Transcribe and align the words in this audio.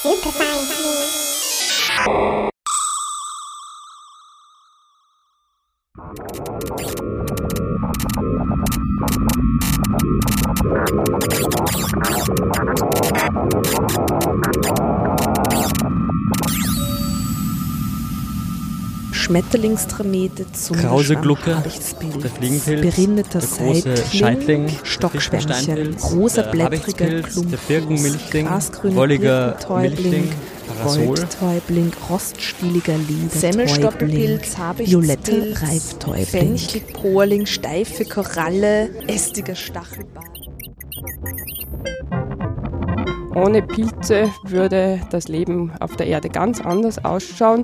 Super 0.00 0.30
Fine. 0.30 0.58
Schmetterlingstramete, 19.28 20.46
Krause 20.80 21.16
Glucke, 21.16 21.62
der 21.62 22.30
Fliegenpilz, 22.30 22.80
berindeter 22.80 23.40
der 23.40 23.48
große 23.48 23.94
Scheitling, 24.10 24.70
Stockschwämmchen, 24.84 25.96
rosablättriger 25.96 27.20
Klumpen, 27.20 27.50
der 27.50 27.58
Birkenmilchling, 27.68 28.48
wolliger 28.96 29.58
Milchling, 29.68 30.32
Goldtäubling, 30.82 31.92
roststieliger 32.08 32.96
Ledertäubling, 32.96 33.30
Semmelstoppelpilz, 33.30 34.56
Habichtspilz, 34.56 35.62
Reiftäubling, 35.62 36.24
Fenchel, 36.24 36.80
Porling, 36.94 37.44
steife 37.44 38.06
Koralle, 38.06 38.88
ästiger 39.08 39.54
Stachelbart. 39.54 40.38
Ohne 43.34 43.60
Pilze 43.60 44.30
würde 44.44 45.00
das 45.10 45.28
Leben 45.28 45.70
auf 45.80 45.96
der 45.96 46.06
Erde 46.06 46.30
ganz 46.30 46.60
anders 46.62 47.04
ausschauen. 47.04 47.62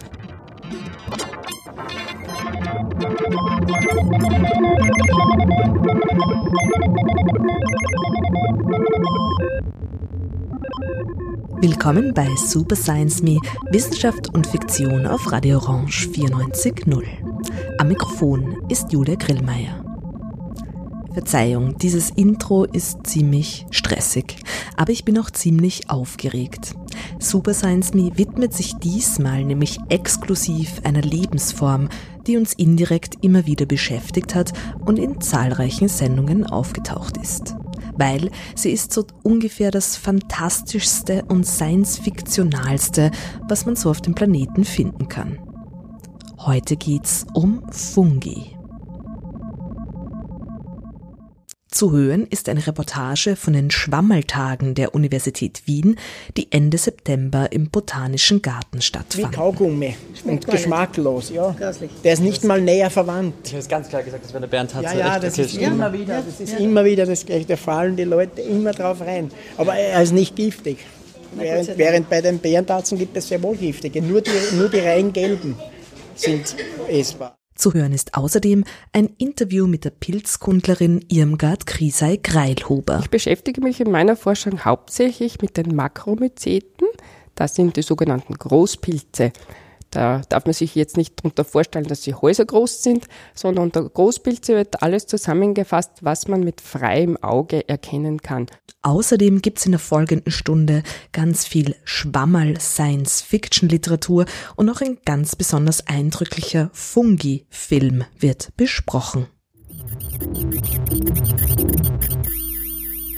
Willkommen 11.67 12.13
bei 12.13 12.29
Super 12.37 12.77
Science 12.77 13.23
Me, 13.23 13.41
Wissenschaft 13.71 14.29
und 14.35 14.47
Fiktion 14.47 15.07
auf 15.07 15.33
Radio 15.33 15.57
Orange 15.57 16.11
94.0. 16.11 17.03
Am 17.79 17.89
Mikrofon 17.89 18.59
ist 18.69 18.93
Julia 18.93 19.15
Grillmeier. 19.15 19.83
Verzeihung, 21.15 21.79
dieses 21.79 22.11
Intro 22.11 22.65
ist 22.65 23.07
ziemlich 23.07 23.65
stressig, 23.71 24.37
aber 24.77 24.93
ich 24.93 25.07
bin 25.07 25.19
auch 25.19 25.31
ziemlich 25.31 25.89
aufgeregt. 25.89 26.75
Super 27.19 27.55
Science 27.55 27.95
Me 27.95 28.13
widmet 28.15 28.53
sich 28.53 28.75
diesmal 28.75 29.43
nämlich 29.43 29.79
exklusiv 29.89 30.83
einer 30.85 31.01
Lebensform, 31.01 31.89
die 32.27 32.37
uns 32.37 32.53
indirekt 32.53 33.25
immer 33.25 33.47
wieder 33.47 33.65
beschäftigt 33.65 34.35
hat 34.35 34.53
und 34.85 34.99
in 34.99 35.23
zahlreichen 35.23 35.89
Sendungen 35.89 36.45
aufgetaucht 36.45 37.17
ist 37.17 37.57
weil 37.97 38.31
sie 38.55 38.71
ist 38.71 38.93
so 38.93 39.07
ungefähr 39.23 39.71
das 39.71 39.97
fantastischste 39.97 41.25
und 41.29 41.47
science-fiktionalste, 41.47 43.11
was 43.49 43.67
man 43.67 43.77
so 43.77 43.91
auf 43.91 44.01
dem 44.01 44.15
Planeten 44.15 44.65
finden 44.65 45.09
kann. 45.09 45.39
Heute 46.39 46.77
geht's 46.77 47.27
um 47.35 47.63
Fungi. 47.71 48.54
Zu 51.75 51.91
hören 51.91 52.29
ist 52.31 52.49
eine 52.49 52.65
Reportage 52.65 53.35
von 53.35 53.53
den 53.53 53.69
Schwammeltagen 53.69 54.77
der 54.77 54.95
Universität 54.95 55.63
Wien, 55.67 55.97
die 56.37 56.47
Ende 56.53 56.79
September 56.79 57.51
im 57.51 57.69
Botanischen 57.69 58.43
Garten 58.43 58.79
Wie 58.79 58.83
stattfanden. 58.83 59.33
Kaugummi 59.33 59.97
und 60.23 60.47
geschmacklos, 60.47 61.31
ja. 61.31 61.57
Der 62.05 62.13
ist 62.13 62.23
nicht 62.23 62.45
mal 62.45 62.61
näher 62.61 62.91
verwandt. 62.91 63.35
Ich 63.47 63.55
habe 63.55 63.67
ganz 63.67 63.89
klar 63.89 64.05
gesagt, 64.05 64.25
das 64.25 64.33
wäre 64.33 64.43
der 64.43 64.47
Bernd 64.47 64.73
Hatzer. 64.73 64.97
Ja, 64.97 65.15
ja, 65.15 65.19
das 65.19 65.37
ist 65.37 65.57
immer 65.57 65.93
wieder, 65.93 66.23
das 66.23 66.39
ist 66.39 66.61
immer 66.61 66.85
wieder 66.85 67.07
das 67.07 67.27
Gleiche. 67.27 67.47
Da 67.47 67.57
fallen 67.57 67.97
die 67.97 68.05
Leute 68.05 68.41
immer 68.43 68.71
drauf 68.71 69.01
rein. 69.01 69.33
Aber 69.57 69.75
er 69.75 70.01
ist 70.01 70.13
nicht 70.13 70.37
giftig. 70.37 70.79
Während, 71.35 71.77
während 71.77 72.09
bei 72.09 72.21
den 72.21 72.39
Bärentatzen 72.39 72.97
gibt 72.97 73.17
es 73.17 73.27
sehr 73.27 73.43
wohl 73.43 73.57
giftige. 73.57 74.01
Nur 74.01 74.21
die, 74.21 74.31
nur 74.53 74.69
die 74.69 74.79
rein 74.79 75.13
gelben 75.13 75.57
sind 76.15 76.55
essbar. 76.89 77.37
Zu 77.55 77.73
hören 77.73 77.93
ist 77.93 78.15
außerdem 78.15 78.65
ein 78.93 79.11
Interview 79.17 79.69
mit 79.69 79.85
der 79.85 79.91
Pilzkundlerin 79.91 81.05
Irmgard 81.09 81.67
Krisei-Greilhuber. 81.67 83.01
Ich 83.03 83.11
beschäftige 83.11 83.61
mich 83.61 83.81
in 83.81 83.93
meiner 83.93 84.17
Forschung 84.17 84.65
hauptsächlich 84.65 85.41
mit 85.41 85.57
den 85.57 85.75
Makromyceten. 85.77 86.89
Das 87.37 87.55
sind 87.55 87.77
die 87.77 87.83
sogenannten 87.83 88.35
Großpilze. 88.35 89.33
Da 89.95 90.23
darf 90.29 90.45
man 90.45 90.53
sich 90.53 90.75
jetzt 90.75 90.97
nicht 90.97 91.21
darunter 91.21 91.45
vorstellen, 91.45 91.87
dass 91.87 92.03
sie 92.03 92.15
häusergroß 92.15 92.83
sind, 92.83 93.07
sondern 93.33 93.67
unter 93.67 93.89
Großpilze 93.89 94.57
wird 94.57 94.83
alles 94.83 95.07
zusammengefasst, 95.07 95.91
was 96.01 96.27
man 96.27 96.41
mit 96.41 96.61
freiem 96.61 97.17
Auge 97.17 97.69
erkennen 97.69 98.21
kann. 98.21 98.47
Außerdem 98.83 99.41
gibt's 99.41 99.67
in 99.67 99.73
der 99.73 99.79
folgenden 99.79 100.33
Stunde 100.33 100.83
ganz 101.13 101.47
viel 101.47 101.77
Schwammerl 101.85 102.61
Science-Fiction-Literatur 102.61 104.27
und 104.57 104.69
auch 104.69 104.81
ein 104.81 104.99
ganz 105.05 105.37
besonders 105.37 105.87
eindrücklicher 105.87 106.71
Fungi-Film 106.73 108.05
wird 108.19 108.49
besprochen. 108.57 109.29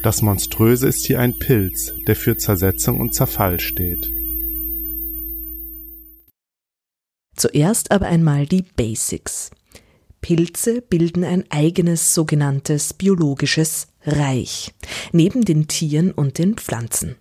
Das 0.02 0.20
Monströse 0.20 0.88
ist 0.88 1.06
hier 1.06 1.20
ein 1.20 1.38
Pilz, 1.38 1.94
der 2.06 2.16
für 2.16 2.36
Zersetzung 2.36 3.00
und 3.00 3.14
Zerfall 3.14 3.60
steht. 3.60 4.15
Zuerst 7.36 7.90
aber 7.90 8.06
einmal 8.06 8.46
die 8.46 8.62
Basics. 8.62 9.50
Pilze 10.20 10.82
bilden 10.82 11.22
ein 11.22 11.44
eigenes 11.50 12.14
sogenanntes 12.14 12.94
biologisches 12.94 13.88
Reich, 14.04 14.74
neben 15.12 15.44
den 15.44 15.68
Tieren 15.68 16.10
und 16.10 16.38
den 16.38 16.54
Pflanzen. 16.54 17.16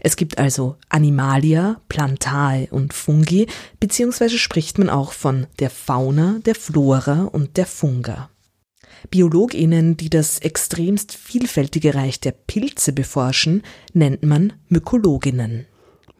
Es 0.00 0.16
gibt 0.16 0.38
also 0.38 0.76
Animalia, 0.88 1.80
Plantae 1.88 2.68
und 2.70 2.94
Fungi, 2.94 3.46
beziehungsweise 3.78 4.38
spricht 4.38 4.78
man 4.78 4.88
auch 4.88 5.12
von 5.12 5.46
der 5.60 5.70
Fauna, 5.70 6.40
der 6.44 6.54
Flora 6.54 7.24
und 7.24 7.56
der 7.56 7.66
Funga. 7.66 8.30
BiologInnen, 9.10 9.96
die 9.96 10.10
das 10.10 10.40
extremst 10.40 11.14
vielfältige 11.14 11.94
Reich 11.94 12.20
der 12.20 12.32
Pilze 12.32 12.92
beforschen, 12.92 13.62
nennt 13.92 14.24
man 14.24 14.54
Mykologinnen. 14.68 15.66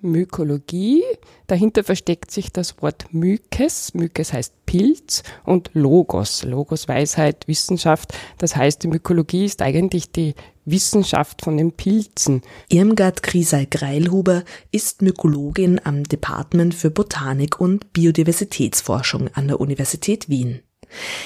Mykologie. 0.01 1.03
Dahinter 1.47 1.85
versteckt 1.85 2.31
sich 2.31 2.53
das 2.53 2.81
Wort 2.83 3.07
Mykes. 3.13 3.95
Mykes 3.95 4.33
heißt 4.33 4.67
Pilz 4.67 5.23
und 5.45 5.71
Logos. 5.75 6.45
Logos 6.45 6.89
Weisheit, 6.89 7.49
Wissenschaft. 7.49 8.15
Das 8.39 8.57
heißt, 8.57 8.83
die 8.83 8.89
Mykologie 8.89 9.45
ist 9.45 9.63
eigentlich 9.63 10.13
die 10.13 10.35
Wissenschaft 10.65 11.43
von 11.43 11.57
den 11.57 11.73
Pilzen. 11.73 12.43
Irmgard 12.69 13.23
Krisei-Greilhuber 13.23 14.45
ist 14.71 15.03
Mykologin 15.03 15.81
am 15.83 16.05
Department 16.05 16.75
für 16.75 16.91
Botanik 16.91 17.61
und 17.61 17.93
Biodiversitätsforschung 17.93 19.29
an 19.35 19.49
der 19.49 19.61
Universität 19.61 20.29
Wien. 20.29 20.61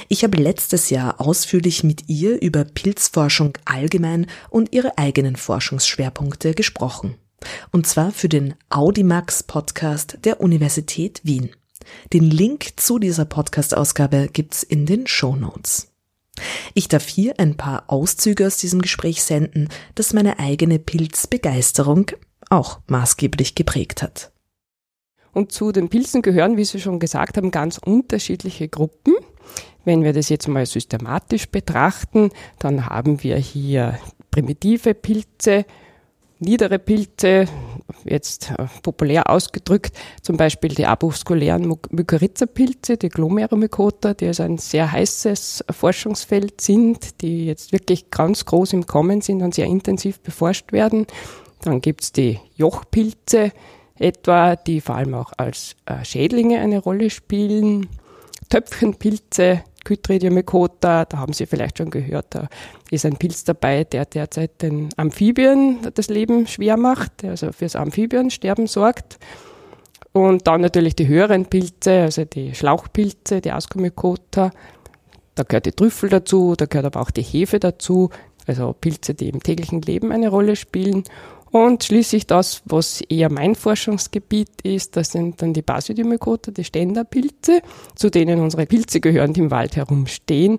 Ich 0.09 0.25
habe 0.25 0.39
letztes 0.39 0.91
Jahr 0.91 1.21
ausführlich 1.21 1.85
mit 1.85 2.09
ihr 2.09 2.41
über 2.43 2.65
Pilzforschung 2.65 3.59
allgemein 3.65 4.27
und 4.51 4.73
ihre 4.73 4.99
eigenen 4.99 5.37
Forschungsschwerpunkte 5.37 6.55
gesprochen. 6.55 7.17
Und 7.71 7.87
zwar 7.87 8.13
für 8.13 8.29
den 8.29 8.55
Audimax 8.69 9.43
Podcast 9.43 10.19
der 10.25 10.41
Universität 10.41 11.21
Wien. 11.25 11.51
Den 12.13 12.31
Link 12.31 12.75
zu 12.77 12.99
dieser 12.99 13.25
Podcast-Ausgabe 13.25 14.29
gibt's 14.33 14.63
in 14.63 14.87
den 14.87 15.07
Show 15.07 15.37
Notes. 15.37 15.93
Ich 16.75 16.89
darf 16.89 17.07
hier 17.07 17.39
ein 17.39 17.57
paar 17.57 17.85
Auszüge 17.89 18.47
aus 18.47 18.57
diesem 18.57 18.81
Gespräch 18.81 19.23
senden, 19.23 19.69
das 19.95 20.13
meine 20.13 20.39
eigene 20.39 20.79
Pilzbegeisterung 20.79 22.11
auch 22.49 22.81
maßgeblich 22.87 23.55
geprägt 23.55 24.03
hat. 24.03 24.33
Und 25.33 25.53
zu 25.53 25.73
den 25.73 25.89
Pilzen 25.89 26.21
gehören, 26.21 26.57
wie 26.57 26.65
Sie 26.65 26.81
schon 26.81 26.99
gesagt 26.99 27.37
haben, 27.37 27.51
ganz 27.51 27.79
unterschiedliche 27.79 28.69
Gruppen. 28.69 29.15
Wenn 29.85 30.05
wir 30.05 30.13
das 30.13 30.29
jetzt 30.29 30.47
mal 30.47 30.67
systematisch 30.67 31.49
betrachten, 31.49 32.31
dann 32.59 32.87
haben 32.87 33.23
wir 33.23 33.37
hier 33.37 33.99
primitive 34.31 34.95
Pilze, 34.95 35.65
niedere 36.43 36.79
Pilze, 36.79 37.47
jetzt 38.05 38.51
äh, 38.51 38.67
populär 38.83 39.31
ausgedrückt, 39.31 39.97
zum 40.23 40.37
Beispiel 40.37 40.75
die 40.75 40.87
avaskulären 40.87 41.67
Mu- 41.67 41.77
Mykorrhiza-Pilze, 41.91 42.97
die 42.97 43.09
Glomeromycota, 43.09 44.15
die 44.15 44.27
also 44.27 44.43
ein 44.43 44.59
sehr 44.59 44.91
heißes 44.91 45.65
Forschungsfeld 45.71 46.61
sind, 46.61 47.21
die 47.23 47.47
jetzt 47.47 47.73
wirklich 47.73 48.11
ganz 48.11 48.45
groß 48.45 48.73
im 48.75 48.87
Kommen 48.87 49.21
sind 49.21 49.43
und 49.43 49.55
sehr 49.55 49.67
intensiv 49.67 50.21
beforscht 50.21 50.73
werden. 50.73 51.07
Dann 51.63 51.81
gibt's 51.81 52.13
die 52.13 52.39
Jochpilze 52.57 53.53
etwa, 53.99 54.57
die 54.57 54.81
vor 54.81 54.97
allem 54.97 55.15
auch 55.15 55.33
als 55.37 55.77
äh, 55.87 56.05
Schädlinge 56.05 56.61
eine 56.61 56.79
Rolle 56.79 57.11
spielen. 57.11 57.89
Töpfchenpilze, 58.49 59.63
Chytridiomycota, 59.85 61.05
da 61.05 61.19
haben 61.19 61.33
Sie 61.33 61.47
vielleicht 61.47 61.79
schon 61.79 61.91
gehört, 61.91 62.27
da 62.31 62.49
ist 62.91 63.05
ein 63.05 63.17
Pilz 63.17 63.45
dabei, 63.45 63.85
der 63.85 64.05
derzeit 64.07 64.63
den 64.63 64.89
Amphibien 64.97 65.79
das 65.95 66.09
Leben 66.09 66.47
schwer 66.47 66.77
macht, 66.77 67.25
also 67.25 67.53
fürs 67.53 67.77
Amphibiensterben 67.77 68.67
sorgt. 68.67 69.19
Und 70.13 70.47
dann 70.47 70.61
natürlich 70.61 70.95
die 70.95 71.09
höheren 71.09 71.47
Pilze, 71.47 72.03
also 72.03 72.25
die 72.25 72.55
Schlauchpilze, 72.55 73.41
die 73.41 73.51
Ascomycota. 73.51 74.51
Da 75.35 75.43
gehört 75.43 75.67
die 75.67 75.73
Trüffel 75.73 76.11
dazu, 76.11 76.55
da 76.57 76.67
gehört 76.67 76.87
aber 76.87 77.01
auch 77.01 77.11
die 77.11 77.23
Hefe 77.23 77.59
dazu, 77.59 78.11
also 78.47 78.75
Pilze, 78.79 79.15
die 79.15 79.31
im 79.31 79.43
täglichen 79.43 79.81
Leben 79.81 80.13
eine 80.13 80.29
Rolle 80.29 80.57
spielen. 80.57 81.05
Und 81.53 81.85
schließlich 81.85 82.27
das, 82.27 82.63
was 82.65 83.03
eher 83.03 83.31
mein 83.31 83.55
Forschungsgebiet 83.55 84.63
ist, 84.63 84.97
das 84.97 85.13
sind 85.13 85.43
dann 85.43 85.53
die 85.53 85.61
Basidiomycota, 85.61 86.51
die 86.51 86.65
Ständerpilze, 86.65 87.61
zu 87.95 88.11
denen 88.11 88.41
unsere 88.41 88.65
Pilze 88.65 89.01
gehören, 89.01 89.35
die 89.35 89.41
im 89.41 89.51
Wald 89.51 89.77
herumstehen, 89.77 90.57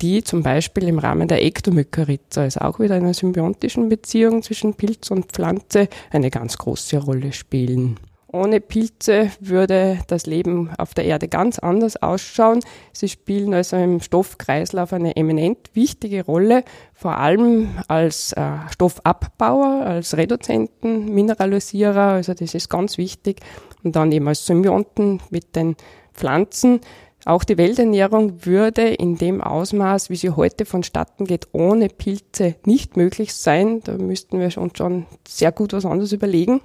die 0.00 0.22
zum 0.22 0.44
Beispiel 0.44 0.86
im 0.86 1.00
Rahmen 1.00 1.26
der 1.26 1.44
Ektomykorrhiza, 1.44 2.42
also 2.42 2.60
auch 2.60 2.78
wieder 2.78 2.94
einer 2.94 3.12
symbiontischen 3.12 3.88
Beziehung 3.88 4.42
zwischen 4.42 4.74
Pilz 4.74 5.10
und 5.10 5.32
Pflanze, 5.32 5.88
eine 6.10 6.30
ganz 6.30 6.56
große 6.58 6.98
Rolle 6.98 7.32
spielen. 7.32 7.98
Ohne 8.32 8.60
Pilze 8.60 9.30
würde 9.40 10.00
das 10.08 10.26
Leben 10.26 10.70
auf 10.78 10.94
der 10.94 11.04
Erde 11.04 11.28
ganz 11.28 11.58
anders 11.60 11.96
ausschauen. 12.02 12.60
Sie 12.92 13.08
spielen 13.08 13.54
also 13.54 13.76
im 13.76 14.00
Stoffkreislauf 14.00 14.92
eine 14.92 15.16
eminent 15.16 15.70
wichtige 15.74 16.24
Rolle, 16.24 16.64
vor 16.92 17.18
allem 17.18 17.68
als 17.86 18.32
äh, 18.32 18.42
Stoffabbauer, 18.70 19.86
als 19.86 20.16
Reduzenten, 20.16 21.14
Mineralisierer, 21.14 22.12
also 22.14 22.34
das 22.34 22.54
ist 22.54 22.68
ganz 22.68 22.98
wichtig. 22.98 23.40
Und 23.84 23.94
dann 23.94 24.10
eben 24.10 24.26
als 24.26 24.44
Symbionten 24.44 25.20
mit 25.30 25.54
den 25.54 25.76
Pflanzen. 26.12 26.80
Auch 27.24 27.44
die 27.44 27.58
Welternährung 27.58 28.44
würde 28.44 28.88
in 28.88 29.16
dem 29.16 29.40
Ausmaß, 29.40 30.10
wie 30.10 30.16
sie 30.16 30.30
heute 30.30 30.64
vonstatten 30.64 31.24
geht, 31.24 31.48
ohne 31.52 31.88
Pilze 31.88 32.54
nicht 32.64 32.96
möglich 32.96 33.34
sein. 33.34 33.80
Da 33.84 33.92
müssten 33.98 34.38
wir 34.38 34.56
uns 34.58 34.78
schon 34.78 35.06
sehr 35.26 35.52
gut 35.52 35.72
was 35.72 35.84
anderes 35.84 36.12
überlegen. 36.12 36.60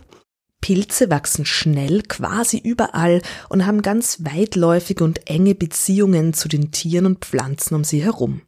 Pilze 0.62 1.10
wachsen 1.10 1.46
schnell, 1.46 2.04
quasi 2.04 2.58
überall 2.58 3.22
und 3.50 3.66
haben 3.66 3.82
ganz 3.82 4.20
weitläufige 4.24 5.04
und 5.04 5.30
enge 5.30 5.56
Beziehungen 5.56 6.34
zu 6.34 6.48
den 6.48 6.72
Tieren 6.72 7.08
und 7.08 7.26
Pflanzen 7.26 7.76
um 7.76 7.84
sie 7.84 8.04
herum. 8.04 8.42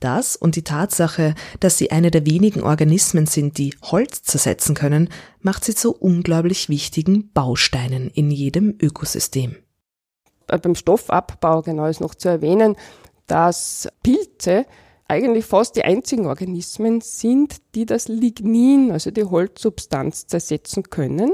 Das 0.00 0.34
und 0.34 0.56
die 0.56 0.64
Tatsache, 0.64 1.34
dass 1.60 1.78
sie 1.78 1.90
eine 1.90 2.10
der 2.10 2.26
wenigen 2.26 2.62
Organismen 2.62 3.26
sind, 3.26 3.58
die 3.58 3.74
Holz 3.82 4.22
zersetzen 4.22 4.74
können, 4.74 5.08
macht 5.40 5.64
sie 5.64 5.74
zu 5.74 5.94
unglaublich 5.94 6.68
wichtigen 6.68 7.30
Bausteinen 7.32 8.08
in 8.10 8.30
jedem 8.30 8.76
Ökosystem. 8.80 9.56
Beim 10.46 10.74
Stoffabbau 10.74 11.62
genau 11.62 11.86
ist 11.86 12.00
noch 12.00 12.14
zu 12.14 12.28
erwähnen, 12.28 12.76
dass 13.26 13.88
Pilze 14.02 14.66
eigentlich 15.12 15.44
fast 15.44 15.76
die 15.76 15.84
einzigen 15.84 16.26
Organismen 16.26 17.02
sind, 17.02 17.56
die 17.74 17.84
das 17.84 18.08
Lignin, 18.08 18.90
also 18.90 19.10
die 19.10 19.24
Holzsubstanz, 19.24 20.26
zersetzen 20.26 20.84
können. 20.84 21.32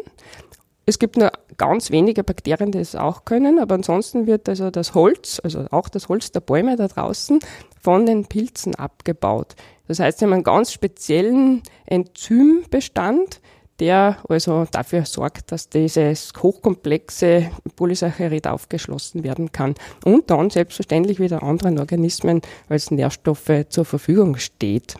Es 0.84 0.98
gibt 0.98 1.16
nur 1.16 1.30
ganz 1.58 1.92
wenige 1.92 2.25
Bakterien, 2.25 2.72
die 2.72 2.78
es 2.78 2.96
auch 2.96 3.25
können, 3.25 3.60
aber 3.60 3.76
ansonsten 3.76 4.26
wird 4.26 4.48
also 4.48 4.70
das 4.70 4.94
Holz, 4.94 5.40
also 5.44 5.66
auch 5.70 5.88
das 5.88 6.08
Holz 6.08 6.32
der 6.32 6.40
Bäume 6.40 6.75
da 6.75 6.88
draußen, 6.88 7.38
von 7.80 8.04
den 8.04 8.26
Pilzen 8.26 8.75
abgebaut. 8.75 9.54
Das 9.86 10.00
heißt, 10.00 10.19
sie 10.19 10.25
haben 10.25 10.32
einen 10.32 10.42
ganz 10.42 10.72
speziellen 10.72 11.62
Enzymbestand, 11.86 13.40
der 13.80 14.19
also 14.28 14.66
dafür 14.70 15.04
sorgt, 15.04 15.52
dass 15.52 15.69
dieses 15.69 16.32
hochkomplexe 16.40 17.50
Polysaccharid 17.76 18.46
aufgeschlossen 18.46 19.25
werden 19.25 19.52
kann 19.52 19.75
und 20.04 20.30
dann 20.30 20.50
selbstverständlich 20.50 21.20
wieder 21.20 21.42
anderen 21.42 21.78
Organismen 21.78 22.42
als 22.69 22.90
Nährstoffe 22.90 23.66
zur 23.69 23.84
Verfügung 23.84 24.36
steht. 24.36 24.96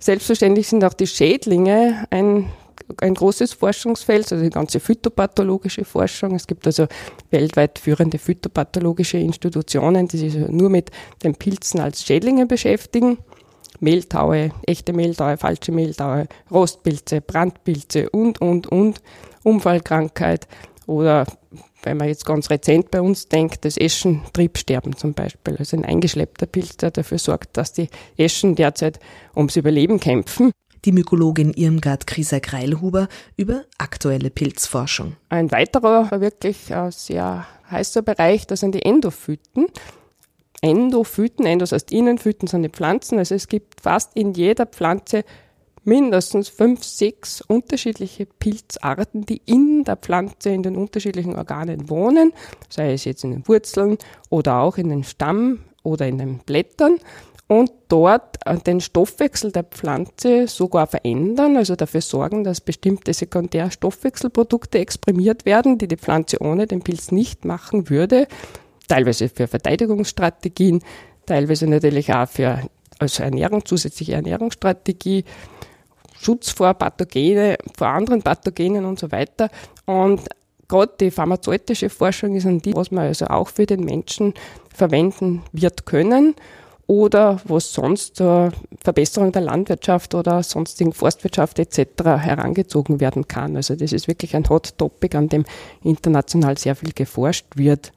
Selbstverständlich 0.00 0.68
sind 0.68 0.84
auch 0.84 0.94
die 0.94 1.06
Schädlinge 1.06 2.04
ein 2.10 2.46
ein 2.96 3.14
großes 3.14 3.52
Forschungsfeld, 3.52 4.32
also 4.32 4.42
die 4.42 4.50
ganze 4.50 4.80
phytopathologische 4.80 5.84
Forschung. 5.84 6.34
Es 6.34 6.46
gibt 6.46 6.66
also 6.66 6.86
weltweit 7.30 7.78
führende 7.78 8.18
phytopathologische 8.18 9.18
Institutionen, 9.18 10.08
die 10.08 10.16
sich 10.16 10.34
nur 10.34 10.70
mit 10.70 10.90
den 11.22 11.34
Pilzen 11.34 11.80
als 11.80 12.04
Schädlinge 12.04 12.46
beschäftigen. 12.46 13.18
Mehltaue, 13.80 14.50
echte 14.66 14.92
Mehltaue, 14.92 15.36
falsche 15.36 15.72
Mehltaue, 15.72 16.26
Rostpilze, 16.50 17.20
Brandpilze 17.20 18.10
und, 18.10 18.40
und, 18.40 18.66
und, 18.66 19.00
Unfallkrankheit 19.42 20.48
oder 20.86 21.26
wenn 21.82 21.96
man 21.96 22.08
jetzt 22.08 22.26
ganz 22.26 22.50
rezent 22.50 22.90
bei 22.90 23.00
uns 23.00 23.28
denkt, 23.28 23.64
das 23.64 23.76
Eschentriebsterben 23.76 24.96
zum 24.96 25.14
Beispiel, 25.14 25.56
also 25.56 25.76
ein 25.76 25.84
eingeschleppter 25.84 26.46
Pilz, 26.46 26.76
der 26.76 26.90
dafür 26.90 27.18
sorgt, 27.18 27.56
dass 27.56 27.72
die 27.72 27.88
Eschen 28.16 28.54
derzeit 28.56 28.98
ums 29.36 29.56
Überleben 29.56 30.00
kämpfen. 30.00 30.50
Die 30.84 30.92
Mykologin 30.92 31.52
Irmgard 31.54 32.06
Krieser-Greilhuber 32.06 33.08
über 33.36 33.64
aktuelle 33.78 34.30
Pilzforschung. 34.30 35.16
Ein 35.28 35.50
weiterer 35.50 36.20
wirklich 36.20 36.70
äh, 36.70 36.90
sehr 36.92 37.46
heißer 37.70 38.02
Bereich, 38.02 38.46
das 38.46 38.60
sind 38.60 38.76
die 38.76 38.82
Endophyten. 38.84 39.66
Endophyten, 40.60 41.46
Endos 41.46 41.72
heißt 41.72 41.92
Innenphyten 41.92 42.48
sind 42.48 42.62
die 42.62 42.68
Pflanzen, 42.68 43.18
also 43.18 43.34
es 43.34 43.48
gibt 43.48 43.80
fast 43.80 44.16
in 44.16 44.32
jeder 44.34 44.66
Pflanze 44.66 45.24
mindestens 45.84 46.48
fünf, 46.48 46.84
sechs 46.84 47.40
unterschiedliche 47.40 48.26
Pilzarten, 48.26 49.24
die 49.24 49.40
in 49.46 49.84
der 49.84 49.96
Pflanze 49.96 50.50
in 50.50 50.62
den 50.62 50.76
unterschiedlichen 50.76 51.36
Organen 51.36 51.88
wohnen, 51.88 52.32
sei 52.68 52.92
es 52.92 53.04
jetzt 53.04 53.24
in 53.24 53.30
den 53.30 53.48
Wurzeln 53.48 53.96
oder 54.28 54.60
auch 54.60 54.76
in 54.76 54.90
den 54.90 55.04
Stamm 55.04 55.60
oder 55.82 56.06
in 56.06 56.18
den 56.18 56.38
Blättern. 56.38 56.98
Und 57.50 57.72
dort 57.88 58.36
äh, 58.44 58.58
den 58.58 58.82
Stoffwechsel 58.82 59.50
der 59.50 59.64
Pflanze 59.64 60.46
sogar 60.48 60.86
verändern, 60.86 61.56
also 61.56 61.76
dafür 61.76 62.02
sorgen, 62.02 62.44
dass 62.44 62.60
bestimmte 62.60 63.14
Sekundärstoffwechselprodukte 63.14 64.78
exprimiert 64.78 65.46
werden, 65.46 65.78
die 65.78 65.88
die 65.88 65.96
Pflanze 65.96 66.42
ohne 66.42 66.66
den 66.66 66.82
Pilz 66.82 67.10
nicht 67.10 67.46
machen 67.46 67.88
würde 67.88 68.28
teilweise 68.88 69.28
für 69.28 69.46
Verteidigungsstrategien, 69.46 70.82
teilweise 71.26 71.66
natürlich 71.66 72.12
auch 72.12 72.28
für 72.28 72.62
als 72.98 73.20
Ernährung, 73.20 73.64
zusätzliche 73.64 74.14
Ernährungsstrategie, 74.14 75.24
Schutz 76.20 76.50
vor 76.50 76.74
Pathogene, 76.74 77.56
vor 77.76 77.88
anderen 77.88 78.22
Pathogenen 78.22 78.84
und 78.84 78.98
so 78.98 79.12
weiter. 79.12 79.50
Und 79.86 80.22
gerade 80.66 80.92
die 81.00 81.10
pharmazeutische 81.10 81.90
Forschung 81.90 82.34
ist 82.34 82.46
an 82.46 82.60
die, 82.60 82.74
was 82.74 82.90
man 82.90 83.06
also 83.06 83.26
auch 83.26 83.48
für 83.48 83.66
den 83.66 83.84
Menschen 83.84 84.34
verwenden 84.74 85.42
wird 85.52 85.86
können 85.86 86.34
oder 86.88 87.40
was 87.44 87.72
sonst 87.72 88.16
zur 88.16 88.50
Verbesserung 88.82 89.30
der 89.30 89.42
Landwirtschaft 89.42 90.14
oder 90.14 90.42
sonstigen 90.42 90.92
Forstwirtschaft 90.92 91.58
etc. 91.58 92.04
herangezogen 92.04 92.98
werden 92.98 93.28
kann. 93.28 93.56
Also 93.56 93.76
das 93.76 93.92
ist 93.92 94.08
wirklich 94.08 94.34
ein 94.34 94.48
Hot 94.48 94.76
Topic, 94.78 95.16
an 95.16 95.28
dem 95.28 95.44
international 95.84 96.56
sehr 96.58 96.74
viel 96.74 96.92
geforscht 96.92 97.46
wird. 97.56 97.92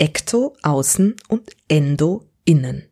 Ekto 0.00 0.56
außen 0.62 1.14
und 1.28 1.50
Endo 1.68 2.24
innen. 2.46 2.86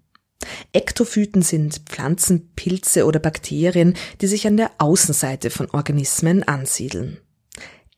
Ektophyten 0.73 1.41
sind 1.41 1.81
Pflanzen, 1.87 2.51
Pilze 2.55 3.07
oder 3.07 3.19
Bakterien, 3.19 3.95
die 4.21 4.27
sich 4.27 4.47
an 4.47 4.59
der 4.59 4.73
Außenseite 4.77 5.49
von 5.49 5.71
Organismen 5.71 6.43
ansiedeln. 6.43 7.17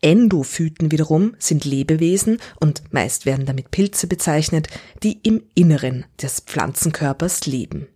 Endophyten 0.00 0.92
wiederum 0.92 1.34
sind 1.40 1.64
Lebewesen 1.64 2.38
und 2.60 2.82
meist 2.92 3.26
werden 3.26 3.46
damit 3.46 3.72
Pilze 3.72 4.06
bezeichnet, 4.06 4.68
die 5.02 5.18
im 5.24 5.42
Inneren 5.54 6.06
des 6.22 6.38
Pflanzenkörpers 6.38 7.46
leben. 7.46 7.88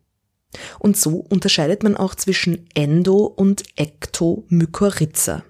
Und 0.81 0.97
so 0.97 1.19
unterscheidet 1.19 1.85
man 1.85 1.97
auch 1.97 2.17
zwischen 2.17 2.69
Endo- 2.75 3.27
und 3.27 3.63
Ektomykorrhiza. 3.77 5.45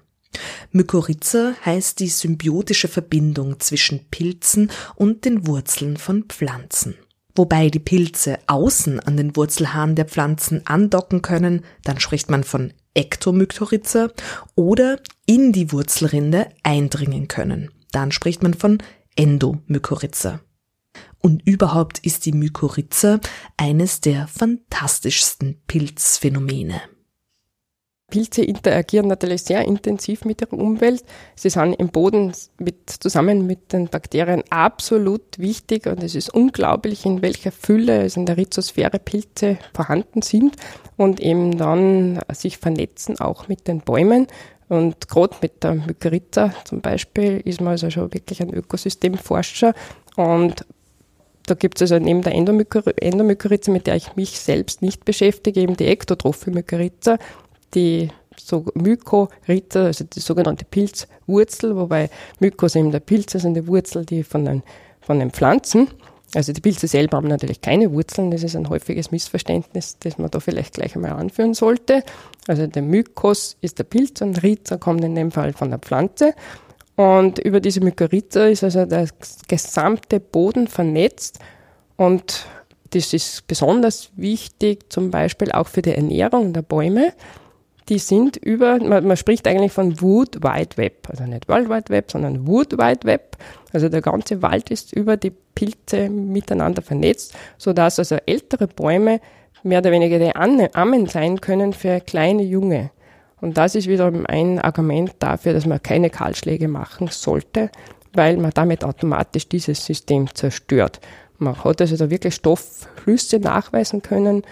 Mykorrhiza 0.71 1.53
heißt 1.65 1.99
die 1.99 2.07
symbiotische 2.07 2.87
Verbindung 2.87 3.59
zwischen 3.59 4.05
Pilzen 4.09 4.71
und 4.95 5.25
den 5.25 5.47
Wurzeln 5.47 5.97
von 5.97 6.23
Pflanzen. 6.23 6.95
Wobei 7.35 7.69
die 7.69 7.79
Pilze 7.79 8.39
außen 8.47 8.99
an 9.01 9.17
den 9.17 9.35
Wurzelhaaren 9.35 9.95
der 9.95 10.05
Pflanzen 10.05 10.65
andocken 10.65 11.21
können, 11.21 11.63
dann 11.83 11.99
spricht 11.99 12.29
man 12.29 12.43
von 12.43 12.73
Ektomykorrhiza 12.93 14.09
oder 14.55 14.99
in 15.25 15.51
die 15.51 15.71
Wurzelrinde 15.71 16.47
eindringen 16.63 17.27
können. 17.27 17.71
Dann 17.91 18.11
spricht 18.11 18.41
man 18.41 18.53
von 18.53 18.77
Endomykorrhiza. 19.15 20.39
Und 21.19 21.45
überhaupt 21.45 21.99
ist 21.99 22.25
die 22.25 22.31
Mykorrhiza 22.31 23.19
eines 23.57 23.99
der 23.99 24.27
fantastischsten 24.27 25.61
Pilzphänomene. 25.67 26.81
Pilze 28.07 28.43
interagieren 28.43 29.07
natürlich 29.07 29.43
sehr 29.43 29.65
intensiv 29.65 30.25
mit 30.25 30.41
ihrer 30.41 30.53
Umwelt. 30.53 31.03
Sie 31.35 31.49
sind 31.49 31.73
im 31.73 31.89
Boden 31.89 32.33
mit, 32.59 32.89
zusammen 32.89 33.47
mit 33.47 33.73
den 33.73 33.87
Bakterien 33.87 34.43
absolut 34.49 35.37
wichtig 35.37 35.87
und 35.87 36.03
es 36.03 36.15
ist 36.15 36.33
unglaublich, 36.33 37.05
in 37.05 37.21
welcher 37.21 37.51
Fülle 37.51 38.03
es 38.03 38.15
in 38.15 38.25
der 38.25 38.37
Rhizosphäre 38.37 38.99
Pilze 38.99 39.57
vorhanden 39.73 40.21
sind 40.21 40.55
und 40.97 41.19
eben 41.19 41.57
dann 41.57 42.19
sich 42.31 42.57
vernetzen 42.57 43.19
auch 43.19 43.47
mit 43.47 43.67
den 43.67 43.81
Bäumen. 43.81 44.27
Und 44.67 45.07
gerade 45.07 45.35
mit 45.41 45.63
der 45.63 45.73
Mykorrhiza 45.73 46.53
zum 46.63 46.81
Beispiel 46.81 47.41
ist 47.43 47.61
man 47.61 47.71
also 47.71 47.89
schon 47.89 48.13
wirklich 48.13 48.41
ein 48.41 48.53
Ökosystemforscher 48.53 49.73
und 50.15 50.65
da 51.47 51.53
gibt 51.53 51.79
es 51.79 51.91
also 51.91 52.03
neben 52.03 52.23
der 52.23 52.33
Endomykorrhiza, 52.33 53.71
mit 53.71 53.85
der 53.85 53.95
ich 53.95 54.15
mich 54.15 54.39
selbst 54.39 54.81
nicht 54.81 55.05
beschäftige, 55.05 55.59
eben 55.59 55.77
die 55.77 55.85
Ektotrophe 55.85 56.49
Mykorrhiza, 56.49 57.19
die 57.73 58.09
so 58.37 58.65
Mykorrhiza, 58.75 59.85
also 59.85 60.03
die 60.05 60.19
sogenannte 60.19 60.65
Pilzwurzel, 60.65 61.75
wobei 61.75 62.09
Mykos 62.39 62.75
eben 62.75 62.91
der 62.91 62.99
Pilz 62.99 63.35
ist 63.35 63.45
und 63.45 63.53
die 63.53 63.67
Wurzel 63.67 64.05
die 64.05 64.23
von 64.23 64.45
den, 64.45 64.63
von 65.01 65.19
den 65.19 65.31
Pflanzen. 65.31 65.87
Also 66.33 66.51
die 66.51 66.61
Pilze 66.61 66.87
selber 66.87 67.17
haben 67.17 67.29
natürlich 67.29 67.61
keine 67.61 67.91
Wurzeln, 67.93 68.31
das 68.31 68.43
ist 68.43 68.55
ein 68.55 68.69
häufiges 68.69 69.11
Missverständnis, 69.11 69.97
das 69.99 70.17
man 70.17 70.29
da 70.31 70.39
vielleicht 70.39 70.73
gleich 70.73 70.95
einmal 70.95 71.11
anführen 71.11 71.53
sollte. 71.53 72.03
Also 72.47 72.67
der 72.67 72.81
Mykos 72.81 73.57
ist 73.61 73.79
der 73.79 73.85
Pilz 73.85 74.21
und 74.21 74.43
Rhiza 74.43 74.77
kommt 74.77 75.03
in 75.03 75.15
dem 75.15 75.31
Fall 75.31 75.53
von 75.53 75.69
der 75.69 75.79
Pflanze. 75.79 76.33
Und 76.97 77.39
über 77.39 77.59
diese 77.59 77.81
Mykorrhiza 77.81 78.47
ist 78.47 78.63
also 78.63 78.85
der 78.85 79.07
gesamte 79.47 80.19
Boden 80.19 80.67
vernetzt 80.67 81.39
und 81.97 82.45
das 82.91 83.13
ist 83.13 83.47
besonders 83.47 84.11
wichtig, 84.15 84.91
zum 84.91 85.11
Beispiel 85.11 85.51
auch 85.51 85.67
für 85.67 85.81
die 85.81 85.91
Ernährung 85.91 86.53
der 86.53 86.61
Bäume. 86.61 87.13
Die 87.89 87.99
sind 87.99 88.37
über, 88.37 88.79
man, 88.79 89.05
man, 89.05 89.15
spricht 89.15 89.47
eigentlich 89.47 89.71
von 89.71 90.01
Wood 90.01 90.43
Wide 90.43 90.77
Web, 90.77 91.07
also 91.09 91.23
nicht 91.25 91.47
World 91.47 91.69
Wide 91.69 91.89
Web, 91.89 92.11
sondern 92.11 92.47
Wood 92.47 92.73
Wide 92.73 93.03
Web. 93.03 93.37
Also 93.73 93.89
der 93.89 94.01
ganze 94.01 94.41
Wald 94.41 94.71
ist 94.71 94.93
über 94.93 95.17
die 95.17 95.31
Pilze 95.31 96.09
miteinander 96.09 96.81
vernetzt, 96.81 97.35
sodass 97.57 97.99
also 97.99 98.17
ältere 98.25 98.67
Bäume 98.67 99.19
mehr 99.63 99.79
oder 99.79 99.91
weniger 99.91 100.19
die 100.19 100.35
Ammen 100.35 101.05
sein 101.07 101.41
können 101.41 101.73
für 101.73 101.99
kleine 101.99 102.43
Junge. 102.43 102.91
Und 103.41 103.57
das 103.57 103.75
ist 103.75 103.87
wiederum 103.87 104.25
ein 104.25 104.59
Argument 104.59 105.13
dafür, 105.19 105.53
dass 105.53 105.65
man 105.65 105.81
keine 105.83 106.09
Kahlschläge 106.09 106.67
machen 106.67 107.09
sollte, 107.11 107.69
weil 108.13 108.37
man 108.37 108.51
damit 108.53 108.83
automatisch 108.83 109.47
dieses 109.49 109.85
System 109.85 110.33
zerstört. 110.33 110.99
Man 111.37 111.63
hat 111.63 111.81
also 111.81 111.97
da 111.97 112.09
wirklich 112.09 112.35
Stoffflüsse 112.35 113.39
nachweisen 113.39 114.01
können 114.01 114.43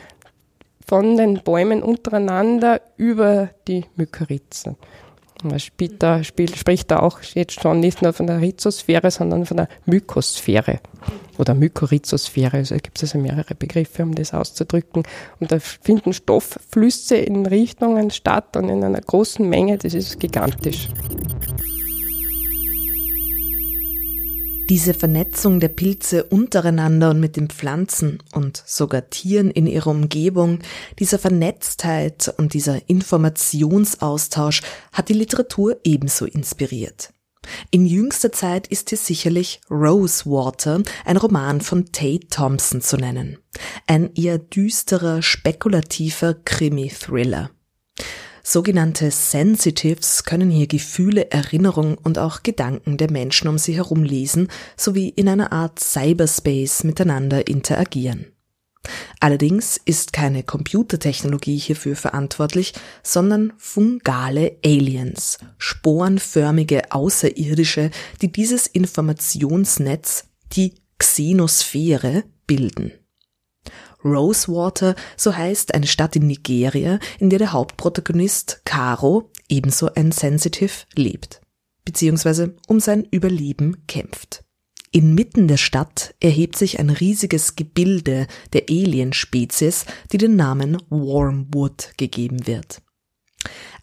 von 0.85 1.17
den 1.17 1.41
Bäumen 1.43 1.83
untereinander 1.83 2.81
über 2.97 3.49
die 3.67 3.85
Mykorrhizen. 3.95 4.75
Man 5.43 5.59
spricht 5.59 6.01
da 6.91 6.99
auch 6.99 7.21
jetzt 7.33 7.59
schon 7.59 7.81
nicht 7.81 8.01
nur 8.01 8.13
von 8.13 8.27
der 8.27 8.39
Rhizosphäre, 8.39 9.11
sondern 9.11 9.45
von 9.45 9.57
der 9.57 9.67
Mykosphäre 9.85 10.79
oder 11.37 11.53
Mykorrhizosphäre. 11.53 12.57
Also 12.57 12.75
gibt 12.75 12.97
es 12.97 13.03
also 13.03 13.17
mehrere 13.17 13.53
Begriffe, 13.55 14.03
um 14.03 14.15
das 14.15 14.33
auszudrücken. 14.33 15.03
Und 15.39 15.51
da 15.51 15.59
finden 15.59 16.13
Stoffflüsse 16.13 17.17
in 17.17 17.45
Richtungen 17.45 18.09
statt 18.11 18.55
und 18.55 18.69
in 18.69 18.83
einer 18.83 19.01
großen 19.01 19.47
Menge. 19.47 19.77
Das 19.77 19.93
ist 19.93 20.19
gigantisch. 20.19 20.87
Diese 24.73 24.95
Vernetzung 24.95 25.59
der 25.59 25.67
Pilze 25.67 26.23
untereinander 26.23 27.11
und 27.11 27.19
mit 27.19 27.35
den 27.35 27.47
Pflanzen 27.47 28.23
und 28.33 28.63
sogar 28.65 29.07
Tieren 29.11 29.51
in 29.51 29.67
ihrer 29.67 29.91
Umgebung, 29.91 30.61
dieser 30.97 31.19
Vernetztheit 31.19 32.33
und 32.37 32.55
dieser 32.55 32.89
Informationsaustausch 32.89 34.63
hat 34.91 35.09
die 35.09 35.13
Literatur 35.13 35.77
ebenso 35.83 36.25
inspiriert. 36.25 37.13
In 37.69 37.85
jüngster 37.85 38.31
Zeit 38.31 38.65
ist 38.65 38.89
hier 38.89 38.97
sicherlich 38.97 39.61
Rosewater, 39.69 40.81
ein 41.05 41.17
Roman 41.17 41.61
von 41.61 41.91
Tate 41.91 42.25
Thompson 42.31 42.81
zu 42.81 42.97
nennen. 42.97 43.37
Ein 43.85 44.09
eher 44.15 44.39
düsterer, 44.39 45.21
spekulativer 45.21 46.33
Krimi-Thriller. 46.33 47.51
Sogenannte 48.45 49.09
Sensitives 49.09 50.25
können 50.25 50.49
hier 50.49 50.67
Gefühle, 50.67 51.31
Erinnerungen 51.31 51.95
und 51.95 52.19
auch 52.19 52.43
Gedanken 52.43 52.97
der 52.97 53.09
Menschen 53.09 53.47
um 53.47 53.57
sie 53.57 53.75
herum 53.75 54.03
lesen, 54.03 54.49
sowie 54.75 55.07
in 55.09 55.29
einer 55.29 55.53
Art 55.53 55.79
Cyberspace 55.79 56.83
miteinander 56.83 57.47
interagieren. 57.47 58.25
Allerdings 59.21 59.79
ist 59.85 60.11
keine 60.11 60.43
Computertechnologie 60.43 61.57
hierfür 61.57 61.95
verantwortlich, 61.95 62.73
sondern 63.01 63.53
fungale 63.57 64.57
Aliens, 64.65 65.37
sporenförmige 65.57 66.91
Außerirdische, 66.91 67.91
die 68.21 68.29
dieses 68.29 68.67
Informationsnetz, 68.67 70.25
die 70.51 70.73
Xenosphäre, 70.97 72.25
bilden. 72.45 72.91
Rosewater, 74.03 74.95
so 75.17 75.35
heißt 75.35 75.73
eine 75.73 75.87
Stadt 75.87 76.15
in 76.15 76.27
Nigeria, 76.27 76.99
in 77.19 77.29
der 77.29 77.39
der 77.39 77.53
Hauptprotagonist 77.53 78.61
Caro, 78.65 79.31
ebenso 79.49 79.93
ein 79.93 80.11
Sensitive, 80.11 80.85
lebt, 80.95 81.41
beziehungsweise 81.85 82.55
um 82.67 82.79
sein 82.79 83.07
Überleben 83.11 83.85
kämpft. 83.87 84.43
Inmitten 84.91 85.47
der 85.47 85.57
Stadt 85.57 86.13
erhebt 86.19 86.55
sich 86.55 86.79
ein 86.79 86.91
riesiges 86.91 87.55
Gebilde 87.55 88.27
der 88.53 88.65
Alienspezies, 88.69 89.85
die 90.11 90.19
den 90.19 90.35
Namen 90.35 90.77
Wormwood 90.89 91.93
gegeben 91.97 92.45
wird. 92.45 92.83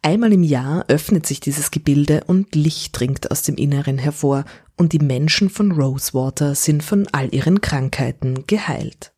Einmal 0.03 0.33
im 0.33 0.45
Jahr 0.45 0.85
öffnet 0.89 1.27
sich 1.27 1.41
dieses 1.41 1.73
Gebilde 1.73 2.23
und 2.27 2.55
Licht 2.55 2.99
dringt 2.99 3.31
aus 3.31 3.43
dem 3.43 3.57
Inneren 3.57 3.99
hervor, 3.99 4.45
und 4.77 4.95
die 4.95 4.99
Menschen 4.99 5.51
von 5.51 5.73
Rosewater 5.73 6.55
sind 6.55 6.83
von 6.83 7.07
all 7.13 7.35
ihren 7.35 7.61
Krankheiten 7.61 8.47
geheilt. 8.47 9.13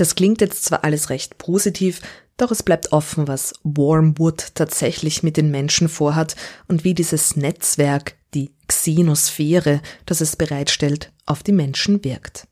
Das 0.00 0.14
klingt 0.14 0.40
jetzt 0.40 0.64
zwar 0.64 0.82
alles 0.82 1.10
recht 1.10 1.36
positiv, 1.36 2.00
doch 2.38 2.50
es 2.50 2.62
bleibt 2.62 2.90
offen, 2.90 3.28
was 3.28 3.52
Wormwood 3.64 4.54
tatsächlich 4.54 5.22
mit 5.22 5.36
den 5.36 5.50
Menschen 5.50 5.90
vorhat 5.90 6.36
und 6.68 6.84
wie 6.84 6.94
dieses 6.94 7.36
Netzwerk, 7.36 8.14
die 8.32 8.50
Xenosphäre, 8.66 9.82
das 10.06 10.22
es 10.22 10.36
bereitstellt, 10.36 11.12
auf 11.26 11.42
die 11.42 11.52
Menschen 11.52 12.02
wirkt. 12.02 12.48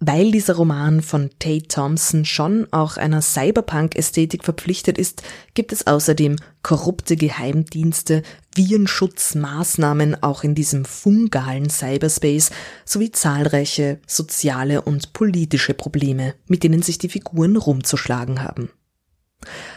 Weil 0.00 0.30
dieser 0.30 0.54
Roman 0.54 1.02
von 1.02 1.30
Tate 1.40 1.66
Thompson 1.66 2.24
schon 2.24 2.68
auch 2.70 2.98
einer 2.98 3.20
Cyberpunk-Ästhetik 3.20 4.44
verpflichtet 4.44 4.96
ist, 4.96 5.22
gibt 5.54 5.72
es 5.72 5.88
außerdem 5.88 6.36
korrupte 6.62 7.16
Geheimdienste, 7.16 8.22
Virenschutzmaßnahmen 8.54 10.22
auch 10.22 10.44
in 10.44 10.54
diesem 10.54 10.84
fungalen 10.84 11.68
Cyberspace 11.68 12.50
sowie 12.84 13.10
zahlreiche 13.10 13.98
soziale 14.06 14.82
und 14.82 15.14
politische 15.14 15.74
Probleme, 15.74 16.34
mit 16.46 16.62
denen 16.62 16.82
sich 16.82 16.98
die 16.98 17.08
Figuren 17.08 17.56
rumzuschlagen 17.56 18.42
haben. 18.42 18.70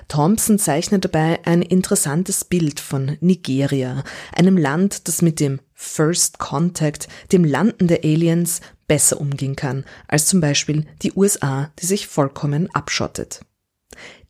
Thompson 0.08 0.60
zeichnet 0.60 1.06
dabei 1.06 1.40
ein 1.46 1.62
interessantes 1.62 2.46
Bild 2.46 2.80
von 2.80 3.18
Nigeria, 3.22 4.04
einem 4.36 4.58
Land, 4.58 5.08
das 5.08 5.22
mit 5.22 5.40
dem 5.40 5.60
First 5.74 6.40
Contact, 6.40 7.08
dem 7.32 7.44
Landen 7.44 7.88
der 7.88 8.04
Aliens, 8.04 8.62
besser 8.88 9.22
umgehen 9.22 9.56
kann 9.56 9.86
als 10.08 10.26
zum 10.26 10.42
Beispiel 10.42 10.86
die 11.02 11.14
USA, 11.14 11.72
die 11.80 11.86
sich 11.86 12.08
vollkommen 12.08 12.70
abschottet. 12.74 13.40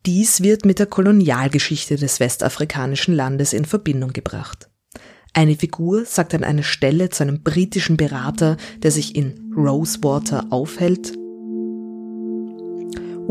Dies 0.05 0.41
wird 0.41 0.65
mit 0.65 0.79
der 0.79 0.85
Kolonialgeschichte 0.85 1.95
des 1.95 2.19
westafrikanischen 2.19 3.15
Landes 3.15 3.53
in 3.53 3.65
Verbindung 3.65 4.13
gebracht. 4.13 4.69
Eine 5.33 5.55
Figur 5.55 6.05
sagt 6.05 6.33
an 6.33 6.43
einer 6.43 6.63
Stelle 6.63 7.09
zu 7.09 7.23
einem 7.23 7.41
britischen 7.41 7.97
Berater, 7.97 8.57
der 8.83 8.91
sich 8.91 9.15
in 9.15 9.53
Rosewater 9.55 10.47
aufhält, 10.49 11.13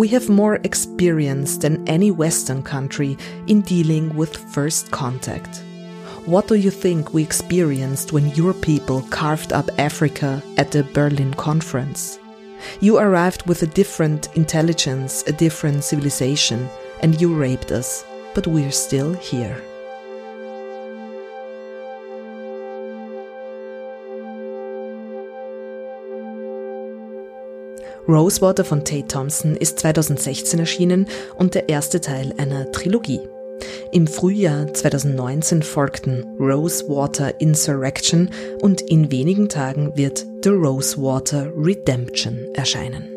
We 0.00 0.08
have 0.08 0.30
more 0.30 0.54
experience 0.64 1.58
than 1.58 1.86
any 1.86 2.10
Western 2.10 2.62
country 2.62 3.18
in 3.46 3.60
dealing 3.60 4.16
with 4.16 4.34
first 4.34 4.90
contact. 4.90 5.62
What 6.24 6.48
do 6.48 6.54
you 6.54 6.70
think 6.70 7.12
we 7.12 7.22
experienced 7.22 8.10
when 8.10 8.30
your 8.30 8.54
people 8.54 9.02
carved 9.10 9.52
up 9.52 9.68
Africa 9.76 10.42
at 10.56 10.70
the 10.70 10.84
Berlin 10.84 11.34
Conference? 11.34 12.18
You 12.80 12.96
arrived 12.96 13.46
with 13.46 13.62
a 13.62 13.66
different 13.66 14.34
intelligence, 14.38 15.22
a 15.26 15.32
different 15.32 15.84
civilization, 15.84 16.66
and 17.00 17.20
you 17.20 17.34
raped 17.34 17.70
us, 17.70 18.02
but 18.34 18.46
we're 18.46 18.72
still 18.72 19.12
here. 19.12 19.62
Rosewater 28.10 28.64
von 28.64 28.84
Tate 28.84 29.06
Thompson 29.06 29.56
ist 29.56 29.78
2016 29.78 30.58
erschienen 30.58 31.06
und 31.36 31.54
der 31.54 31.68
erste 31.68 32.00
Teil 32.00 32.34
einer 32.38 32.70
Trilogie. 32.72 33.20
Im 33.92 34.06
Frühjahr 34.06 34.72
2019 34.72 35.62
folgten 35.62 36.24
Rosewater 36.38 37.40
Insurrection 37.40 38.30
und 38.60 38.80
in 38.80 39.10
wenigen 39.10 39.48
Tagen 39.48 39.96
wird 39.96 40.26
The 40.42 40.50
Rosewater 40.50 41.52
Redemption 41.56 42.38
erscheinen. 42.54 43.08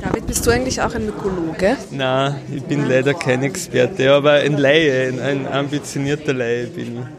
David, 0.00 0.26
bist 0.26 0.46
du 0.46 0.50
eigentlich 0.50 0.80
auch 0.80 0.94
ein 0.94 1.06
Mykologe? 1.06 1.76
Nein, 1.90 2.36
ich 2.54 2.62
bin 2.62 2.88
leider 2.88 3.14
kein 3.14 3.42
Experte, 3.42 4.12
aber 4.12 4.32
ein 4.32 4.56
Laie, 4.56 5.12
ein 5.20 5.46
ambitionierter 5.46 6.32
Laie 6.32 6.66
bin 6.66 6.98
ich. 6.98 7.17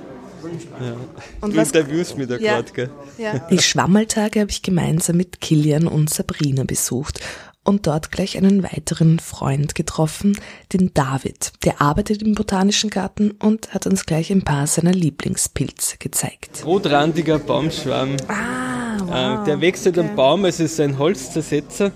Ja. 0.82 0.96
Und 1.42 1.56
du 1.56 1.60
interviewst 1.60 2.18
mich 2.18 2.28
da 2.28 2.38
ja. 2.38 2.56
gerade, 2.56 2.72
gell? 2.74 2.89
Ja. 3.18 3.39
Die 3.51 3.60
Schwammeltage 3.60 4.42
habe 4.42 4.51
ich 4.51 4.62
gemeinsam 4.62 5.18
mit 5.18 5.42
Kilian 5.42 5.88
und 5.88 6.10
Sabrina 6.10 6.63
besucht 6.63 7.20
und 7.63 7.88
dort 7.88 8.12
gleich 8.12 8.38
einen 8.38 8.63
weiteren 8.63 9.20
Freund 9.20 9.75
getroffen, 9.75 10.38
den 10.74 10.94
David. 10.94 11.51
Der 11.63 11.82
arbeitet 11.82 12.22
im 12.24 12.34
Botanischen 12.34 12.89
Garten 12.89 13.32
und 13.32 13.74
hat 13.74 13.86
uns 13.86 14.06
gleich 14.06 14.32
ein 14.32 14.44
paar 14.44 14.66
seiner 14.66 14.92
Lieblingspilze 14.92 15.98
gezeigt. 16.00 16.66
Rotrandiger 16.66 17.38
Baumschwamm. 17.38 18.18
Ah, 18.28 18.98
wow. 19.00 19.42
Äh, 19.42 19.46
der 19.46 19.62
wächst 19.62 19.86
halt 19.86 20.00
am 20.00 20.16
Baum, 20.16 20.46
es 20.46 20.60
ist 20.60 20.80
ein 20.80 20.98
Holzzersetzer. 20.98 21.92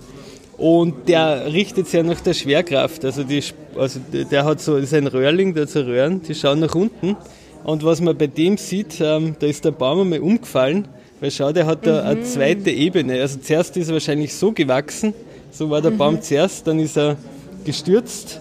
Und 0.56 1.08
der 1.08 1.52
richtet 1.52 1.86
sich 1.86 1.94
ja 1.94 2.04
nach 2.04 2.20
der 2.20 2.34
Schwerkraft. 2.34 3.04
Also, 3.04 3.24
die, 3.24 3.42
also 3.76 3.98
der 4.12 4.44
hat 4.44 4.60
so, 4.60 4.76
ist 4.76 4.94
ein 4.94 5.08
Röhrling, 5.08 5.54
der 5.54 5.64
hat 5.64 5.70
so 5.70 5.80
Röhren, 5.80 6.22
die 6.22 6.34
schauen 6.34 6.60
nach 6.60 6.76
unten 6.76 7.16
Und 7.64 7.82
was 7.82 8.00
man 8.00 8.16
bei 8.16 8.26
dem 8.26 8.58
sieht, 8.58 9.00
ähm, 9.00 9.36
da 9.38 9.46
ist 9.46 9.64
der 9.64 9.70
Baum 9.70 10.00
einmal 10.00 10.20
umgefallen, 10.20 10.86
weil 11.20 11.30
schau, 11.30 11.50
der 11.50 11.66
hat 11.66 11.86
da 11.86 12.02
mhm. 12.02 12.08
eine 12.08 12.22
zweite 12.22 12.70
Ebene. 12.70 13.20
Also 13.20 13.38
zuerst 13.38 13.76
ist 13.76 13.88
er 13.88 13.94
wahrscheinlich 13.94 14.34
so 14.34 14.52
gewachsen, 14.52 15.14
so 15.50 15.70
war 15.70 15.80
der 15.80 15.90
mhm. 15.92 15.98
Baum 15.98 16.22
zuerst, 16.22 16.66
dann 16.66 16.78
ist 16.78 16.98
er 16.98 17.16
gestürzt 17.64 18.40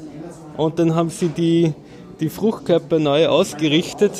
und 0.57 0.77
dann 0.77 0.93
haben 0.93 1.09
sie 1.09 1.29
die, 1.29 1.73
die 2.19 2.29
Fruchtkörper 2.29 2.99
neu 2.99 3.27
ausgerichtet, 3.27 4.11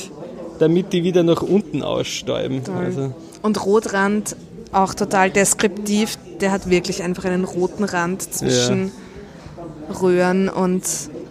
damit 0.60 0.94
die 0.94 1.04
wieder 1.04 1.24
nach 1.24 1.42
unten 1.42 1.84
ausstäuben. 1.84 2.62
Also. 2.74 3.14
Und 3.42 3.66
Rotrand 3.66 4.38
auch 4.72 4.94
total 4.94 5.30
deskriptiv, 5.30 6.18
der 6.40 6.52
hat 6.52 6.70
wirklich 6.70 7.04
einfach 7.04 7.26
einen 7.26 7.44
roten 7.44 7.84
Rand 7.84 8.22
zwischen 8.22 8.92
ja. 9.90 9.96
Röhren 10.02 10.50
und 10.50 10.84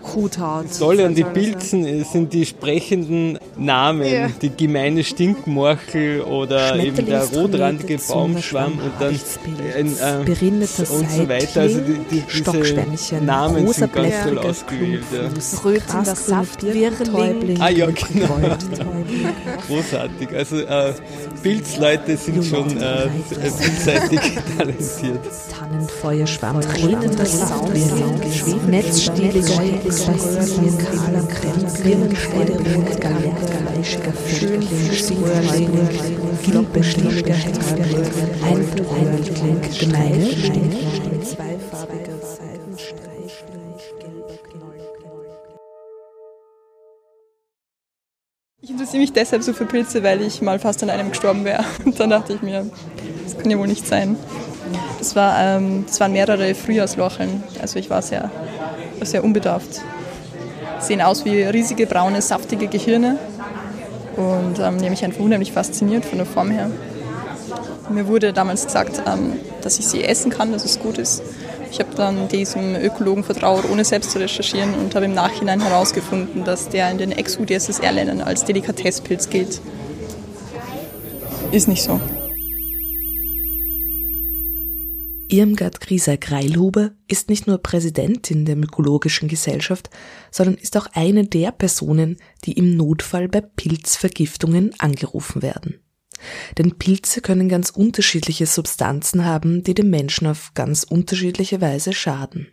Huthaut. 0.03 0.67
Das 0.69 0.79
Tolle 0.79 1.07
an 1.07 1.15
die 1.15 1.25
Pilzen 1.25 2.05
sind 2.05 2.33
die 2.33 2.47
sprechenden 2.47 3.39
Namen, 3.57 4.07
ja. 4.07 4.29
die 4.41 4.51
gemeine 4.51 5.05
Stinkmorchel 5.05 6.23
oder 6.23 6.77
eben 6.77 7.07
der 7.07 7.25
rotrandige 7.25 7.99
Baumschwamm 7.99 8.73
und 8.73 8.93
dann 8.99 9.19
ein, 9.77 9.87
äh, 9.87 10.33
und 10.91 11.11
so 11.11 11.29
weiter. 11.29 11.61
Also 11.63 11.81
die, 11.81 11.99
die, 12.11 12.23
diese 13.01 13.25
Namen 13.25 13.73
sind 13.73 13.93
ganz 13.93 14.15
toll 14.25 14.39
ausgewählt. 14.39 15.05
Ja. 15.13 15.31
Rötender 15.65 16.17
Saftwirrling. 16.17 17.61
Ah 17.61 17.69
ja, 17.71 17.87
genau. 17.87 18.39
Großartig. 19.67 20.35
Also 20.35 20.59
äh, 20.61 20.93
Pilzleute 21.43 22.17
sind 22.17 22.45
schon 22.45 22.77
äh, 22.81 23.09
vielseitig 23.59 24.21
talentiert. 24.59 25.21
Tannenfeuerschwamm, 25.59 26.61
tränender 26.61 27.27
Saftwirrling, 27.27 28.71
Netzstieliger 28.71 29.53
Exquisiten, 29.63 29.92
kahler 29.93 31.27
Kreml, 31.29 32.17
Städteling, 32.17 32.85
Galeischiger 33.01 34.13
Schönling, 34.27 34.69
Singfreuling, 34.91 35.89
Gilbeschliger 36.43 37.35
Hexerling, 37.35 38.07
Einflugling, 38.43 39.61
Gemeine, 39.79 40.31
zweifarbiger 41.23 42.19
Seidenstreifling, 42.23 43.75
gelber 44.01 44.39
Knoll. 44.51 44.81
Ich 48.63 48.71
interessiere 48.71 49.01
mich 49.01 49.13
deshalb 49.13 49.43
so 49.43 49.53
für 49.53 49.67
Pilze, 49.67 50.03
weil 50.03 50.23
ich 50.23 50.41
mal 50.41 50.59
fast 50.59 50.83
an 50.83 50.91
einem 50.91 51.11
gestorben 51.11 51.45
wäre. 51.45 51.65
Und 51.85 52.01
dann 52.01 52.11
dachte 52.11 52.33
ich 52.33 52.41
mir, 52.43 52.71
das 53.25 53.37
kann 53.37 53.51
ja 53.51 53.59
wohl 53.59 53.69
nicht 53.69 53.87
sein. 53.87 54.17
Das, 55.03 55.17
war, 55.17 55.35
ähm, 55.37 55.85
das 55.85 55.99
waren 55.99 56.13
mehrere 56.13 56.55
Frühjahrslocheln. 56.55 57.43
Also 57.61 57.81
ich 57.81 57.91
war 57.91 58.03
sehr 58.03 58.31
sehr 59.05 59.25
unbedarft. 59.25 59.81
Sehen 60.79 61.01
aus 61.01 61.25
wie 61.25 61.43
riesige, 61.43 61.89
braune, 61.89 62.23
saftige 62.23 62.69
Gehirne 62.69 63.19
und 64.17 64.61
ähm, 64.61 64.79
die 64.79 64.85
haben 64.85 64.91
mich 64.91 65.05
einfach 65.05 65.19
unheimlich 65.19 65.51
fasziniert 65.51 66.05
von 66.05 66.19
der 66.19 66.27
Form 66.27 66.53
her. 66.53 66.71
Mir 67.91 68.07
wurde 68.07 68.33
damals 68.33 68.67
gesagt, 68.67 69.03
ähm, 69.05 69.33
dass 69.61 69.81
ich 69.81 69.89
sie 69.89 70.05
essen 70.05 70.31
kann, 70.31 70.53
dass 70.53 70.65
es 70.65 70.79
gut 70.79 70.99
ist. 70.99 71.21
Ich 71.73 71.81
habe 71.81 71.97
dann 71.97 72.29
diesem 72.29 72.77
Ökologen 72.77 73.25
vertraut, 73.25 73.65
ohne 73.69 73.85
selbst 73.85 74.13
zu 74.13 74.21
recherchieren 74.21 74.73
und 74.75 74.95
habe 74.95 75.07
im 75.07 75.15
Nachhinein 75.15 75.61
herausgefunden, 75.61 76.45
dass 76.45 76.69
der 76.69 76.93
in 76.93 76.99
den 76.99 77.11
Ex-UdSSR-Ländern 77.11 78.21
als 78.21 78.45
Delikatesspilz 78.45 79.31
gilt. 79.31 79.61
Ist 81.51 81.67
nicht 81.67 81.83
so. 81.83 81.99
Irmgard 85.33 85.81
Grieser-Greilhuber 85.81 86.91
ist 87.09 87.31
nicht 87.31 87.47
nur 87.47 87.57
Präsidentin 87.57 88.45
der 88.45 88.55
Mykologischen 88.55 89.29
Gesellschaft, 89.29 89.89
sondern 90.31 90.57
ist 90.57 90.77
auch 90.77 90.87
eine 90.93 91.27
der 91.27 91.53
Personen, 91.53 92.19
die 92.45 92.53
im 92.53 92.77
Notfall 92.77 93.29
bei 93.29 93.41
Pilzvergiftungen 93.41 94.75
angerufen 94.79 95.41
werden. 95.41 95.81
Denn 96.59 96.77
Pilze 96.77 97.23
können 97.23 97.49
ganz 97.49 97.71
unterschiedliche 97.71 98.45
Substanzen 98.45 99.25
haben, 99.25 99.63
die 99.63 99.73
dem 99.73 99.89
Menschen 99.89 100.27
auf 100.27 100.53
ganz 100.55 100.85
unterschiedliche 100.85 101.63
Weise 101.63 101.95
schaden. 101.95 102.49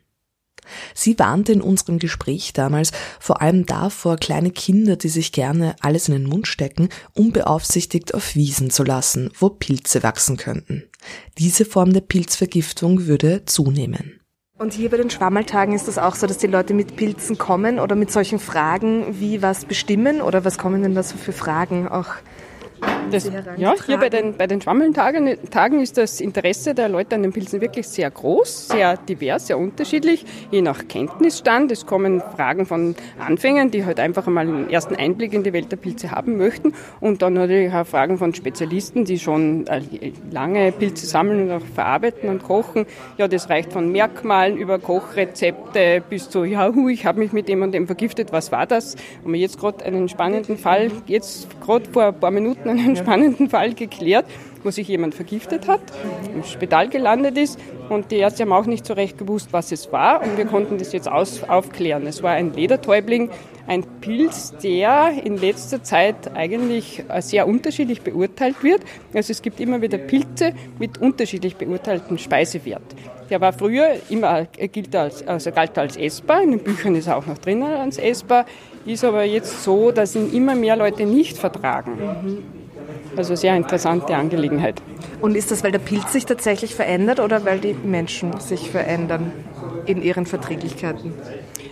Sie 0.96 1.20
warnte 1.20 1.52
in 1.52 1.62
unserem 1.62 2.00
Gespräch 2.00 2.54
damals 2.54 2.92
vor 3.20 3.42
allem 3.42 3.66
davor, 3.66 4.16
kleine 4.16 4.52
Kinder, 4.52 4.96
die 4.96 5.10
sich 5.10 5.34
gerne 5.34 5.76
alles 5.82 6.08
in 6.08 6.14
den 6.14 6.30
Mund 6.30 6.48
stecken, 6.48 6.88
unbeaufsichtigt 7.14 8.14
auf 8.14 8.36
Wiesen 8.36 8.70
zu 8.70 8.84
lassen, 8.84 9.32
wo 9.38 9.50
Pilze 9.50 10.02
wachsen 10.02 10.38
könnten. 10.38 10.89
Diese 11.38 11.66
Form 11.66 11.94
der 11.94 12.02
Pilzvergiftung 12.02 13.08
würde 13.08 13.46
zunehmen. 13.46 14.20
Und 14.58 14.74
hier 14.74 14.90
bei 14.90 14.98
den 14.98 15.10
Schwammeltagen 15.10 15.74
ist 15.74 15.88
das 15.88 15.98
auch 15.98 16.16
so, 16.16 16.28
dass 16.28 16.38
die 16.38 16.48
Leute 16.48 16.74
mit 16.74 16.98
Pilzen 16.98 17.38
kommen 17.38 17.80
oder 17.80 17.96
mit 17.96 18.12
solchen 18.12 18.40
Fragen 18.40 19.20
wie 19.20 19.42
was 19.42 19.64
bestimmen 19.64 20.22
oder 20.22 20.44
was 20.44 20.58
kommen 20.58 20.84
denn 20.84 20.96
da 20.96 21.04
so 21.04 21.16
für 21.16 21.32
Fragen 21.32 21.88
auch 21.88 22.08
das, 23.12 23.30
ja, 23.58 23.74
hier 23.86 23.98
bei 23.98 24.10
den, 24.10 24.38
bei 24.38 24.48
den 24.48 24.62
Schwammeltagen 24.62 25.80
ist 25.80 25.98
das 25.98 26.22
Interesse 26.22 26.74
der 26.74 26.90
Leute 26.90 27.16
an 27.16 27.24
den 27.24 27.34
Pilzen 27.34 27.62
wirklich 27.62 27.88
sehr 27.88 28.10
groß, 28.10 28.70
sehr 28.70 28.98
divers, 28.98 29.48
sehr 29.48 29.58
unterschiedlich, 29.58 30.26
je 30.52 30.62
nach 30.62 30.88
Kenntnisstand. 30.88 31.72
Es 31.72 31.86
kommen 31.86 32.22
Fragen 32.36 32.66
von 32.66 32.96
Anfängern, 33.20 33.72
die 33.72 33.86
halt 33.86 34.00
einfach 34.00 34.28
einmal 34.28 34.48
einen 34.48 34.70
ersten 34.70 34.96
Einblick 34.96 35.34
in 35.34 35.44
die 35.44 35.54
Welt 35.54 35.72
der 35.72 35.78
Pilze 35.78 36.12
haben 36.12 36.38
möchten 36.38 36.74
und 37.00 37.22
dann 37.22 37.34
natürlich 37.34 37.74
auch 37.74 37.86
Fragen 37.86 38.18
von 38.18 38.34
Spezialisten, 38.34 39.06
die 39.06 39.20
schon 39.20 39.66
äh, 39.68 39.82
lange 40.32 40.72
Pilze 40.72 41.06
sammeln 41.06 41.50
und 41.50 41.52
auch 41.52 41.66
verarbeiten 41.74 42.30
und 42.30 42.44
kochen. 42.44 42.86
Ja, 43.18 43.28
das 43.28 43.50
reicht 43.50 43.74
von 43.74 43.92
Merkmalen 43.92 44.58
über 44.58 44.80
Kochrezepte 44.80 46.04
bis 46.08 46.30
zu, 46.30 46.44
ja, 46.44 46.74
hu, 46.74 46.90
ich 46.90 47.06
habe 47.06 47.20
mich 47.20 47.34
mit 47.34 47.48
dem 47.50 47.62
und 47.62 47.72
dem 47.72 47.88
vergiftet, 47.88 48.32
was 48.32 48.52
war 48.52 48.66
das? 48.66 48.96
Haben 49.24 49.34
wir 49.34 49.40
jetzt 49.40 49.60
gerade 49.60 49.84
einen 49.86 50.10
spannenden 50.10 50.58
Fall, 50.58 50.92
jetzt 51.08 51.48
gerade 51.62 51.90
vor 51.90 52.06
ein 52.06 52.20
paar 52.20 52.32
Minuten 52.32 52.69
einen 52.78 52.96
spannenden 52.96 53.50
Fall 53.50 53.74
geklärt, 53.74 54.26
wo 54.64 54.72
sich 54.72 54.88
jemand 54.88 55.16
vergiftet 55.16 55.68
hat, 55.68 55.82
im 56.34 56.44
Spital 56.44 56.90
gelandet 56.90 57.38
ist 57.38 57.60
und 57.90 58.12
die 58.12 58.18
Ärzte 58.18 58.44
haben 58.44 58.52
auch 58.52 58.66
nicht 58.66 58.86
so 58.86 58.94
recht 58.94 59.18
gewusst, 59.18 59.50
was 59.52 59.72
es 59.72 59.92
war 59.92 60.22
und 60.22 60.38
wir 60.38 60.46
konnten 60.46 60.78
das 60.78 60.92
jetzt 60.92 61.10
aus, 61.10 61.44
aufklären. 61.44 62.06
Es 62.08 62.22
war 62.24 62.32
ein 62.32 62.54
Ledertäubling, 62.54 63.30
ein 63.68 63.84
Pilz, 64.02 64.54
der 64.64 65.12
in 65.24 65.38
letzter 65.38 65.84
Zeit 65.84 66.36
eigentlich 66.36 67.04
sehr 67.20 67.48
unterschiedlich 67.48 68.02
beurteilt 68.02 68.64
wird. 68.64 68.82
Also 69.14 69.32
es 69.32 69.42
gibt 69.42 69.60
immer 69.60 69.82
wieder 69.82 69.98
Pilze 69.98 70.54
mit 70.80 70.98
unterschiedlich 70.98 71.56
beurteilten 71.56 72.18
Speisewert. 72.18 72.82
Der 73.30 73.40
war 73.42 73.54
früher 73.54 73.92
immer 74.10 74.46
gilt 74.46 74.96
als, 74.96 75.26
also 75.28 75.52
galt 75.52 75.78
als 75.78 75.98
essbar, 75.98 76.42
in 76.42 76.52
den 76.52 76.64
Büchern 76.64 76.96
ist 76.96 77.08
er 77.08 77.16
auch 77.16 77.28
noch 77.28 77.38
drinnen 77.38 77.72
als 77.72 78.00
essbar, 78.00 78.46
ist 78.88 79.04
aber 79.04 79.24
jetzt 79.24 79.64
so, 79.64 79.92
dass 79.92 80.16
ihn 80.16 80.34
immer 80.34 80.56
mehr 80.56 80.76
Leute 80.76 81.06
nicht 81.06 81.38
vertragen. 81.38 82.00
Also 83.16 83.36
sehr 83.36 83.56
interessante 83.56 84.16
Angelegenheit. 84.16 84.82
Und 85.22 85.36
ist 85.36 85.52
das, 85.52 85.64
weil 85.64 85.72
der 85.72 85.80
Pilz 85.80 86.14
sich 86.14 86.26
tatsächlich 86.26 86.76
verändert 86.76 87.20
oder 87.20 87.44
weil 87.46 87.60
die 87.60 87.74
Menschen 87.74 88.40
sich 88.40 88.70
verändern 88.70 89.32
in 89.86 90.02
ihren 90.02 90.26
Verträglichkeiten? 90.26 91.14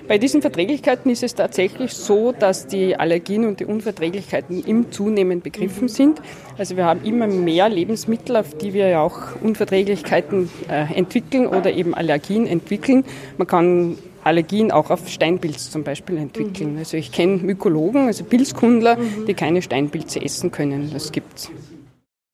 Bei 0.07 0.17
diesen 0.17 0.41
Verträglichkeiten 0.41 1.11
ist 1.11 1.21
es 1.21 1.35
tatsächlich 1.35 1.93
so, 1.93 2.31
dass 2.31 2.67
die 2.67 2.95
Allergien 2.95 3.45
und 3.45 3.59
die 3.59 3.65
Unverträglichkeiten 3.65 4.63
im 4.63 4.89
Zunehmen 4.89 5.41
begriffen 5.41 5.89
sind. 5.89 6.21
Also 6.57 6.77
wir 6.77 6.85
haben 6.85 7.03
immer 7.03 7.27
mehr 7.27 7.67
Lebensmittel, 7.67 8.37
auf 8.37 8.57
die 8.57 8.73
wir 8.73 8.87
ja 8.87 9.01
auch 9.01 9.19
Unverträglichkeiten 9.41 10.49
äh, 10.69 10.93
entwickeln 10.93 11.45
oder 11.45 11.73
eben 11.73 11.93
Allergien 11.93 12.47
entwickeln. 12.47 13.03
Man 13.37 13.47
kann 13.47 13.97
Allergien 14.27 14.71
auch 14.71 14.91
auf 14.91 15.07
Steinpilz 15.07 15.71
zum 15.71 15.83
Beispiel 15.83 16.17
entwickeln. 16.17 16.73
Mhm. 16.73 16.79
Also 16.79 16.97
ich 16.97 17.11
kenne 17.11 17.37
Mykologen, 17.37 18.07
also 18.07 18.23
Pilzkundler, 18.23 18.97
mhm. 18.97 19.25
die 19.25 19.33
keine 19.33 19.61
Steinpilze 19.61 20.21
essen 20.21 20.51
können. 20.51 20.91
Das 20.93 21.11
gibt's. 21.11 21.49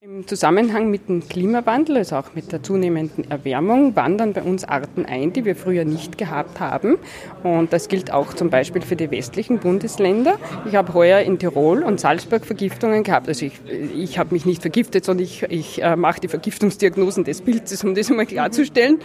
Im 0.02 0.28
Zusammenhang 0.28 0.92
mit 0.92 1.10
dem 1.10 1.28
Klimawandel, 1.28 1.98
also 1.98 2.18
auch 2.18 2.36
mit 2.36 2.52
der 2.52 2.62
zunehmenden 2.62 3.32
Erwärmung, 3.32 3.96
wandern 3.96 4.34
bei 4.34 4.44
uns 4.44 4.64
Arten 4.64 5.06
ein, 5.06 5.34
die 5.34 5.44
wir 5.44 5.56
früher 5.56 5.86
nicht 5.86 6.18
gehabt 6.18 6.60
haben. 6.60 6.98
Und 7.42 7.74
das 7.74 7.88
gilt 7.88 8.12
auch 8.12 8.34
zum 8.34 8.50
Beispiel 8.50 8.82
für 8.82 8.96
die 8.96 9.10
westlichen 9.10 9.60
Bundesländer. 9.60 10.38
Ich 10.68 10.76
habe 10.76 10.94
heuer 10.94 11.22
in 11.22 11.40
Tirol 11.40 11.82
und 11.82 12.00
Salzburg 12.00 12.46
Vergiftungen 12.46 13.04
gehabt. 13.04 13.28
Also 13.28 13.46
ich, 13.46 13.54
ich 13.96 14.20
habe 14.20 14.36
mich 14.36 14.46
nicht 14.46 14.62
vergiftet, 14.62 15.04
sondern 15.04 15.24
ich, 15.24 15.44
ich 15.44 15.82
äh, 15.82 15.96
mache 15.96 16.20
die 16.22 16.28
Vergiftungsdiagnosen 16.28 17.24
des 17.24 17.42
Pilzes, 17.42 17.84
um 17.84 17.96
das 17.96 18.12
einmal 18.12 18.28
klarzustellen, 18.28 19.00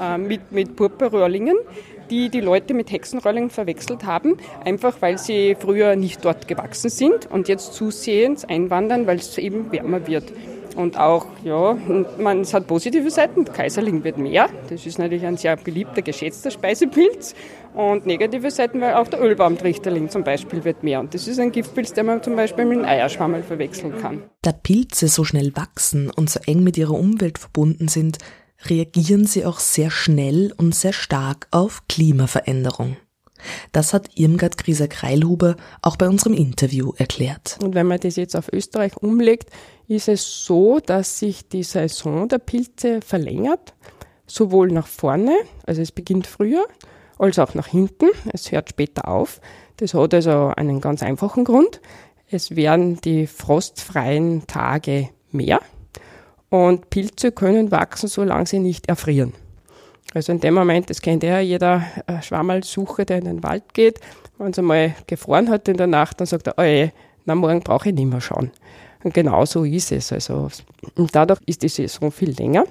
äh, 0.00 0.18
mit, 0.18 0.50
mit 0.50 0.74
Purpurröhrlingen 0.74 1.56
die 2.10 2.28
die 2.28 2.40
Leute 2.40 2.74
mit 2.74 2.90
Hexenrollingen 2.90 3.50
verwechselt 3.50 4.04
haben, 4.04 4.36
einfach 4.64 4.96
weil 5.00 5.18
sie 5.18 5.56
früher 5.58 5.96
nicht 5.96 6.24
dort 6.24 6.48
gewachsen 6.48 6.90
sind 6.90 7.30
und 7.30 7.48
jetzt 7.48 7.74
zusehends 7.74 8.44
einwandern, 8.44 9.06
weil 9.06 9.18
es 9.18 9.36
eben 9.38 9.70
wärmer 9.72 10.06
wird. 10.06 10.32
Und 10.78 10.96
auch, 10.96 11.26
ja, 11.42 11.76
man, 12.18 12.42
es 12.42 12.54
hat 12.54 12.68
positive 12.68 13.10
Seiten. 13.10 13.44
Der 13.44 13.52
Kaiserling 13.52 14.04
wird 14.04 14.16
mehr. 14.16 14.48
Das 14.68 14.86
ist 14.86 14.96
natürlich 15.00 15.26
ein 15.26 15.36
sehr 15.36 15.56
beliebter, 15.56 16.02
geschätzter 16.02 16.52
Speisepilz. 16.52 17.34
Und 17.74 18.06
negative 18.06 18.48
Seiten, 18.52 18.80
weil 18.80 18.94
auch 18.94 19.08
der 19.08 19.20
Ölbaumtrichterling 19.20 20.08
zum 20.08 20.22
Beispiel 20.22 20.62
wird 20.62 20.84
mehr. 20.84 21.00
Und 21.00 21.14
das 21.14 21.26
ist 21.26 21.40
ein 21.40 21.50
Giftpilz, 21.50 21.94
den 21.94 22.06
man 22.06 22.22
zum 22.22 22.36
Beispiel 22.36 22.64
mit 22.64 22.78
einem 22.78 22.86
Eierschwammel 22.86 23.42
verwechseln 23.42 23.98
kann. 24.00 24.22
Da 24.42 24.52
Pilze 24.52 25.08
so 25.08 25.24
schnell 25.24 25.50
wachsen 25.56 26.10
und 26.10 26.30
so 26.30 26.38
eng 26.46 26.62
mit 26.62 26.78
ihrer 26.78 26.94
Umwelt 26.94 27.38
verbunden 27.38 27.88
sind, 27.88 28.18
reagieren 28.64 29.26
sie 29.26 29.44
auch 29.44 29.60
sehr 29.60 29.90
schnell 29.90 30.52
und 30.56 30.74
sehr 30.74 30.92
stark 30.92 31.48
auf 31.50 31.82
Klimaveränderung. 31.88 32.96
Das 33.72 33.94
hat 33.94 34.10
Irmgard 34.16 34.58
Grieser-Kreilhuber 34.58 35.56
auch 35.82 35.96
bei 35.96 36.08
unserem 36.08 36.34
Interview 36.34 36.92
erklärt. 36.96 37.58
Und 37.62 37.74
wenn 37.74 37.86
man 37.86 38.00
das 38.00 38.16
jetzt 38.16 38.34
auf 38.34 38.52
Österreich 38.52 38.96
umlegt, 38.96 39.50
ist 39.86 40.08
es 40.08 40.44
so, 40.44 40.80
dass 40.80 41.20
sich 41.20 41.48
die 41.48 41.62
Saison 41.62 42.28
der 42.28 42.38
Pilze 42.38 43.00
verlängert, 43.00 43.74
sowohl 44.26 44.72
nach 44.72 44.88
vorne, 44.88 45.36
also 45.66 45.80
es 45.80 45.92
beginnt 45.92 46.26
früher, 46.26 46.66
als 47.18 47.38
auch 47.38 47.54
nach 47.54 47.68
hinten. 47.68 48.06
Es 48.32 48.50
hört 48.50 48.70
später 48.70 49.08
auf. 49.08 49.40
Das 49.76 49.94
hat 49.94 50.14
also 50.14 50.52
einen 50.56 50.80
ganz 50.80 51.02
einfachen 51.02 51.44
Grund. 51.44 51.80
Es 52.28 52.56
werden 52.56 53.00
die 53.00 53.26
frostfreien 53.26 54.46
Tage 54.46 55.10
mehr 55.30 55.60
und 56.50 56.90
Pilze 56.90 57.32
können 57.32 57.70
wachsen, 57.70 58.08
solange 58.08 58.46
sie 58.46 58.58
nicht 58.58 58.88
erfrieren. 58.88 59.34
Also 60.14 60.32
in 60.32 60.40
dem 60.40 60.54
Moment, 60.54 60.88
das 60.88 61.02
kennt 61.02 61.22
ja 61.22 61.40
jeder 61.40 61.82
äh, 62.06 62.22
Schwammerlsucher, 62.22 63.04
der 63.04 63.18
in 63.18 63.24
den 63.24 63.42
Wald 63.42 63.74
geht, 63.74 64.00
wenn 64.38 64.52
es 64.52 64.58
einmal 64.58 64.94
gefroren 65.06 65.50
hat 65.50 65.68
in 65.68 65.76
der 65.76 65.86
Nacht, 65.86 66.20
dann 66.20 66.26
sagt 66.26 66.46
er, 66.46 66.54
oh 66.56 66.90
na 67.26 67.34
morgen 67.34 67.60
brauche 67.60 67.90
ich 67.90 67.94
nicht 67.94 68.08
mehr 68.08 68.22
schauen. 68.22 68.50
Und 69.04 69.12
genau 69.12 69.44
so 69.44 69.64
ist 69.64 69.92
es. 69.92 70.12
Also, 70.12 70.48
dadurch 71.12 71.40
ist 71.46 71.62
die 71.62 71.68
Saison 71.68 72.10
viel 72.10 72.30
länger. 72.30 72.64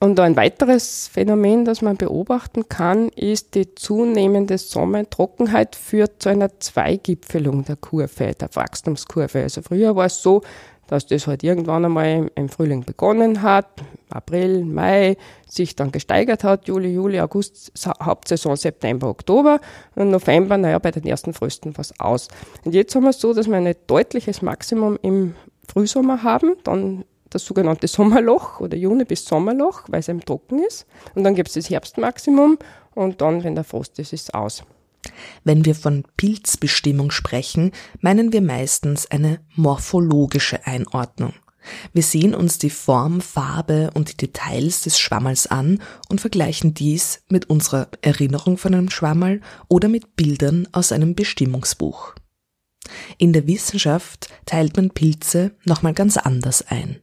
Und 0.00 0.20
ein 0.20 0.36
weiteres 0.36 1.08
Phänomen, 1.08 1.64
das 1.64 1.80
man 1.80 1.96
beobachten 1.96 2.68
kann, 2.68 3.08
ist 3.10 3.54
die 3.54 3.74
zunehmende 3.74 4.58
Sommertrockenheit 4.58 5.76
führt 5.76 6.22
zu 6.22 6.28
einer 6.28 6.58
Zweigipfelung 6.60 7.64
der 7.64 7.76
Kurve, 7.76 8.34
der 8.34 8.54
Wachstumskurve. 8.54 9.42
Also 9.42 9.62
früher 9.62 9.96
war 9.96 10.06
es 10.06 10.22
so, 10.22 10.42
dass 10.86 11.06
das 11.06 11.26
halt 11.26 11.42
irgendwann 11.42 11.84
einmal 11.84 12.30
im 12.34 12.48
Frühling 12.48 12.84
begonnen 12.84 13.42
hat, 13.42 13.66
April, 14.10 14.64
Mai, 14.64 15.16
sich 15.48 15.76
dann 15.76 15.92
gesteigert 15.92 16.44
hat, 16.44 16.68
Juli, 16.68 16.92
Juli, 16.92 17.20
August, 17.20 17.72
Hauptsaison 18.02 18.56
September, 18.56 19.08
Oktober 19.08 19.60
und 19.94 20.10
November, 20.10 20.56
naja, 20.56 20.78
bei 20.78 20.90
den 20.90 21.04
ersten 21.06 21.32
Frösten 21.32 21.76
was 21.76 21.98
aus. 21.98 22.28
Und 22.64 22.74
jetzt 22.74 22.94
haben 22.94 23.02
wir 23.02 23.10
es 23.10 23.20
so, 23.20 23.32
dass 23.34 23.48
wir 23.48 23.56
ein 23.56 23.74
deutliches 23.86 24.42
Maximum 24.42 24.98
im 25.02 25.34
Frühsommer 25.66 26.22
haben, 26.22 26.56
dann 26.64 27.04
das 27.30 27.44
sogenannte 27.44 27.88
Sommerloch 27.88 28.60
oder 28.60 28.76
Juni 28.76 29.04
bis 29.04 29.24
Sommerloch, 29.24 29.82
weil 29.88 30.00
es 30.00 30.08
eben 30.08 30.20
trocken 30.20 30.62
ist. 30.62 30.86
Und 31.14 31.24
dann 31.24 31.34
gibt 31.34 31.48
es 31.48 31.54
das 31.54 31.70
Herbstmaximum 31.70 32.58
und 32.94 33.20
dann, 33.20 33.42
wenn 33.42 33.54
der 33.54 33.64
Frost 33.64 33.98
ist, 33.98 34.12
ist 34.12 34.28
es 34.28 34.34
aus. 34.34 34.64
Wenn 35.44 35.64
wir 35.64 35.74
von 35.74 36.04
Pilzbestimmung 36.16 37.10
sprechen, 37.10 37.72
meinen 38.00 38.32
wir 38.32 38.42
meistens 38.42 39.10
eine 39.10 39.40
morphologische 39.54 40.66
Einordnung. 40.66 41.34
Wir 41.92 42.02
sehen 42.02 42.34
uns 42.34 42.58
die 42.58 42.70
Form, 42.70 43.20
Farbe 43.20 43.90
und 43.94 44.12
die 44.12 44.16
Details 44.16 44.82
des 44.82 44.98
Schwammals 44.98 45.46
an 45.46 45.80
und 46.08 46.20
vergleichen 46.20 46.74
dies 46.74 47.22
mit 47.28 47.48
unserer 47.48 47.88
Erinnerung 48.02 48.58
von 48.58 48.74
einem 48.74 48.90
Schwammerl 48.90 49.40
oder 49.68 49.88
mit 49.88 50.16
Bildern 50.16 50.68
aus 50.72 50.92
einem 50.92 51.14
Bestimmungsbuch. 51.14 52.14
In 53.16 53.32
der 53.32 53.46
Wissenschaft 53.46 54.28
teilt 54.44 54.76
man 54.76 54.90
Pilze 54.90 55.56
nochmal 55.64 55.94
ganz 55.94 56.16
anders 56.16 56.62
ein. 56.68 57.00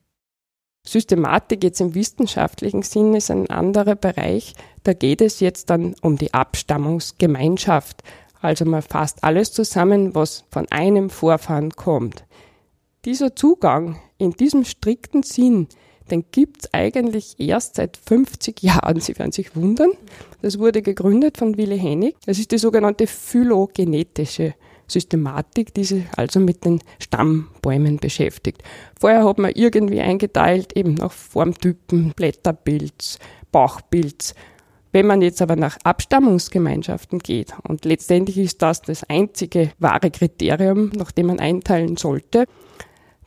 Systematik 0.84 1.64
jetzt 1.64 1.80
im 1.80 1.94
wissenschaftlichen 1.94 2.82
Sinn 2.82 3.14
ist 3.14 3.30
ein 3.30 3.50
anderer 3.50 3.96
Bereich. 3.96 4.56
Da 4.84 4.94
geht 4.94 5.22
es 5.22 5.40
jetzt 5.40 5.70
dann 5.70 5.96
um 6.02 6.18
die 6.18 6.34
Abstammungsgemeinschaft. 6.34 8.04
Also 8.42 8.66
man 8.66 8.82
fasst 8.82 9.24
alles 9.24 9.52
zusammen, 9.52 10.16
was 10.16 10.46
von 10.50 10.68
einem 10.72 11.10
Vorfahren 11.12 11.72
kommt. 11.72 12.26
Dieser 13.06 13.36
Zugang 13.36 14.00
in 14.18 14.32
diesem 14.32 14.66
strikten 14.66 15.24
Sinn, 15.24 15.68
den 16.10 16.26
gibt 16.32 16.64
es 16.64 16.74
eigentlich 16.74 17.40
erst 17.40 17.76
seit 17.76 17.98
50 17.98 18.62
Jahren. 18.62 19.00
Sie 19.00 19.18
werden 19.18 19.32
sich 19.32 19.56
wundern. 19.56 19.92
Das 20.42 20.60
wurde 20.60 20.82
gegründet 20.82 21.38
von 21.38 21.58
Willy 21.58 21.80
Hennig. 21.80 22.18
Das 22.26 22.40
ist 22.40 22.52
die 22.52 22.58
sogenannte 22.58 23.08
phylogenetische 23.08 24.56
Systematik, 24.92 25.74
die 25.74 25.84
sich 25.84 26.04
also 26.16 26.40
mit 26.40 26.66
den 26.66 26.82
Stammbäumen 27.00 27.98
beschäftigt. 27.98 28.64
Vorher 29.00 29.26
hat 29.26 29.38
man 29.38 29.52
irgendwie 29.54 30.02
eingeteilt, 30.02 30.74
eben 30.76 30.96
nach 30.96 31.12
Formtypen, 31.12 32.14
Blätterpilz, 32.16 33.20
Bauchpilz. 33.52 34.36
Wenn 34.92 35.08
man 35.08 35.22
jetzt 35.22 35.42
aber 35.42 35.56
nach 35.56 35.78
Abstammungsgemeinschaften 35.84 37.20
geht, 37.20 37.54
und 37.64 37.86
letztendlich 37.86 38.38
ist 38.38 38.62
das 38.62 38.82
das 38.82 39.04
einzige 39.06 39.72
wahre 39.80 40.12
Kriterium, 40.12 40.90
nach 40.96 41.12
dem 41.12 41.28
man 41.28 41.40
einteilen 41.40 41.96
sollte, 41.96 42.46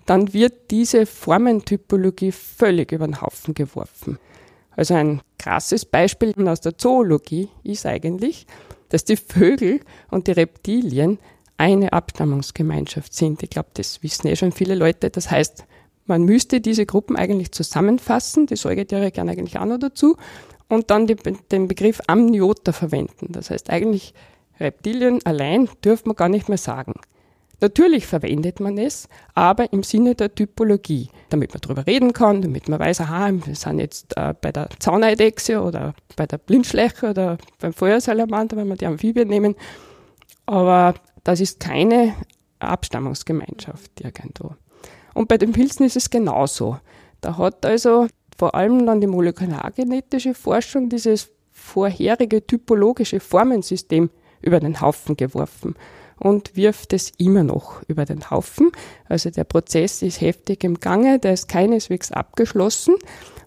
dann 0.07 0.35
wird 0.35 0.70
diese 0.70 1.07
Formentypologie 1.07 2.33
völlig 2.33 2.92
über 2.92 3.07
den 3.07 3.22
Haufen 3.22 3.55
geworfen. 3.55 4.18
Also 4.77 4.94
ein 4.94 5.22
krasses 5.38 5.85
Beispiel 5.85 6.35
aus 6.48 6.61
der 6.61 6.77
Zoologie 6.77 7.48
ist 7.62 7.87
eigentlich, 7.87 8.46
dass 8.90 9.05
die 9.05 9.16
Vögel 9.16 9.81
und 10.11 10.27
die 10.27 10.33
Reptilien 10.33 11.18
eine 11.57 11.93
Abstammungsgemeinschaft 11.93 13.14
sind. 13.14 13.43
Ich 13.43 13.51
glaube, 13.51 13.69
das 13.75 14.03
wissen 14.03 14.27
eh 14.27 14.37
schon 14.37 14.53
viele 14.53 14.75
Leute. 14.75 15.11
Das 15.11 15.31
heißt, 15.31 15.64
man 16.07 16.25
müsste 16.25 16.61
diese 16.61 16.87
Gruppen 16.87 17.17
eigentlich 17.17 17.53
zusammenfassen, 17.53 18.47
die 18.47 18.57
Säugetiere 18.57 19.11
gerne 19.11 19.33
eigentlich 19.33 19.59
auch 19.59 19.64
noch 19.64 19.79
dazu, 19.79 20.17
und 20.69 20.90
dann 20.90 21.07
die, 21.07 21.17
den 21.17 21.69
Begriff 21.69 22.01
Amniota 22.07 22.73
verwenden. 22.73 23.29
Das 23.31 23.51
heißt, 23.51 23.71
eigentlich 23.71 24.14
Reptilien 24.59 25.21
allein 25.25 25.69
dürfen 25.85 26.11
wir 26.11 26.14
gar 26.14 26.29
nicht 26.29 26.49
mehr 26.49 26.59
sagen. 26.59 26.95
Natürlich 27.61 28.07
verwendet 28.07 28.61
man 28.61 28.77
es, 28.77 29.09
aber 29.35 29.73
im 29.73 29.83
Sinne 29.83 30.14
der 30.14 30.35
Typologie, 30.35 31.09
damit 31.31 31.55
man 31.55 31.61
darüber 31.61 31.87
reden 31.87 32.12
kann, 32.12 32.43
damit 32.43 32.69
man 32.69 32.81
weiß, 32.81 33.03
aha, 33.03 33.31
wir 33.33 33.55
sind 33.55 33.79
jetzt 33.79 34.17
äh, 34.17 34.35
bei 34.38 34.53
der 34.53 34.69
Zauneidechse 34.79 35.62
oder 35.62 35.95
bei 36.17 36.27
der 36.27 36.38
Blindschleiche 36.38 37.11
oder 37.11 37.38
beim 37.61 37.73
Feuersalamander, 37.73 38.57
wenn 38.57 38.69
wir 38.69 38.77
die 38.77 38.87
Amphibien 38.87 39.29
nehmen. 39.29 39.55
Aber 40.47 40.95
das 41.25 41.41
ist 41.41 41.61
keine 41.61 42.15
Abstammungsgemeinschaft 42.59 44.01
irgendwo. 44.01 44.55
Und 45.15 45.29
bei 45.29 45.39
den 45.39 45.53
Pilzen 45.53 45.87
ist 45.87 45.97
es 45.97 46.11
genauso. 46.11 46.79
Da 47.21 47.39
hat 47.39 47.65
also 47.65 48.07
vor 48.37 48.55
allem 48.55 48.87
dann 48.87 49.01
die 49.01 49.07
molekulargenetische 49.07 50.35
Forschung 50.35 50.89
dieses 50.89 51.31
vorherige 51.53 52.47
typologische 52.47 53.21
Formensystem 53.21 54.11
über 54.43 54.61
den 54.61 54.81
Haufen 54.81 55.17
geworfen 55.17 55.77
und 56.19 56.57
wirft 56.57 56.93
es 56.93 57.13
immer 57.17 57.45
noch 57.45 57.83
über 57.89 58.05
den 58.05 58.31
Haufen. 58.31 58.71
Also 59.09 59.31
der 59.31 59.45
Prozess 59.45 60.03
ist 60.03 60.21
heftig 60.21 60.65
im 60.65 60.81
Gange, 60.81 61.19
der 61.19 61.33
ist 61.33 61.49
keineswegs 61.49 62.13
abgeschlossen. 62.13 62.97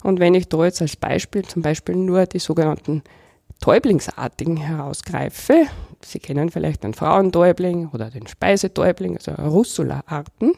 Und 0.04 0.20
wenn 0.20 0.34
ich 0.34 0.48
da 0.48 0.64
jetzt 0.64 0.82
als 0.82 0.96
Beispiel 0.96 1.44
zum 1.44 1.62
Beispiel 1.62 1.96
nur 1.96 2.26
die 2.26 2.40
sogenannten 2.40 3.04
Täublingsartigen 3.60 4.58
herausgreife, 4.58 5.66
Sie 6.04 6.20
kennen 6.20 6.50
vielleicht 6.50 6.84
den 6.84 6.94
Frauentäubling 6.94 7.90
oder 7.90 8.10
den 8.10 8.28
Speisetäubling, 8.28 9.18
also 9.18 9.32
Russula-Arten, 9.32 10.54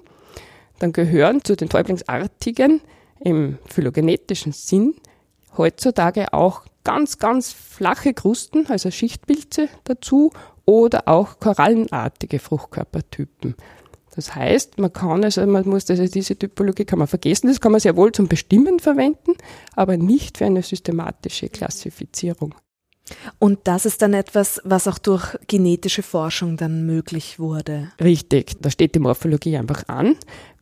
dann 0.80 0.93
gehören 0.93 1.43
zu 1.43 1.56
den 1.56 1.69
Täublingsartigen 1.69 2.82
im 3.19 3.58
phylogenetischen 3.65 4.54
Sinn 4.54 4.95
heutzutage 5.58 6.34
auch 6.34 6.63
ganz, 6.84 7.17
ganz 7.17 7.52
flache 7.52 8.13
Krusten, 8.13 8.67
also 8.67 8.91
Schichtpilze 8.91 9.69
dazu 9.84 10.32
oder 10.65 11.08
auch 11.08 11.39
korallenartige 11.39 12.39
Fruchtkörpertypen. 12.39 13.56
Das 14.15 14.36
heißt, 14.36 14.80
man 14.80 14.91
kann 14.91 15.23
also, 15.23 15.45
man 15.45 15.67
muss 15.67 15.89
also 15.89 16.06
diese 16.08 16.38
Typologie 16.38 16.86
kann 16.86 16.99
man 16.99 17.08
vergessen, 17.08 17.47
das 17.47 17.62
kann 17.62 17.71
man 17.71 17.80
sehr 17.80 17.95
wohl 17.95 18.12
zum 18.12 18.28
Bestimmen 18.28 18.80
verwenden, 18.80 19.34
aber 19.75 19.97
nicht 19.97 20.38
für 20.38 20.45
eine 20.45 20.63
systematische 20.63 21.49
Klassifizierung. 21.49 22.56
Und 23.39 23.59
das 23.65 23.85
ist 23.85 24.01
dann 24.01 24.13
etwas, 24.13 24.61
was 24.63 24.87
auch 24.87 24.97
durch 24.97 25.37
genetische 25.47 26.03
Forschung 26.03 26.57
dann 26.57 26.85
möglich 26.85 27.39
wurde. 27.39 27.91
Richtig, 28.01 28.61
da 28.61 28.69
steht 28.69 28.95
die 28.95 28.99
Morphologie 28.99 29.57
einfach 29.57 29.87
an. 29.87 30.15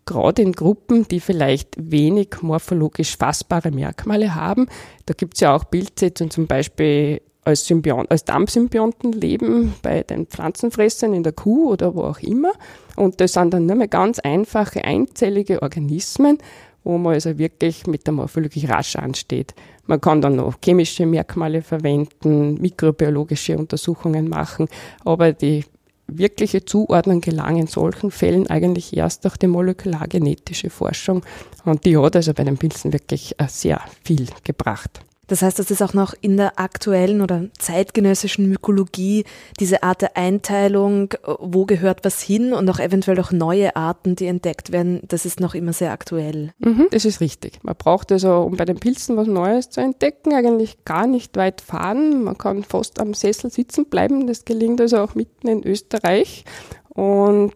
Gerade 0.06 0.42
in 0.42 0.54
Gruppen, 0.54 1.08
die 1.08 1.20
vielleicht 1.20 1.76
wenig 1.78 2.42
morphologisch 2.42 3.18
fassbare 3.18 3.72
Merkmale 3.72 4.36
haben. 4.36 4.68
Da 5.06 5.14
gibt 5.14 5.34
es 5.34 5.42
ja 5.42 5.54
auch 5.54 5.66
Bildsätze, 5.66 6.30
zum 6.30 6.48
Beispiel 6.48 7.22
als, 7.48 7.66
Symbiont, 7.66 8.12
als 8.12 8.26
Darmsymbionten 8.26 9.14
leben 9.14 9.74
bei 9.82 10.04
den 10.04 10.28
Pflanzenfressern 10.28 11.14
in 11.14 11.24
der 11.24 11.34
Kuh 11.34 11.72
oder 11.72 11.96
wo 11.96 12.04
auch 12.04 12.20
immer. 12.20 12.52
Und 12.96 13.22
das 13.22 13.34
sind 13.34 13.54
dann 13.54 13.66
nur 13.66 13.76
mehr 13.76 13.88
ganz 13.88 14.20
einfache 14.20 14.84
einzellige 14.84 15.62
Organismen, 15.62 16.38
wo 16.84 16.98
man 16.98 17.14
also 17.14 17.38
wirklich 17.38 17.88
mit 17.88 18.06
der 18.06 18.14
Morphologie 18.14 18.66
rasch 18.66 18.96
ansteht. 18.96 19.54
Man 19.88 20.02
kann 20.02 20.22
dann 20.22 20.36
noch 20.36 20.56
chemische 20.64 21.06
Merkmale 21.06 21.62
verwenden, 21.62 22.56
mikrobiologische 22.62 23.58
Untersuchungen 23.58 24.30
machen, 24.30 24.68
aber 25.06 25.34
die 25.34 25.64
wirkliche 26.08 26.64
Zuordnung 26.64 27.22
gelang 27.22 27.58
in 27.58 27.68
solchen 27.68 28.12
Fällen 28.12 28.48
eigentlich 28.48 28.96
erst 28.96 29.26
durch 29.26 29.38
die 29.38 29.48
molekulargenetische 29.48 30.70
Forschung. 30.70 31.24
Und 31.66 31.86
die 31.86 31.98
hat 31.98 32.16
also 32.16 32.34
bei 32.34 32.44
den 32.44 32.58
Pilzen 32.58 32.94
wirklich 32.94 33.36
äh, 33.40 33.48
sehr 33.48 33.82
viel 34.04 34.28
gebracht. 34.44 35.02
Das 35.28 35.42
heißt, 35.42 35.60
dass 35.60 35.72
es 35.72 35.82
auch 35.82 35.94
noch 35.94 36.14
in 36.22 36.38
der 36.38 36.60
aktuellen 36.60 37.22
oder 37.22 37.46
zeitgenössischen 37.60 38.50
Mykologie 38.50 39.26
diese 39.60 39.84
Art 39.84 40.02
der 40.02 40.18
Einteilung, 40.18 41.14
wo 41.40 41.66
gehört 41.66 42.04
was 42.04 42.22
hin 42.22 42.54
und 42.54 42.70
auch 42.70 42.80
eventuell 42.80 43.20
auch 43.20 43.32
neue 43.32 43.76
Arten, 43.76 44.16
die 44.16 44.26
entdeckt 44.26 44.72
werden, 44.72 45.02
das 45.08 45.26
ist 45.26 45.40
noch 45.40 45.54
immer 45.54 45.74
sehr 45.74 45.92
aktuell. 45.92 46.52
Mhm, 46.60 46.88
das 46.92 47.06
ist 47.06 47.20
richtig. 47.20 47.60
Man 47.64 47.76
braucht 47.78 48.12
also, 48.12 48.40
um 48.40 48.56
bei 48.56 48.66
den 48.66 48.80
Pilzen 48.80 49.18
was 49.18 49.28
Neues 49.28 49.70
zu 49.70 49.82
entdecken, 49.82 50.34
eigentlich 50.34 50.84
gar 50.86 51.08
nicht 51.08 51.36
weit 51.36 51.62
fahren. 51.62 52.24
Man 52.24 52.38
kann 52.38 52.64
fast 52.64 53.00
am 53.00 53.14
Sessel 53.14 53.52
sitzen 53.52 53.86
bleiben. 53.86 54.28
Das 54.28 54.46
gelingt 54.46 54.80
also 54.80 55.00
auch 55.00 55.16
mitten 55.16 55.48
in 55.48 55.66
Österreich. 55.66 56.46
Und 56.90 57.54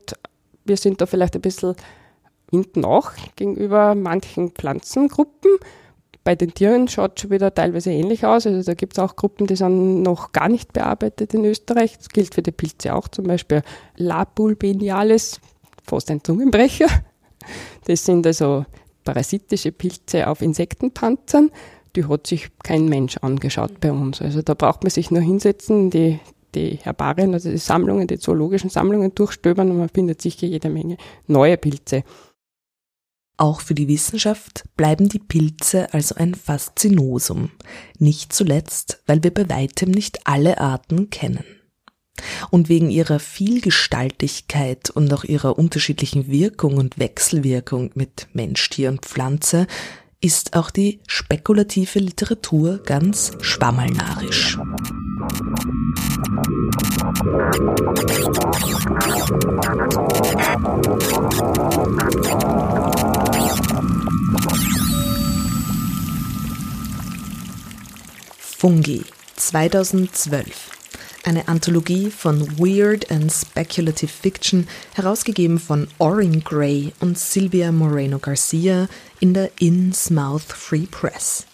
wir 0.66 0.78
sind 0.78 1.02
da 1.02 1.06
vielleicht 1.06 1.36
ein 1.36 1.42
bisschen 1.42 1.76
hinten 2.52 2.86
auch 2.86 3.14
gegenüber 3.36 3.96
manchen 3.96 4.52
Pflanzengruppen. 4.52 5.52
Bei 6.24 6.36
den 6.36 6.54
Tieren 6.54 6.88
schaut 6.88 7.14
es 7.16 7.22
schon 7.22 7.32
wieder 7.32 7.54
teilweise 7.54 7.92
ähnlich 7.92 8.26
aus. 8.26 8.46
Also 8.46 8.62
da 8.64 8.76
gibt 8.76 8.94
es 8.94 9.00
auch 9.00 9.16
Gruppen, 9.16 9.48
die 9.48 9.56
sind 9.56 10.04
noch 10.04 10.32
gar 10.32 10.50
nicht 10.50 10.72
bearbeitet 10.72 11.34
in 11.34 11.46
Österreich. 11.46 11.98
Das 11.98 12.10
gilt 12.10 12.36
für 12.36 12.44
die 12.44 12.52
Pilze 12.52 12.94
auch, 12.94 13.08
zum 13.08 13.26
Beispiel 13.26 13.64
Lapulbenialis, 13.98 15.40
fast 15.84 16.12
ein 16.12 16.24
Zungenbrecher. 16.24 16.88
Das 17.86 18.06
sind 18.06 18.28
also 18.28 18.66
parasitische 19.04 19.72
Pilze 19.72 20.28
auf 20.28 20.44
Insektenpanzern. 20.44 21.50
Die 21.96 22.06
hat 22.06 22.28
sich 22.28 22.50
kein 22.64 22.86
Mensch 22.86 23.18
angeschaut 23.18 23.80
bei 23.82 23.92
uns. 23.92 24.22
Also 24.22 24.44
da 24.44 24.54
braucht 24.54 24.84
man 24.84 24.92
sich 24.92 25.10
nur 25.10 25.22
hinsetzen, 25.22 25.90
die, 25.90 26.20
die 26.54 26.80
Herbarien, 26.84 27.34
also 27.34 27.50
die 27.50 27.58
Sammlungen, 27.58 28.06
die 28.06 28.20
zoologischen 28.20 28.70
Sammlungen 28.70 29.16
durchstöbern 29.16 29.72
und 29.72 29.80
man 29.80 29.90
findet 29.90 30.22
sicher 30.22 30.46
jede 30.46 30.70
Menge 30.70 30.98
neue 31.26 31.58
Pilze. 31.58 32.04
Auch 33.42 33.62
für 33.62 33.74
die 33.74 33.88
Wissenschaft 33.88 34.66
bleiben 34.78 35.10
die 35.10 35.18
Pilze 35.18 35.92
also 35.96 36.14
ein 36.14 36.36
Faszinosum, 36.36 37.50
nicht 37.98 38.34
zuletzt, 38.34 39.02
weil 39.08 39.24
wir 39.24 39.34
bei 39.34 39.50
weitem 39.50 39.90
nicht 39.90 40.28
alle 40.28 40.60
Arten 40.60 41.10
kennen. 41.10 41.44
Und 42.52 42.70
wegen 42.70 42.92
ihrer 42.92 43.18
Vielgestaltigkeit 43.18 44.92
und 44.92 45.12
auch 45.12 45.24
ihrer 45.24 45.58
unterschiedlichen 45.58 46.28
Wirkung 46.28 46.78
und 46.78 47.00
Wechselwirkung 47.00 47.90
mit 47.96 48.28
Mensch, 48.34 48.70
Tier 48.70 48.90
und 48.90 49.08
Pflanze 49.08 49.66
ist 50.20 50.56
auch 50.56 50.70
die 50.70 51.00
spekulative 51.08 51.98
Literatur 51.98 52.78
ganz 52.84 53.32
schwammelnarisch. 53.42 54.60
Fungi 68.40 69.04
2012 69.36 70.72
eine 71.24 71.48
Anthologie 71.48 72.10
von 72.10 72.58
Weird 72.58 73.12
and 73.12 73.32
Speculative 73.32 74.10
Fiction, 74.10 74.68
herausgegeben 74.94 75.60
von 75.60 75.88
Orin 76.00 76.44
Gray 76.44 76.94
und 77.00 77.18
Sylvia 77.18 77.72
Moreno 77.72 78.20
Garcia 78.20 78.88
in 79.20 79.34
der 79.34 79.52
Innsmouth 79.60 80.42
Free 80.42 80.88
Press. 80.90 81.46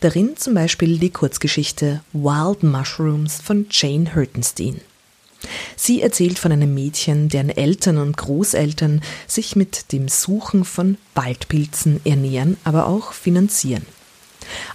Darin 0.00 0.36
zum 0.36 0.54
Beispiel 0.54 0.98
die 0.98 1.10
Kurzgeschichte 1.10 2.02
Wild 2.12 2.62
Mushrooms 2.62 3.40
von 3.40 3.66
Jane 3.70 4.14
Hurtenstein. 4.14 4.80
Sie 5.76 6.02
erzählt 6.02 6.38
von 6.38 6.52
einem 6.52 6.74
Mädchen, 6.74 7.28
deren 7.28 7.50
Eltern 7.50 7.98
und 7.98 8.16
Großeltern 8.16 9.00
sich 9.26 9.56
mit 9.56 9.92
dem 9.92 10.08
Suchen 10.08 10.64
von 10.64 10.98
Waldpilzen 11.14 12.00
ernähren, 12.04 12.56
aber 12.64 12.86
auch 12.86 13.12
finanzieren. 13.12 13.86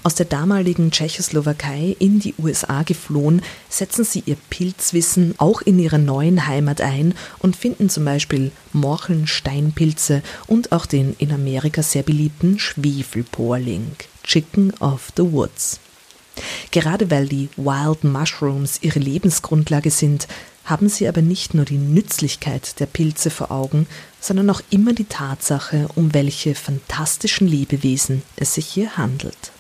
Aus 0.04 0.16
der 0.16 0.26
damaligen 0.26 0.92
Tschechoslowakei 0.92 1.96
in 2.00 2.20
die 2.20 2.36
USA 2.38 2.84
geflohen, 2.84 3.42
setzen 3.70 4.04
sie 4.04 4.24
ihr 4.26 4.38
Pilzwissen 4.50 5.36
auch 5.38 5.62
in 5.62 5.80
ihrer 5.80 5.98
neuen 5.98 6.48
Heimat 6.48 6.82
ein 6.82 7.16
und 7.40 7.56
finden 7.56 7.90
zum 7.90 8.06
Beispiel 8.06 8.52
Morcheln, 8.72 9.28
Steinpilze 9.28 10.22
und 10.48 10.72
auch 10.72 10.86
den 10.86 11.16
in 11.18 11.32
Amerika 11.32 11.82
sehr 11.82 12.04
beliebten 12.04 12.60
Schwefelporling, 12.60 13.96
Chicken 14.24 14.74
of 14.80 15.12
the 15.18 15.32
Woods. 15.32 15.80
Gerade 16.72 17.12
weil 17.12 17.28
die 17.28 17.50
Wild 17.58 18.04
Mushrooms 18.04 18.80
ihre 18.82 19.00
Lebensgrundlage 19.00 19.92
sind, 19.92 20.28
haben 20.66 20.90
sie 20.90 21.08
aber 21.08 21.22
nicht 21.22 21.54
nur 21.54 21.66
die 21.66 21.78
Nützlichkeit 21.78 22.80
der 22.80 22.86
Pilze 22.86 23.30
vor 23.30 23.52
Augen, 23.52 23.88
sondern 24.20 24.50
auch 24.50 24.62
immer 24.70 24.94
die 24.94 25.06
Tatsache, 25.06 25.88
um 25.96 26.14
welche 26.14 26.56
fantastischen 26.56 27.48
Lebewesen 27.48 28.24
es 28.38 28.54
sich 28.54 28.66
hier 28.68 28.98
handelt. 28.98 29.52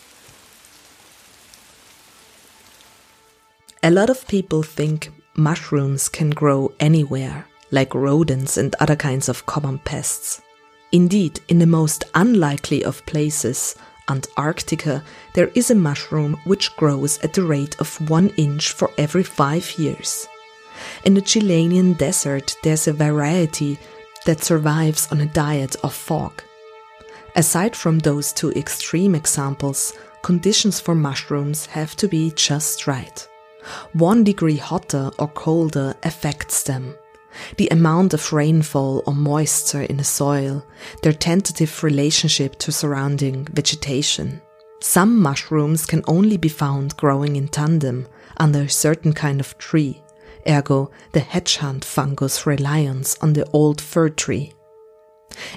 A 3.82 3.90
lot 3.90 4.10
of 4.10 4.26
people 4.28 4.64
think 4.64 5.12
mushrooms 5.36 6.10
can 6.10 6.32
grow 6.32 6.72
anywhere, 6.80 7.44
like 7.70 7.94
rodents 7.94 8.58
and 8.58 8.80
other 8.80 8.96
kinds 8.96 9.28
of 9.28 9.46
common 9.46 9.78
pests. 9.80 10.42
Indeed, 10.92 11.42
in 11.48 11.60
the 11.60 11.66
most 11.66 12.06
unlikely 12.14 12.86
of 12.86 13.06
places, 13.06 13.76
Antarctica, 14.08 15.04
there 15.34 15.50
is 15.56 15.70
a 15.72 15.76
mushroom 15.76 16.38
which 16.46 16.74
grows 16.78 17.20
at 17.24 17.34
the 17.34 17.44
rate 17.44 17.76
of 17.80 18.10
one 18.10 18.30
inch 18.38 18.72
for 18.72 18.90
every 18.98 19.24
five 19.24 19.70
years. 19.78 20.28
In 21.04 21.14
the 21.14 21.22
Chilean 21.22 21.94
desert, 21.94 22.56
there's 22.64 22.88
a 22.88 22.94
variety 22.94 23.78
that 24.26 24.44
survives 24.44 25.12
on 25.12 25.22
a 25.22 25.26
diet 25.26 25.76
of 25.84 25.94
fog. 25.94 26.42
Aside 27.36 27.76
from 27.76 28.00
those 28.00 28.32
two 28.32 28.52
extreme 28.52 29.16
examples, 29.16 29.94
conditions 30.22 30.80
for 30.80 30.96
mushrooms 30.96 31.66
have 31.68 31.96
to 31.98 32.08
be 32.08 32.32
just 32.32 32.88
right. 32.88 33.28
One 33.94 34.24
degree 34.24 34.58
hotter 34.58 35.10
or 35.18 35.28
colder 35.30 35.96
affects 36.04 36.64
them. 36.64 36.96
The 37.58 37.70
amount 37.70 38.14
of 38.14 38.32
rainfall 38.32 39.04
or 39.08 39.16
moisture 39.16 39.82
in 39.82 39.98
the 39.98 40.04
soil, 40.04 40.64
their 41.02 41.14
tentative 41.14 41.84
relationship 41.84 42.58
to 42.60 42.72
surrounding 42.72 43.46
vegetation. 43.46 44.42
Some 44.82 45.20
mushrooms 45.20 45.86
can 45.86 46.04
only 46.08 46.38
be 46.38 46.50
found 46.50 46.98
growing 46.98 47.36
in 47.36 47.48
tandem 47.48 48.06
under 48.38 48.64
a 48.64 48.70
certain 48.70 49.14
kind 49.14 49.40
of 49.40 49.58
tree, 49.58 50.03
ergo 50.48 50.92
the 51.12 51.20
hedgehog 51.20 51.84
fungus 51.84 52.46
reliance 52.46 53.18
on 53.22 53.34
the 53.34 53.50
old 53.52 53.80
fir 53.82 54.10
tree. 54.10 54.54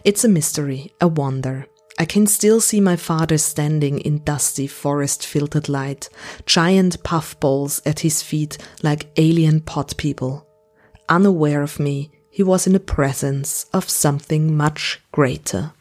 It's 0.04 0.24
a 0.24 0.28
mystery, 0.28 0.94
a 1.00 1.08
wonder, 1.08 1.66
I 1.98 2.04
can 2.04 2.26
still 2.26 2.60
see 2.60 2.80
my 2.80 2.96
father 2.96 3.38
standing 3.38 4.00
in 4.00 4.18
dusty 4.18 4.66
forest 4.66 5.26
filtered 5.26 5.68
light, 5.68 6.10
giant 6.44 7.02
puffballs 7.02 7.80
at 7.86 8.00
his 8.00 8.22
feet 8.22 8.58
like 8.82 9.08
alien 9.16 9.60
pot 9.60 9.96
people. 9.96 10.46
Unaware 11.08 11.62
of 11.62 11.80
me, 11.80 12.10
he 12.28 12.42
was 12.42 12.66
in 12.66 12.74
the 12.74 12.80
presence 12.80 13.64
of 13.72 13.88
something 13.88 14.54
much 14.54 15.00
greater. 15.10 15.72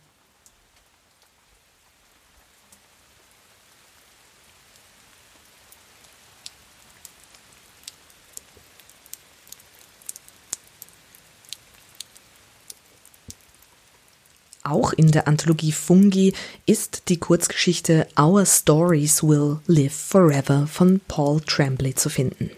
Auch 14.66 14.94
in 14.94 15.12
der 15.12 15.28
Anthologie 15.28 15.72
Fungi 15.72 16.34
ist 16.66 17.04
die 17.10 17.18
Kurzgeschichte 17.18 18.08
Our 18.20 18.48
Stories 18.48 19.22
Will 19.22 19.60
Live 19.68 19.94
Forever 19.94 20.66
von 20.66 21.00
Paul 21.08 21.40
Tremblay 21.42 21.94
zu 21.94 22.10
finden. 22.10 22.50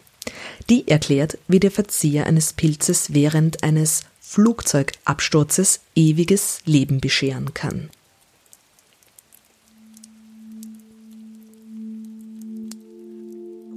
Die 0.69 0.87
erklärt, 0.87 1.37
wie 1.49 1.59
der 1.59 1.69
Verzehr 1.69 2.25
eines 2.25 2.53
Pilzes 2.53 3.13
während 3.13 3.61
eines 3.61 4.03
Flugzeugabsturzes 4.21 5.81
ewiges 5.95 6.61
Leben 6.63 7.01
bescheren 7.01 7.53
kann. 7.53 7.89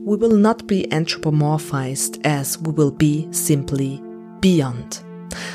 We 0.05 0.21
will 0.21 0.38
not 0.38 0.69
be 0.69 0.87
anthropomorphized 0.93 2.25
as 2.25 2.61
we 2.62 2.77
will 2.77 2.93
be 2.93 3.27
simply 3.33 4.01
beyond. 4.40 5.10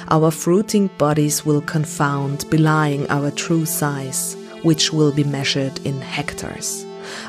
Our 0.10 0.32
fruiting 0.32 0.88
bodies 0.98 1.46
will 1.46 1.62
confound, 1.62 2.50
belying 2.50 3.10
our 3.10 3.32
true 3.32 3.66
size, 3.66 4.36
which 4.64 4.94
will 4.94 5.12
be 5.12 5.24
measured 5.24 5.80
in 5.86 6.02
hectares. 6.02 6.86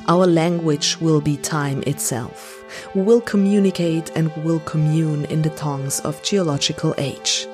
Our 0.09 0.27
language 0.27 1.01
will 1.01 1.21
be 1.21 1.37
time 1.37 1.83
itself. 1.87 2.65
We 2.95 3.03
will 3.03 3.21
communicate 3.21 4.11
and 4.17 4.35
will 4.45 4.61
commune 4.61 5.25
in 5.27 5.43
the 5.43 5.51
tongues 5.51 6.01
of 6.01 6.23
geological 6.23 6.95
age. 6.99 7.47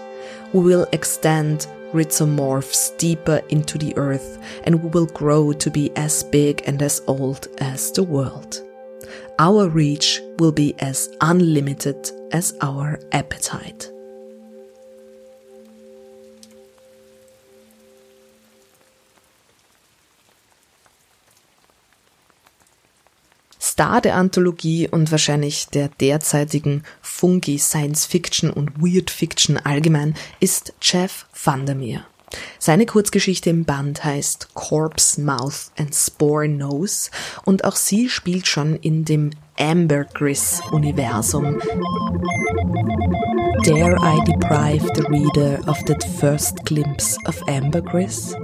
We 0.53 0.61
will 0.61 0.87
extend 0.93 1.67
rhizomorphs 1.93 2.97
deeper 2.99 3.43
into 3.49 3.79
the 3.79 3.97
earth 3.97 4.39
and 4.65 4.83
we 4.83 4.89
will 4.89 5.07
grow 5.07 5.53
to 5.53 5.71
be 5.71 5.95
as 5.97 6.23
big 6.25 6.63
and 6.67 6.81
as 6.83 7.03
old 7.07 7.49
as 7.59 7.93
the 7.93 8.03
world. 8.03 8.61
Our 9.39 9.69
reach 9.69 10.21
will 10.39 10.53
be 10.53 10.75
as 10.79 11.11
unlimited 11.21 12.11
as 12.33 12.55
our 12.61 13.01
appetite. 13.13 13.92
Star 23.73 24.03
der 24.03 24.17
Anthologie 24.17 24.87
und 24.87 25.11
wahrscheinlich 25.11 25.67
der 25.69 25.89
derzeitigen 25.89 26.83
Fungi 27.01 27.59
Science 27.59 28.05
Fiction 28.05 28.51
und 28.51 28.83
Weird 28.83 29.11
Fiction 29.11 29.57
allgemein 29.57 30.15
ist 30.41 30.75
Jeff 30.83 31.25
Vandermeer. 31.43 32.05
Seine 32.59 32.85
Kurzgeschichte 32.85 33.49
im 33.49 33.65
Band 33.65 34.05
heißt 34.05 34.53
Corpse 34.53 35.23
Mouth 35.23 35.71
and 35.79 35.95
Spore 35.95 36.49
Nose 36.49 37.11
und 37.47 37.65
auch 37.65 37.77
sie 37.77 38.11
spielt 38.11 38.47
schon 38.47 38.77
in 38.77 39.07
dem 39.07 39.31
Ambergris-Universum. 39.59 41.59
Dare 43.65 43.97
I 44.03 44.21
deprive 44.27 44.87
the 44.95 45.07
reader 45.09 45.67
of 45.67 45.83
that 45.85 46.05
first 46.21 46.63
glimpse 46.67 47.17
of 47.27 47.41
ambergris? 47.49 48.37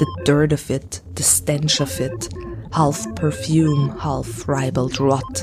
The 0.00 0.06
dirt 0.26 0.52
of 0.52 0.68
it, 0.68 1.00
the 1.16 1.22
stench 1.22 1.80
of 1.80 1.98
it, 1.98 2.28
half 2.72 3.06
perfume, 3.14 3.96
half 3.98 4.46
ribald 4.48 4.98
rot, 5.00 5.42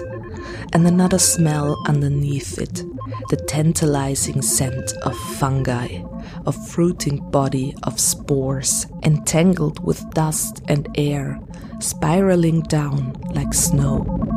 and 0.73 0.87
another 0.87 1.19
smell 1.19 1.81
underneath 1.87 2.57
it, 2.57 2.83
the 3.29 3.37
tantalizing 3.47 4.41
scent 4.41 4.93
of 5.03 5.17
fungi, 5.37 6.01
of 6.45 6.67
fruiting 6.69 7.17
body 7.31 7.75
of 7.83 7.99
spores, 7.99 8.87
entangled 9.03 9.83
with 9.83 10.09
dust 10.13 10.61
and 10.67 10.87
air, 10.95 11.39
spiraling 11.79 12.61
down 12.61 13.13
like 13.33 13.53
snow. 13.53 14.32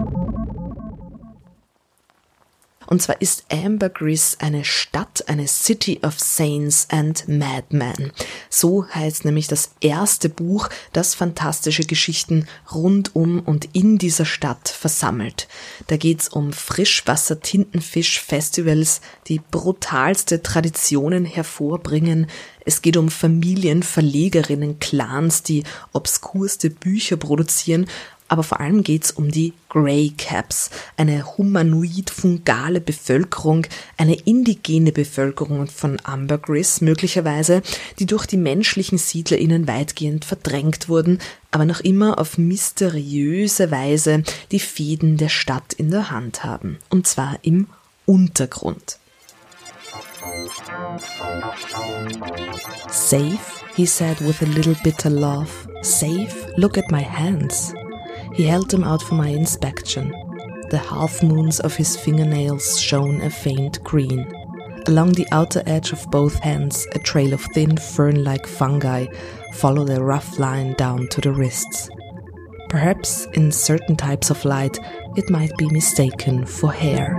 Und 2.86 3.02
zwar 3.02 3.20
ist 3.20 3.44
Ambergris 3.50 4.36
eine 4.40 4.64
Stadt, 4.64 5.28
eine 5.28 5.48
City 5.48 5.98
of 6.02 6.20
Saints 6.20 6.86
and 6.90 7.26
Madmen. 7.28 8.12
So 8.48 8.86
heißt 8.88 9.24
nämlich 9.24 9.48
das 9.48 9.72
erste 9.80 10.28
Buch, 10.28 10.68
das 10.92 11.14
fantastische 11.14 11.82
Geschichten 11.84 12.46
rund 12.72 13.16
um 13.16 13.40
und 13.40 13.74
in 13.74 13.98
dieser 13.98 14.24
Stadt 14.24 14.68
versammelt. 14.68 15.48
Da 15.88 15.96
geht's 15.96 16.28
um 16.28 16.52
Frischwasser-Tintenfisch-Festivals, 16.52 19.00
die 19.26 19.40
brutalste 19.50 20.42
Traditionen 20.42 21.24
hervorbringen. 21.24 22.28
Es 22.64 22.82
geht 22.82 22.96
um 22.96 23.10
Familien, 23.10 23.82
Verlegerinnen, 23.82 24.78
Clans, 24.80 25.42
die 25.42 25.64
obskurste 25.92 26.70
Bücher 26.70 27.16
produzieren 27.16 27.86
aber 28.28 28.42
vor 28.42 28.60
allem 28.60 28.82
geht's 28.82 29.10
um 29.10 29.30
die 29.30 29.52
Grey 29.68 30.12
Caps, 30.16 30.70
eine 30.96 31.36
humanoid-fungale 31.36 32.80
Bevölkerung, 32.80 33.66
eine 33.96 34.14
indigene 34.14 34.92
Bevölkerung 34.92 35.66
von 35.68 35.98
Ambergris 36.02 36.80
möglicherweise, 36.80 37.62
die 37.98 38.06
durch 38.06 38.26
die 38.26 38.36
menschlichen 38.36 38.98
SiedlerInnen 38.98 39.68
weitgehend 39.68 40.24
verdrängt 40.24 40.88
wurden, 40.88 41.20
aber 41.50 41.64
noch 41.64 41.80
immer 41.80 42.18
auf 42.18 42.38
mysteriöse 42.38 43.70
Weise 43.70 44.22
die 44.50 44.60
Fäden 44.60 45.16
der 45.16 45.28
Stadt 45.28 45.72
in 45.72 45.90
der 45.90 46.10
Hand 46.10 46.44
haben. 46.44 46.78
Und 46.90 47.06
zwar 47.06 47.38
im 47.42 47.68
Untergrund. 48.06 48.98
Safe, 52.90 53.38
he 53.74 53.86
said 53.86 54.20
with 54.20 54.42
a 54.42 54.46
little 54.46 54.76
bitter 54.82 55.10
laugh. 55.10 55.66
Safe? 55.82 56.52
Look 56.56 56.78
at 56.78 56.90
my 56.90 57.02
hands. 57.02 57.72
He 58.36 58.44
held 58.44 58.70
them 58.70 58.84
out 58.84 59.00
for 59.00 59.14
my 59.14 59.28
inspection. 59.28 60.10
The 60.68 60.76
half 60.76 61.22
moons 61.22 61.58
of 61.58 61.74
his 61.74 61.96
fingernails 61.96 62.78
shone 62.78 63.22
a 63.22 63.30
faint 63.30 63.82
green. 63.82 64.30
Along 64.86 65.12
the 65.12 65.26
outer 65.32 65.62
edge 65.64 65.90
of 65.92 66.10
both 66.10 66.38
hands, 66.40 66.86
a 66.92 66.98
trail 66.98 67.32
of 67.32 67.40
thin 67.54 67.78
fern 67.78 68.24
like 68.24 68.46
fungi 68.46 69.06
followed 69.54 69.88
a 69.88 70.04
rough 70.04 70.38
line 70.38 70.74
down 70.74 71.08
to 71.08 71.22
the 71.22 71.32
wrists. 71.32 71.88
Perhaps 72.68 73.26
in 73.32 73.50
certain 73.50 73.96
types 73.96 74.28
of 74.28 74.44
light, 74.44 74.78
it 75.16 75.30
might 75.30 75.56
be 75.56 75.70
mistaken 75.70 76.44
for 76.44 76.70
hair. 76.70 77.16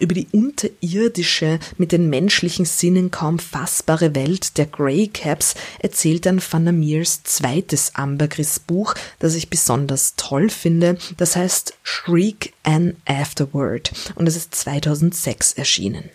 Über 0.00 0.14
die 0.14 0.26
unterirdische, 0.32 1.58
mit 1.78 1.92
den 1.92 2.10
menschlichen 2.10 2.64
Sinnen 2.64 3.10
kaum 3.10 3.38
fassbare 3.38 4.14
Welt 4.14 4.58
der 4.58 4.66
Grey 4.66 5.08
Caps 5.08 5.54
erzählt 5.78 6.26
dann 6.26 6.42
Van 6.42 6.78
Meers 6.78 7.22
zweites 7.22 7.94
Ambergris-Buch, 7.94 8.94
das 9.18 9.34
ich 9.34 9.50
besonders 9.50 10.14
toll 10.16 10.50
finde. 10.50 10.98
Das 11.16 11.36
heißt 11.36 11.74
Shriek 11.82 12.52
an 12.62 12.96
Afterword 13.04 13.92
und 14.14 14.26
es 14.26 14.36
ist 14.36 14.54
2006 14.54 15.52
erschienen. 15.52 16.10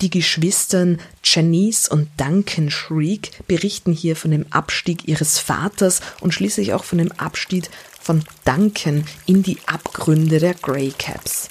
Die 0.00 0.10
Geschwistern 0.10 0.98
Janice 1.22 1.88
und 1.88 2.08
Duncan 2.16 2.70
Shriek 2.70 3.30
berichten 3.46 3.92
hier 3.92 4.16
von 4.16 4.30
dem 4.30 4.46
Abstieg 4.50 5.06
ihres 5.06 5.38
Vaters 5.38 6.00
und 6.20 6.32
schließlich 6.32 6.72
auch 6.72 6.84
von 6.84 6.98
dem 6.98 7.12
Abstieg 7.12 7.68
von 8.00 8.24
Duncan 8.44 9.04
in 9.26 9.42
die 9.42 9.58
Abgründe 9.66 10.38
der 10.38 10.54
Grey 10.54 10.92
Caps. 10.96 11.50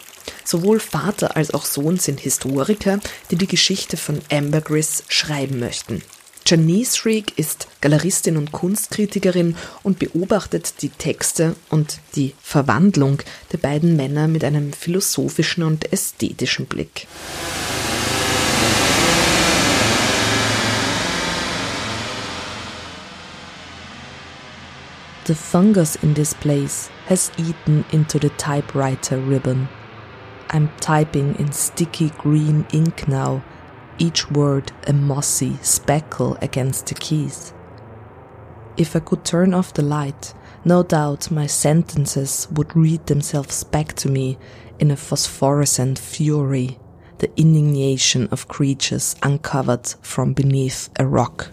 Sowohl 0.50 0.80
Vater 0.80 1.36
als 1.36 1.54
auch 1.54 1.64
Sohn 1.64 2.00
sind 2.00 2.22
Historiker, 2.22 3.00
die 3.30 3.36
die 3.36 3.46
Geschichte 3.46 3.98
von 3.98 4.20
Ambergris 4.32 5.04
schreiben 5.08 5.60
möchten. 5.60 6.02
Janice 6.44 6.98
Shriek 6.98 7.38
ist 7.38 7.68
Galeristin 7.82 8.36
und 8.36 8.52
Kunstkritikerin 8.52 9.56
und 9.84 10.00
beobachtet 10.00 10.82
die 10.82 10.90
Texte 10.90 11.56
und 11.70 12.00
die 12.16 12.34
Verwandlung 12.42 13.22
der 13.52 13.60
beiden 13.60 13.96
Männer 13.96 14.28
mit 14.28 14.44
einem 14.44 14.74
philosophischen 14.74 15.62
und 15.62 15.94
ästhetischen 15.94 16.66
Blick. 16.66 17.06
The 25.28 25.36
fungus 25.36 25.96
in 26.02 26.16
this 26.16 26.34
place 26.34 26.90
has 27.08 27.32
eaten 27.38 27.86
into 27.92 28.18
the 28.20 28.32
typewriter 28.40 29.18
ribbon. 29.18 29.70
I'm 30.52 30.70
typing 30.80 31.36
in 31.36 31.52
sticky 31.52 32.10
green 32.10 32.66
ink 32.74 33.08
now, 33.08 33.44
each 34.00 34.32
word 34.32 34.72
a 34.88 34.94
mossy 34.94 35.58
speckle 35.62 36.38
against 36.42 36.88
the 36.88 36.96
keys. 36.96 37.54
If 38.76 38.96
I 38.96 39.00
could 39.00 39.24
turn 39.24 39.54
off 39.54 39.74
the 39.74 39.84
light, 39.84 40.34
no 40.66 40.82
doubt 40.82 41.30
my 41.30 41.46
sentences 41.46 42.48
would 42.52 42.76
read 42.76 43.06
themselves 43.06 43.64
back 43.64 43.94
to 43.98 44.10
me 44.10 44.38
in 44.80 44.90
a 44.90 44.96
phosphorescent 44.96 46.00
fury, 46.00 46.80
the 47.20 47.30
indignation 47.40 48.28
of 48.32 48.48
creatures 48.48 49.16
uncovered 49.22 49.88
from 50.02 50.34
beneath 50.34 50.90
a 50.98 51.06
rock. 51.06 51.52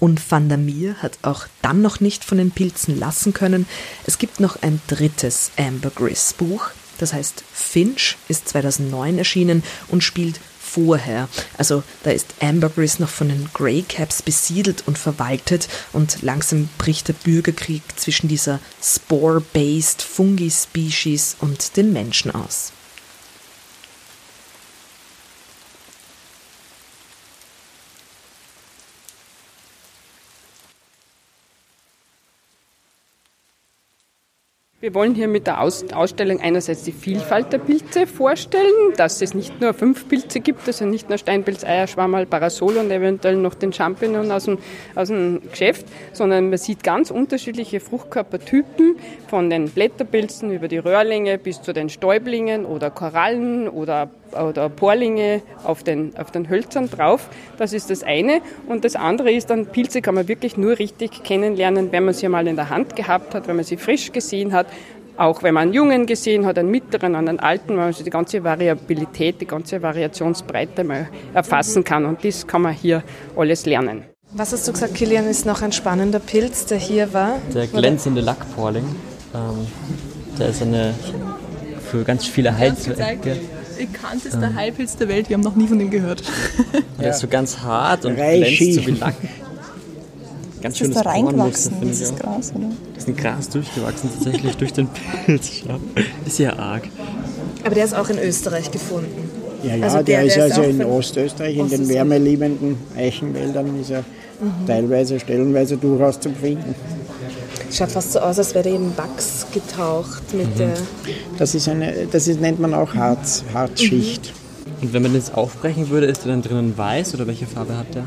Und 0.00 0.20
Van 0.30 0.48
der 0.48 0.58
Meer 0.58 1.02
hat 1.02 1.18
auch 1.22 1.46
dann 1.62 1.82
noch 1.82 2.00
nicht 2.00 2.24
von 2.24 2.38
den 2.38 2.50
Pilzen 2.50 2.98
lassen 2.98 3.32
können. 3.34 3.66
Es 4.06 4.18
gibt 4.18 4.40
noch 4.40 4.62
ein 4.62 4.80
drittes 4.86 5.50
Ambergris 5.56 6.34
Buch. 6.34 6.70
Das 6.98 7.12
heißt 7.12 7.44
Finch, 7.52 8.16
ist 8.28 8.48
2009 8.48 9.18
erschienen 9.18 9.62
und 9.88 10.02
spielt 10.02 10.40
vorher. 10.60 11.28
Also 11.56 11.82
da 12.02 12.10
ist 12.10 12.34
Ambergris 12.40 12.98
noch 12.98 13.08
von 13.08 13.28
den 13.28 13.48
Grey 13.54 13.82
Caps 13.82 14.22
besiedelt 14.22 14.86
und 14.86 14.98
verwaltet 14.98 15.68
und 15.92 16.22
langsam 16.22 16.68
bricht 16.78 17.08
der 17.08 17.14
Bürgerkrieg 17.14 17.82
zwischen 17.96 18.28
dieser 18.28 18.60
Spore-based 18.82 20.02
Fungi-Species 20.02 21.36
und 21.40 21.76
den 21.76 21.92
Menschen 21.92 22.34
aus. 22.34 22.72
Wir 34.80 34.94
wollen 34.94 35.16
hier 35.16 35.26
mit 35.26 35.48
der 35.48 35.60
Ausstellung 35.60 36.40
einerseits 36.40 36.84
die 36.84 36.92
Vielfalt 36.92 37.52
der 37.52 37.58
Pilze 37.58 38.06
vorstellen, 38.06 38.92
dass 38.96 39.20
es 39.20 39.34
nicht 39.34 39.60
nur 39.60 39.74
fünf 39.74 40.08
Pilze 40.08 40.38
gibt, 40.38 40.68
also 40.68 40.84
nicht 40.84 41.08
nur 41.08 41.18
Steinpilz, 41.18 41.64
Eierschwammerl, 41.64 42.26
Parasol 42.26 42.76
und 42.76 42.88
eventuell 42.92 43.34
noch 43.34 43.54
den 43.54 43.72
Champignon 43.72 44.30
aus 44.30 44.44
dem, 44.44 44.58
aus 44.94 45.08
dem 45.08 45.40
Geschäft, 45.50 45.84
sondern 46.12 46.50
man 46.50 46.58
sieht 46.58 46.84
ganz 46.84 47.10
unterschiedliche 47.10 47.80
Fruchtkörpertypen, 47.80 48.94
von 49.26 49.50
den 49.50 49.68
Blätterpilzen 49.68 50.52
über 50.52 50.68
die 50.68 50.78
Röhrlinge 50.78 51.38
bis 51.38 51.60
zu 51.60 51.72
den 51.72 51.88
Stäublingen 51.88 52.64
oder 52.64 52.90
Korallen 52.90 53.68
oder 53.68 54.08
oder 54.32 54.68
Porlinge 54.68 55.42
auf 55.64 55.82
den, 55.82 56.16
auf 56.16 56.30
den 56.30 56.48
Hölzern 56.48 56.90
drauf. 56.90 57.28
Das 57.56 57.72
ist 57.72 57.90
das 57.90 58.02
eine. 58.02 58.40
Und 58.66 58.84
das 58.84 58.96
andere 58.96 59.32
ist 59.32 59.50
dann, 59.50 59.66
Pilze 59.66 60.02
kann 60.02 60.14
man 60.14 60.28
wirklich 60.28 60.56
nur 60.56 60.78
richtig 60.78 61.22
kennenlernen, 61.22 61.92
wenn 61.92 62.04
man 62.04 62.14
sie 62.14 62.28
mal 62.28 62.46
in 62.46 62.56
der 62.56 62.70
Hand 62.70 62.96
gehabt 62.96 63.34
hat, 63.34 63.48
wenn 63.48 63.56
man 63.56 63.64
sie 63.64 63.76
frisch 63.76 64.12
gesehen 64.12 64.52
hat. 64.52 64.66
Auch 65.18 65.42
wenn 65.42 65.54
man 65.54 65.64
einen 65.64 65.72
Jungen 65.72 66.06
gesehen 66.06 66.46
hat, 66.46 66.58
einen 66.58 66.70
mittleren, 66.70 67.16
einen 67.16 67.40
alten, 67.40 67.76
weil 67.76 67.90
man 67.90 67.94
die 67.94 68.08
ganze 68.08 68.44
Variabilität, 68.44 69.40
die 69.40 69.46
ganze 69.46 69.82
Variationsbreite 69.82 70.84
mal 70.84 71.08
erfassen 71.34 71.82
kann. 71.82 72.06
Und 72.06 72.24
das 72.24 72.46
kann 72.46 72.62
man 72.62 72.72
hier 72.72 73.02
alles 73.36 73.66
lernen. 73.66 74.04
Was 74.30 74.52
hast 74.52 74.68
du 74.68 74.72
gesagt, 74.72 74.94
Kilian, 74.94 75.26
ist 75.26 75.44
noch 75.44 75.60
ein 75.60 75.72
spannender 75.72 76.20
Pilz, 76.20 76.66
der 76.66 76.78
hier 76.78 77.12
war? 77.12 77.38
Der 77.52 77.66
glänzende 77.66 78.20
Lackporling. 78.20 78.84
Ähm, 79.34 79.66
der 80.38 80.50
ist 80.50 80.62
eine 80.62 80.94
für 81.90 82.04
ganz 82.04 82.24
viele 82.24 82.56
Heilzwecke 82.56 83.38
bekanntester 83.78 84.54
Heilpilz 84.54 84.96
der 84.96 85.08
Welt, 85.08 85.28
wir 85.28 85.34
haben 85.34 85.42
noch 85.42 85.56
nie 85.56 85.68
von 85.68 85.78
dem 85.78 85.90
gehört. 85.90 86.22
Der 87.00 87.10
ist 87.10 87.20
so 87.20 87.28
ganz 87.28 87.58
hart 87.60 88.04
und 88.04 88.18
Reishi. 88.18 88.56
glänzt 88.56 88.74
so 88.74 88.86
wie 88.86 88.98
Lack. 88.98 89.14
Ganz 90.60 90.74
Ist 90.74 90.78
schönes 90.78 90.94
das 90.94 91.04
da 91.04 91.10
reingewachsen, 91.10 91.70
finde 91.72 91.86
ich 91.86 91.98
dieses 91.98 92.12
auch. 92.14 92.18
Gras, 92.18 92.52
oder? 92.54 92.66
Das 92.94 93.04
ist 93.04 93.08
ein 93.08 93.16
Gras 93.16 93.48
durchgewachsen 93.48 94.10
tatsächlich 94.14 94.56
durch 94.56 94.72
den 94.72 94.88
Pilz. 95.26 95.62
Ist 96.26 96.38
ja 96.38 96.56
arg. 96.58 96.88
Aber 97.64 97.74
der 97.74 97.84
ist 97.84 97.94
auch 97.94 98.08
in 98.08 98.18
Österreich 98.18 98.70
gefunden. 98.70 99.30
Ja, 99.62 99.74
ja, 99.76 99.84
Also 99.84 99.96
der, 99.98 100.04
der- 100.04 100.24
ist 100.24 100.36
der 100.36 100.46
ist 100.46 100.52
also 100.52 100.62
auch 100.62 100.68
in 100.70 100.84
Ostösterreich, 100.84 101.56
in 101.56 101.68
den 101.68 101.88
wärmeliebenden 101.88 102.76
Eichenwäldern 102.96 103.80
ist 103.80 103.90
er 103.90 104.04
teilweise, 104.66 105.18
stellenweise 105.18 105.76
durchaus 105.76 106.20
zu 106.20 106.30
finden. 106.30 106.74
Schaut 107.72 107.90
fast 107.90 108.12
so 108.12 108.20
aus, 108.20 108.38
als 108.38 108.54
wäre 108.54 108.64
der 108.64 108.74
in 108.74 108.96
Wachs 108.96 109.46
getaucht 109.52 110.22
mit 110.32 110.58
der. 110.58 110.70
Das, 111.38 111.54
ist 111.54 111.68
eine, 111.68 111.92
das 112.10 112.26
ist, 112.28 112.40
nennt 112.40 112.60
man 112.60 112.72
auch 112.72 112.94
Harz, 112.94 113.44
Harzschicht. 113.52 114.32
Und 114.80 114.92
wenn 114.92 115.02
man 115.02 115.12
den 115.12 115.20
jetzt 115.20 115.34
aufbrechen 115.34 115.90
würde, 115.90 116.06
ist 116.06 116.24
der 116.24 116.32
dann 116.32 116.42
drinnen 116.42 116.78
weiß 116.78 117.14
oder 117.14 117.26
welche 117.26 117.46
Farbe 117.46 117.76
hat 117.76 117.94
der? 117.94 118.04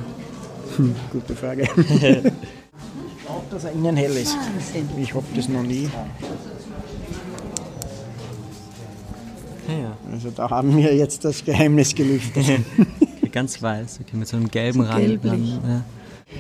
Gute 1.11 1.36
Frage. 1.36 1.67
Dass 3.49 3.63
er 3.63 3.72
innen 3.72 3.97
hell 3.97 4.15
ist. 4.15 4.38
Ich 4.97 5.13
habe 5.13 5.26
das 5.36 5.49
noch 5.49 5.63
nie. 5.63 5.89
Ja. 9.67 9.97
Also 10.11 10.30
da 10.32 10.49
haben 10.49 10.76
wir 10.76 10.93
jetzt 10.95 11.24
das 11.24 11.43
Geheimnis 11.43 11.95
gelüftet. 11.95 12.43
Okay, 12.43 13.30
ganz 13.32 13.61
weiß, 13.61 13.99
okay, 14.01 14.17
mit 14.17 14.28
so 14.28 14.38
einem 14.38 14.49
gelben 14.49 14.82
Rand. 14.82 15.24
Dann, 15.24 15.45
ja. 15.45 15.82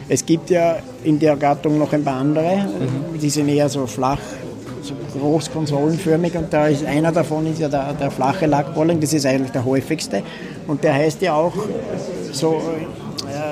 Es 0.09 0.25
gibt 0.25 0.49
ja 0.49 0.77
in 1.03 1.19
der 1.19 1.35
Gattung 1.35 1.77
noch 1.77 1.91
ein 1.93 2.03
paar 2.03 2.19
andere, 2.19 2.67
die 3.21 3.29
sind 3.29 3.49
eher 3.49 3.69
so 3.69 3.85
flach, 3.87 4.19
so 4.81 4.93
groß 5.17 5.51
konsolenförmig 5.51 6.35
und 6.35 6.51
da 6.51 6.67
ist 6.67 6.85
einer 6.85 7.11
davon 7.11 7.45
ist 7.45 7.59
ja 7.59 7.69
der, 7.69 7.93
der 7.93 8.09
flache 8.09 8.45
Lackbolling, 8.45 8.99
das 8.99 9.13
ist 9.13 9.25
eigentlich 9.25 9.51
der 9.51 9.63
häufigste 9.65 10.23
und 10.67 10.83
der 10.83 10.93
heißt 10.93 11.21
ja 11.21 11.33
auch 11.33 11.53
so, 12.31 12.55
äh, 12.55 13.00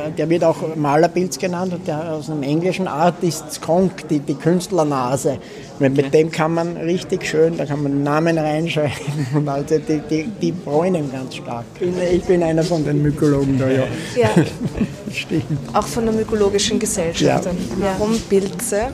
der 0.10 0.30
wird 0.30 0.43
auch 0.43 0.76
Malerpilz 0.76 1.38
genannt 1.38 1.74
und 1.74 1.88
der 1.88 2.14
aus 2.14 2.30
einem 2.30 2.43
englischen 2.43 2.88
Artist 2.88 3.53
Skunk, 3.53 4.07
die, 4.10 4.20
die 4.20 4.36
Künstlernase. 4.36 5.38
Mit, 5.80 5.95
mit 5.95 6.14
dem 6.14 6.32
kann 6.32 6.53
man 6.53 6.78
richtig 6.78 7.26
schön, 7.26 7.57
da 7.57 7.66
kann 7.66 7.84
man 7.84 8.03
Namen 8.03 8.38
reinschreiben 8.38 8.93
und 9.36 9.47
also 9.47 9.78
die, 9.78 10.01
die, 10.10 10.30
die 10.41 10.51
bräunen 10.51 11.12
ganz 11.12 11.36
stark. 11.36 11.66
Ich 11.80 12.24
bin, 12.24 12.43
einer 12.43 12.64
von 12.64 12.84
den 12.84 13.01
Mykologen 13.01 13.57
da, 13.57 13.70
ja. 13.70 13.84
Ja, 14.16 14.30
Stimmt. 15.14 15.43
auch 15.74 15.88
von 15.88 16.05
der 16.05 16.14
Mykologischen 16.14 16.80
Gesellschaft. 16.80 17.45
Ja. 17.45 17.51
Warum 17.80 18.20
Pilze? 18.30 18.88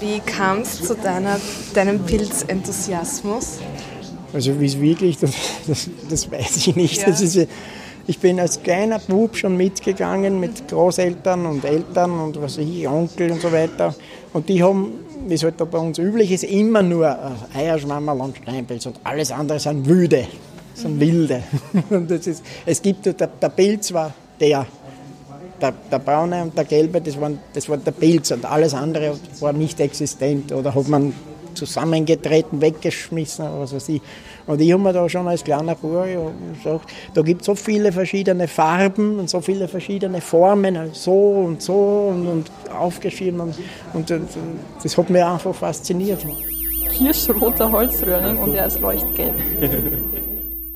Wie 0.00 0.20
kam 0.20 0.60
es 0.60 0.82
zu 0.82 0.94
deiner, 0.94 1.40
deinem 1.72 2.00
Pilzenthusiasmus? 2.00 3.58
Also 4.34 4.60
wie 4.60 4.66
es 4.66 4.80
wirklich, 4.80 5.18
das, 5.18 5.30
das, 5.66 5.88
das 6.10 6.30
weiß 6.30 6.56
ich 6.56 6.76
nicht. 6.76 7.00
Ja. 7.00 7.06
Das 7.06 7.20
ist, 7.20 7.48
ich 8.06 8.18
bin 8.18 8.38
als 8.38 8.62
kleiner 8.62 8.98
Bub 8.98 9.36
schon 9.36 9.56
mitgegangen 9.56 10.38
mit 10.38 10.68
Großeltern 10.68 11.46
und 11.46 11.64
Eltern 11.64 12.20
und 12.20 12.40
was 12.40 12.58
ich, 12.58 12.86
Onkel 12.86 13.32
und 13.32 13.40
so 13.40 13.50
weiter. 13.50 13.94
Und 14.32 14.48
die 14.48 14.62
haben, 14.62 14.92
wie 15.26 15.34
es 15.34 15.42
halt 15.42 15.60
da 15.60 15.64
bei 15.64 15.78
uns 15.78 15.98
üblich 15.98 16.30
ist, 16.32 16.44
immer 16.44 16.82
nur 16.82 17.06
äh, 17.06 17.58
Eierschwammerl 17.58 18.20
und 18.20 18.36
Steinpilz 18.36 18.86
und 18.86 18.96
alles 19.04 19.30
andere 19.30 19.58
sind 19.58 19.88
Wüde, 19.88 20.26
sind 20.74 21.00
Wilde. 21.00 21.42
Und 21.90 22.10
das 22.10 22.26
ist, 22.26 22.44
es 22.66 22.82
gibt, 22.82 23.06
der, 23.06 23.12
der 23.12 23.48
Pilz 23.48 23.92
war 23.92 24.12
der, 24.40 24.66
der, 25.60 25.72
der 25.90 25.98
braune 26.00 26.42
und 26.42 26.58
der 26.58 26.64
gelbe, 26.64 27.00
das, 27.00 27.18
waren, 27.20 27.38
das 27.52 27.68
war 27.68 27.76
der 27.76 27.92
Pilz 27.92 28.32
und 28.32 28.44
alles 28.44 28.74
andere 28.74 29.16
war 29.38 29.52
nicht 29.52 29.78
existent 29.78 30.50
oder 30.50 30.74
hat 30.74 30.88
man 30.88 31.14
zusammengetreten, 31.54 32.60
weggeschmissen 32.60 33.46
oder 33.46 33.60
was 33.60 33.74
weiß 33.74 33.88
ich. 33.90 34.02
Und 34.46 34.60
ich 34.60 34.72
habe 34.72 34.82
mir 34.82 34.92
da 34.92 35.08
schon 35.08 35.26
als 35.26 35.42
kleiner 35.42 35.76
ja 35.82 36.30
gesagt, 36.54 36.92
da 37.14 37.22
gibt 37.22 37.40
es 37.42 37.46
so 37.46 37.54
viele 37.54 37.92
verschiedene 37.92 38.46
Farben 38.46 39.18
und 39.18 39.30
so 39.30 39.40
viele 39.40 39.68
verschiedene 39.68 40.20
Formen, 40.20 40.76
also 40.76 40.94
so 40.94 41.30
und 41.46 41.62
so 41.62 42.12
und, 42.12 42.26
und 42.26 42.50
aufgeschrieben 42.70 43.40
und, 43.40 43.54
und, 43.94 44.10
und 44.10 44.28
das 44.82 44.96
hat 44.96 45.10
mich 45.10 45.22
einfach 45.22 45.54
fasziniert. 45.54 46.24
Kirschroter 46.92 47.72
Holzröhrling 47.72 48.38
und 48.38 48.54
er 48.54 48.66
ist 48.66 48.80
leuchtgelb. 48.80 49.34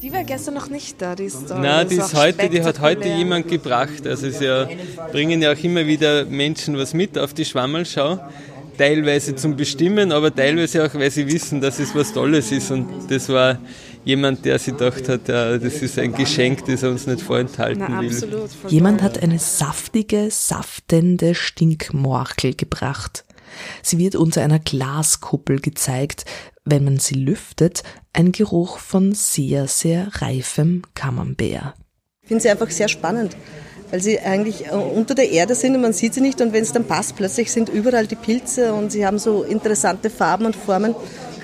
Die 0.01 0.13
war 0.13 0.23
gestern 0.23 0.55
noch 0.55 0.71
nicht 0.71 1.03
da, 1.03 1.17
die 1.17 1.29
Story. 1.29 1.61
Nein, 1.61 1.89
die 1.89 1.97
ist 1.97 2.15
auch 2.15 2.23
heute, 2.23 2.49
die 2.49 2.63
hat 2.63 2.79
heute 2.79 3.09
jemand 3.09 3.49
gebracht. 3.49 4.07
Also 4.07 4.29
es 4.29 4.35
ist 4.35 4.43
ja, 4.43 4.69
bringen 5.11 5.43
ja 5.43 5.53
auch 5.53 5.65
immer 5.65 5.87
wieder 5.89 6.25
Menschen 6.25 6.79
was 6.79 6.95
mit 6.95 7.19
auf 7.19 7.35
die 7.35 7.45
Schwammelschau. 7.45 8.21
Teilweise 8.79 9.35
zum 9.35 9.57
Bestimmen, 9.57 10.13
aber 10.13 10.35
teilweise 10.35 10.85
auch, 10.85 10.95
weil 10.95 11.11
sie 11.11 11.27
wissen, 11.27 11.61
dass 11.61 11.79
es 11.81 11.95
was 11.95 12.13
Tolles 12.13 12.53
ist. 12.53 12.71
Und 12.71 13.11
das 13.11 13.29
war 13.29 13.59
jemand, 14.05 14.45
der 14.45 14.59
sich 14.59 14.77
gedacht 14.77 15.09
hat, 15.09 15.29
ja, 15.29 15.59
das 15.59 15.83
ist 15.83 15.99
ein 15.99 16.13
Geschenk, 16.15 16.65
das 16.67 16.83
er 16.83 16.91
uns 16.91 17.07
nicht 17.07 17.21
vorenthalten 17.21 17.85
Na, 17.89 18.01
will. 18.01 18.09
absolut. 18.09 18.51
Jemand 18.69 19.03
hat 19.03 19.23
eine 19.23 19.39
saftige, 19.39 20.29
saftende 20.31 21.35
Stinkmorchel 21.35 22.55
gebracht. 22.55 23.25
Sie 23.83 23.99
wird 23.99 24.15
unter 24.15 24.43
einer 24.43 24.59
Glaskuppel 24.61 25.61
gezeigt. 25.61 26.25
Wenn 26.65 26.85
man 26.85 26.99
sie 26.99 27.15
lüftet, 27.15 27.83
ein 28.13 28.31
Geruch 28.33 28.79
von 28.79 29.13
sehr, 29.13 29.67
sehr 29.69 30.09
reifem 30.13 30.83
Camembert. 30.95 31.75
Ich 32.23 32.29
finde 32.29 32.43
sie 32.43 32.51
einfach 32.51 32.71
sehr 32.71 32.89
spannend, 32.89 33.37
weil 33.91 34.01
sie 34.01 34.19
eigentlich 34.21 34.67
äh, 34.67 34.71
unter 34.71 35.15
der 35.15 35.31
Erde 35.31 35.55
sind 35.55 35.75
und 35.75 35.83
man 35.83 35.93
sieht 35.93 36.15
sie 36.15 36.21
nicht 36.21 36.41
und 36.41 36.53
wenn 36.53 36.63
es 36.63 36.73
dann 36.73 36.85
passt, 36.85 37.17
plötzlich 37.17 37.51
sind 37.51 37.69
überall 37.69 38.07
die 38.07 38.17
Pilze 38.17 38.75
und 38.75 38.93
sie 38.93 39.07
haben 39.07 39.19
so 39.19 39.43
interessante 39.43 40.11
Farben 40.11 40.47
und 40.47 40.57
Formen. 40.57 40.95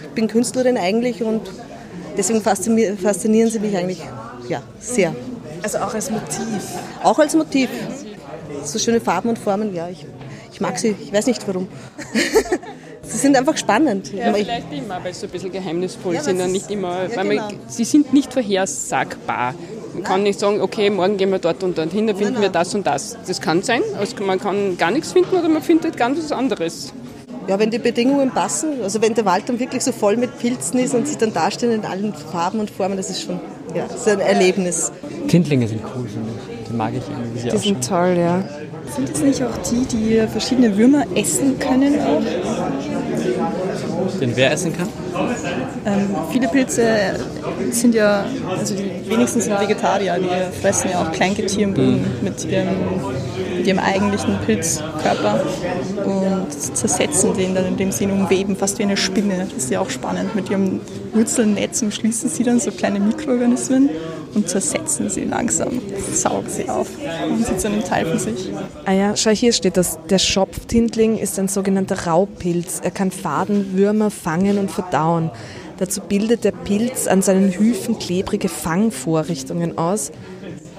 Ich 0.03 0.09
bin 0.15 0.29
Künstlerin 0.29 0.77
eigentlich 0.77 1.23
und 1.23 1.43
deswegen 2.17 2.41
faszinieren, 2.43 3.51
sie 3.51 3.59
mich 3.59 3.77
eigentlich 3.77 4.01
ja, 4.49 4.63
sehr. 4.79 5.15
Also 5.63 5.79
auch 5.79 5.95
als 5.95 6.11
Motiv. 6.11 6.63
Auch 7.03 7.19
als 7.19 7.35
Motiv. 7.35 7.71
So 8.65 8.79
schöne 8.79 9.01
Farben 9.01 9.31
und 9.31 9.39
Formen, 9.39 9.75
ja, 9.75 9.89
ich, 9.89 10.07
ich 10.53 10.61
mag 10.61 10.79
sie, 10.79 10.95
ich 11.01 11.13
weiß 11.13 11.27
nicht 11.27 11.47
warum. 11.49 11.69
sie 13.03 13.17
sind 13.17 13.37
einfach 13.37 13.57
spannend. 13.57 14.13
Ja, 14.13 14.33
vielleicht 14.33 14.73
immer, 14.73 15.03
weil 15.03 15.15
sie 15.15 15.21
so 15.21 15.27
ein 15.27 15.31
bisschen 15.31 15.53
geheimnisvoll 15.53 16.15
Ja, 16.15 16.23
sind 16.23 16.41
und 16.41 16.47
sie- 16.47 16.53
nicht 16.53 16.71
immer, 16.71 17.09
ja, 17.09 17.17
weil 17.17 17.29
genau. 17.29 17.47
man, 17.47 17.55
sie 17.69 17.85
sind 17.85 18.13
nicht 18.13 18.33
vorhersagbar. 18.33 19.55
Man 19.95 20.03
kann 20.03 20.23
nicht 20.25 20.41
sagen, 20.41 20.61
okay, 20.61 20.91
morgen 20.91 21.17
gehen 21.17 21.31
wir 21.31 21.39
dort 21.39 21.63
und 21.63 21.79
dorthin, 21.79 22.07
da 22.07 22.15
finden 22.15 22.41
wir 22.41 22.49
das 22.49 22.75
und 22.75 22.87
das. 22.87 23.17
Das 23.27 23.41
kann 23.41 23.63
sein, 23.63 23.81
also 23.99 24.23
man 24.25 24.41
kann 24.41 24.77
gar 24.77 24.91
nichts 24.91 25.13
finden 25.13 25.37
oder 25.37 25.49
man 25.49 25.63
findet 25.63 25.97
ganz 25.97 26.19
was 26.19 26.33
anderes. 26.33 26.93
Ja, 27.47 27.59
wenn 27.59 27.71
die 27.71 27.79
Bedingungen 27.79 28.31
passen, 28.31 28.83
also 28.83 29.01
wenn 29.03 29.15
der 29.15 29.25
Wald 29.25 29.49
dann 29.49 29.59
wirklich 29.61 29.85
so 29.85 29.93
voll 29.93 30.17
mit 30.17 30.39
Pilzen 30.39 30.81
ist 30.81 30.95
und 30.95 31.07
sie 31.07 31.17
dann 31.17 31.33
dastehen 31.33 31.73
in 31.73 31.85
allen 31.85 32.13
Farben 32.15 32.59
und 32.59 32.71
Formen, 32.71 32.97
das 32.97 33.11
ist 33.11 33.23
schon 33.23 33.39
ja, 33.75 33.87
das 33.89 34.01
ist 34.01 34.09
ein 34.09 34.21
Erlebnis. 34.21 34.93
Tintlinge 35.29 35.67
sind 35.67 35.83
cool, 35.97 36.07
finde 36.07 36.31
ich. 36.31 36.69
Die 36.69 36.73
mag 36.73 36.93
ich 36.95 37.03
irgendwie. 37.09 37.35
wie 37.35 37.39
sie 37.41 37.49
Die 37.49 37.59
sind 37.59 37.87
toll, 37.87 38.17
ja. 38.17 38.43
Sind 38.95 39.11
es 39.11 39.21
nicht 39.21 39.43
auch 39.43 39.57
die, 39.71 39.85
die 39.87 40.27
verschiedene 40.29 40.77
Würmer 40.77 41.05
essen 41.15 41.59
können 41.59 41.95
auch? 42.01 42.23
Den 44.21 44.37
wer 44.37 44.53
essen 44.53 44.73
kann? 44.77 44.89
Ähm, 45.87 46.09
viele 46.31 46.49
Pilze 46.49 47.19
sind 47.71 47.95
ja, 47.95 48.25
also 48.57 48.75
die 48.75 49.09
wenigsten 49.09 49.41
sind 49.41 49.59
Vegetarier, 49.61 50.19
die 50.19 50.61
fressen 50.61 50.91
ja 50.91 51.03
auch 51.03 51.13
Kleingetier 51.13 51.65
im 51.65 51.75
Boden 51.75 52.07
mit 52.23 52.45
ihrem, 52.45 52.69
mit 53.57 53.67
ihrem 53.67 53.79
eigentlichen 53.79 54.39
Pilzkörper 54.45 55.41
und 56.05 56.53
zersetzen 56.53 57.35
den 57.35 57.55
dann, 57.55 57.67
indem 57.67 57.93
sie 57.93 58.05
ihn 58.05 58.11
umweben, 58.11 58.57
fast 58.57 58.79
wie 58.79 58.85
eine 58.85 58.97
Spinne. 58.97 59.47
Das 59.55 59.65
ist 59.65 59.71
ja 59.71 59.81
auch 59.81 59.91
spannend. 59.91 60.35
Mit 60.35 60.51
ihrem 60.51 60.81
Wurzelnetz 61.13 61.83
umschließen 61.83 62.29
sie 62.29 62.43
dann 62.43 62.61
so 62.61 62.71
kleine 62.71 63.01
Mikroorganismen 63.01 63.91
und 64.35 64.49
zersetzen 64.49 65.09
sie 65.09 65.25
langsam, 65.25 65.81
saugen 66.13 66.49
sie 66.49 66.69
auf 66.69 66.89
und 67.29 67.47
sie 67.47 67.57
zu 67.57 67.69
einem 67.69 67.85
Teil 67.85 68.07
von 68.07 68.19
sich. 68.19 68.51
Ah 68.85 68.93
ja, 68.93 69.17
schau, 69.17 69.31
hier 69.31 69.53
steht 69.53 69.77
das. 69.77 69.99
Der 70.11 70.19
Schopftintling 70.19 71.19
ist 71.19 71.39
ein 71.39 71.49
sogenannter 71.49 72.07
Raubpilz. 72.07 72.81
Er 72.83 72.91
kann 72.91 73.11
Fadenwürmer 73.11 74.11
fangen 74.11 74.59
und 74.59 74.71
verdauen. 74.71 75.31
Dazu 75.79 76.01
bildet 76.01 76.45
der 76.45 76.53
Pilz 76.53 77.07
an 77.07 77.23
seinen 77.23 77.51
Hyphen 77.51 77.99
klebrige 77.99 78.49
Fangvorrichtungen 78.49 79.77
aus. 79.77 80.13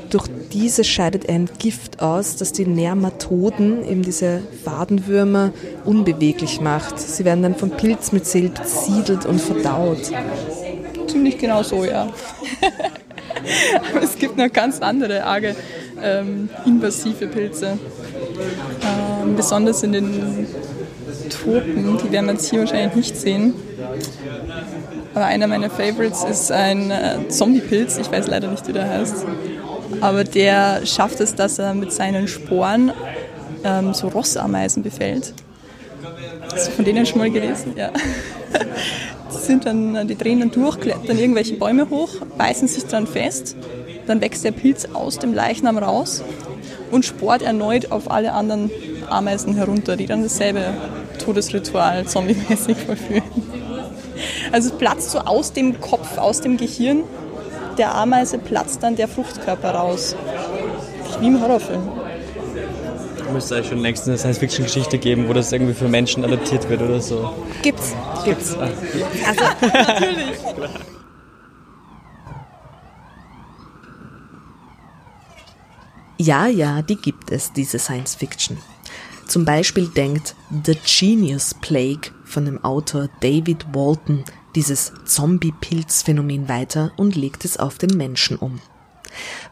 Durch 0.10 0.28
diese 0.54 0.84
scheidet 0.84 1.26
er 1.26 1.36
ein 1.36 1.50
Gift 1.58 2.02
aus, 2.02 2.36
das 2.36 2.52
die 2.52 2.66
Nermatoden, 2.66 3.86
eben 3.86 4.04
diese 4.04 4.42
Fadenwürmer, 4.64 5.52
unbeweglich 5.84 6.62
macht. 6.62 7.00
Sie 7.00 7.26
werden 7.26 7.42
dann 7.44 7.56
vom 7.56 7.72
Pilzmyzel 7.72 8.50
besiedelt 8.50 9.26
und 9.26 9.42
verdaut. 9.42 10.12
Ziemlich 11.08 11.38
genau 11.38 11.64
so, 11.64 11.84
ja. 11.84 12.08
Aber 13.90 14.04
es 14.04 14.18
gibt 14.18 14.38
noch 14.38 14.52
ganz 14.52 14.80
andere 14.80 15.24
arge 15.24 15.56
ähm, 16.02 16.50
invasive 16.66 17.28
Pilze. 17.28 17.78
Ähm, 18.84 19.36
besonders 19.36 19.84
in 19.84 19.92
den 19.92 20.48
Tropen, 21.30 21.98
die 22.04 22.12
werden 22.12 22.28
wir 22.28 22.34
jetzt 22.34 22.50
hier 22.50 22.60
wahrscheinlich 22.60 22.96
nicht 22.96 23.18
sehen. 23.18 23.54
Aber 25.16 25.26
einer 25.26 25.48
meiner 25.48 25.70
Favorites 25.70 26.26
ist 26.26 26.52
ein 26.52 26.92
äh, 26.92 27.30
Zombiepilz, 27.30 27.98
ich 27.98 28.12
weiß 28.12 28.28
leider 28.28 28.50
nicht, 28.50 28.68
wie 28.68 28.74
der 28.74 28.90
heißt. 28.90 29.26
Aber 30.02 30.26
der 30.26 30.86
schafft 30.86 31.22
es, 31.22 31.36
dass 31.36 31.58
er 31.58 31.74
mit 31.74 31.94
seinen 31.94 32.28
Sporen 32.28 32.92
ähm, 33.64 33.94
so 33.94 34.10
Rossameisen 34.10 34.84
befällt. 34.84 35.34
Hast 36.54 36.68
du 36.68 36.72
von 36.72 36.86
denen 36.86 37.06
schon 37.06 37.20
mal 37.20 37.32
gelesen? 37.32 37.74
Ja. 37.78 37.92
Die 39.32 39.48
sind 39.48 39.66
dann, 39.66 40.08
die 40.08 40.16
drehen 40.18 40.40
dann 40.40 40.52
durch, 40.52 40.80
klettern 40.80 41.20
irgendwelche 41.20 41.56
Bäume 41.56 41.90
hoch, 41.90 42.10
beißen 42.38 42.68
sich 42.68 42.86
dran 42.86 43.06
fest, 43.06 43.56
dann 44.08 44.22
wächst 44.22 44.44
der 44.44 44.52
Pilz 44.52 44.88
aus 44.94 45.20
dem 45.20 45.34
Leichnam 45.34 45.78
raus 45.78 46.24
und 46.90 47.06
sport 47.06 47.42
erneut 47.42 47.92
auf 47.92 48.10
alle 48.10 48.32
anderen 48.32 48.72
Ameisen 49.10 49.56
herunter, 49.56 49.98
die 49.98 50.06
dann 50.06 50.24
dasselbe 50.24 50.74
Todesritual 51.24 52.06
zombie-mäßig 52.06 52.78
vollführen. 52.86 53.24
Also 54.56 54.70
es 54.70 54.78
platzt 54.78 55.12
so 55.12 55.20
aus 55.20 55.52
dem 55.52 55.82
Kopf, 55.82 56.18
aus 56.18 56.40
dem 56.40 56.56
Gehirn 56.56 57.04
der 57.78 57.94
Ameise 57.94 58.38
platzt 58.38 58.82
dann 58.82 58.96
der 58.96 59.10
Fruchtkörper 59.10 59.72
raus. 59.72 60.16
Wie 61.20 61.28
im 61.28 61.42
Horrorfilm. 61.42 61.82
Müsste 63.34 63.56
eigentlich 63.56 63.68
schon 63.68 63.80
längst 63.80 64.08
eine 64.08 64.18
Science-Fiction-Geschichte 64.18 64.98
geben, 64.98 65.28
wo 65.28 65.34
das 65.34 65.52
irgendwie 65.52 65.74
für 65.74 65.90
Menschen 65.90 66.24
adaptiert 66.24 66.70
wird 66.70 66.82
oder 66.82 67.02
so. 67.02 67.34
Gibt's. 67.64 67.94
Gibt's. 68.24 68.56
Ah. 68.56 68.70
Also, 69.28 69.44
natürlich. 69.78 70.38
Ja, 76.18 76.48
ja, 76.48 76.82
die 76.82 76.96
gibt 76.96 77.30
es, 77.30 77.52
diese 77.52 77.78
Science 77.78 78.16
Fiction. 78.16 78.58
Zum 79.28 79.44
Beispiel 79.44 79.90
denkt 79.90 80.34
The 80.64 80.78
Genius 80.86 81.56
Plague 81.56 82.12
von 82.24 82.46
dem 82.46 82.64
Autor 82.64 83.10
David 83.20 83.66
Walton 83.74 84.24
dieses 84.56 84.94
Zombie-Pilz-Phänomen 85.06 86.50
weiter 86.50 86.92
und 86.98 87.16
legt 87.16 87.46
es 87.46 87.58
auf 87.58 87.78
den 87.78 87.96
Menschen 87.98 88.38
um. 88.38 88.60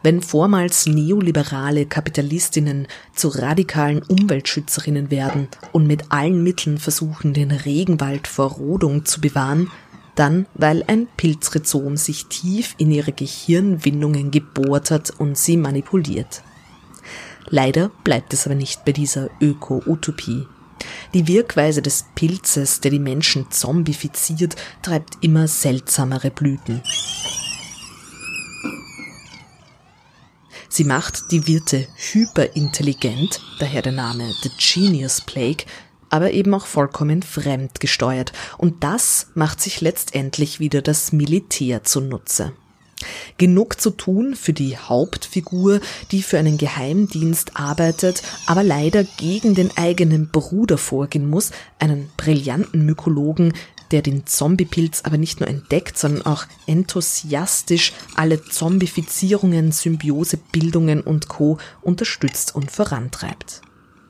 Wenn 0.02 0.20
vormals 0.20 0.86
neoliberale 0.86 1.86
Kapitalistinnen 1.86 2.86
zu 3.14 3.28
radikalen 3.28 4.02
Umweltschützerinnen 4.02 5.10
werden 5.10 5.48
und 5.72 5.86
mit 5.86 6.12
allen 6.12 6.42
Mitteln 6.42 6.78
versuchen, 6.78 7.32
den 7.32 7.50
Regenwald 7.50 8.26
vor 8.26 8.50
Rodung 8.52 9.04
zu 9.04 9.20
bewahren, 9.20 9.70
dann 10.14 10.46
weil 10.54 10.84
ein 10.86 11.08
Pilzrhizom 11.16 11.96
sich 11.96 12.26
tief 12.26 12.74
in 12.78 12.90
ihre 12.90 13.12
Gehirnwindungen 13.12 14.30
gebohrt 14.30 14.90
hat 14.90 15.10
und 15.18 15.36
sie 15.36 15.56
manipuliert. 15.56 16.42
Leider 17.48 17.90
bleibt 18.04 18.32
es 18.32 18.46
aber 18.46 18.54
nicht 18.54 18.84
bei 18.84 18.92
dieser 18.92 19.28
Öko-Utopie. 19.40 20.46
Die 21.12 21.26
Wirkweise 21.26 21.82
des 21.82 22.06
Pilzes, 22.14 22.80
der 22.80 22.90
die 22.90 22.98
Menschen 22.98 23.50
zombifiziert, 23.50 24.56
treibt 24.82 25.22
immer 25.22 25.48
seltsamere 25.48 26.30
Blüten. 26.30 26.82
Sie 30.68 30.84
macht 30.84 31.30
die 31.30 31.46
Wirte 31.46 31.86
hyperintelligent, 31.96 33.40
daher 33.60 33.80
der 33.80 33.92
Name 33.92 34.34
The 34.42 34.50
Genius 34.58 35.20
Plague, 35.20 35.66
aber 36.10 36.32
eben 36.32 36.52
auch 36.52 36.66
vollkommen 36.66 37.22
fremdgesteuert. 37.22 38.32
Und 38.58 38.82
das 38.82 39.28
macht 39.34 39.60
sich 39.60 39.80
letztendlich 39.80 40.58
wieder 40.58 40.82
das 40.82 41.12
Militär 41.12 41.84
zunutze. 41.84 42.52
Genug 43.38 43.80
zu 43.80 43.90
tun 43.90 44.36
für 44.36 44.52
die 44.52 44.76
Hauptfigur, 44.76 45.80
die 46.10 46.22
für 46.22 46.38
einen 46.38 46.58
Geheimdienst 46.58 47.56
arbeitet, 47.56 48.22
aber 48.46 48.62
leider 48.62 49.04
gegen 49.04 49.54
den 49.54 49.76
eigenen 49.76 50.28
Bruder 50.30 50.78
vorgehen 50.78 51.28
muss, 51.28 51.50
einen 51.78 52.10
brillanten 52.16 52.84
Mykologen, 52.86 53.52
der 53.90 54.02
den 54.02 54.26
Zombiepilz 54.26 55.02
aber 55.04 55.18
nicht 55.18 55.40
nur 55.40 55.48
entdeckt, 55.48 55.98
sondern 55.98 56.26
auch 56.26 56.46
enthusiastisch 56.66 57.92
alle 58.16 58.42
Zombifizierungen, 58.42 59.72
Symbiosebildungen 59.72 61.00
und 61.00 61.28
Co. 61.28 61.58
unterstützt 61.82 62.54
und 62.54 62.70
vorantreibt. 62.70 63.60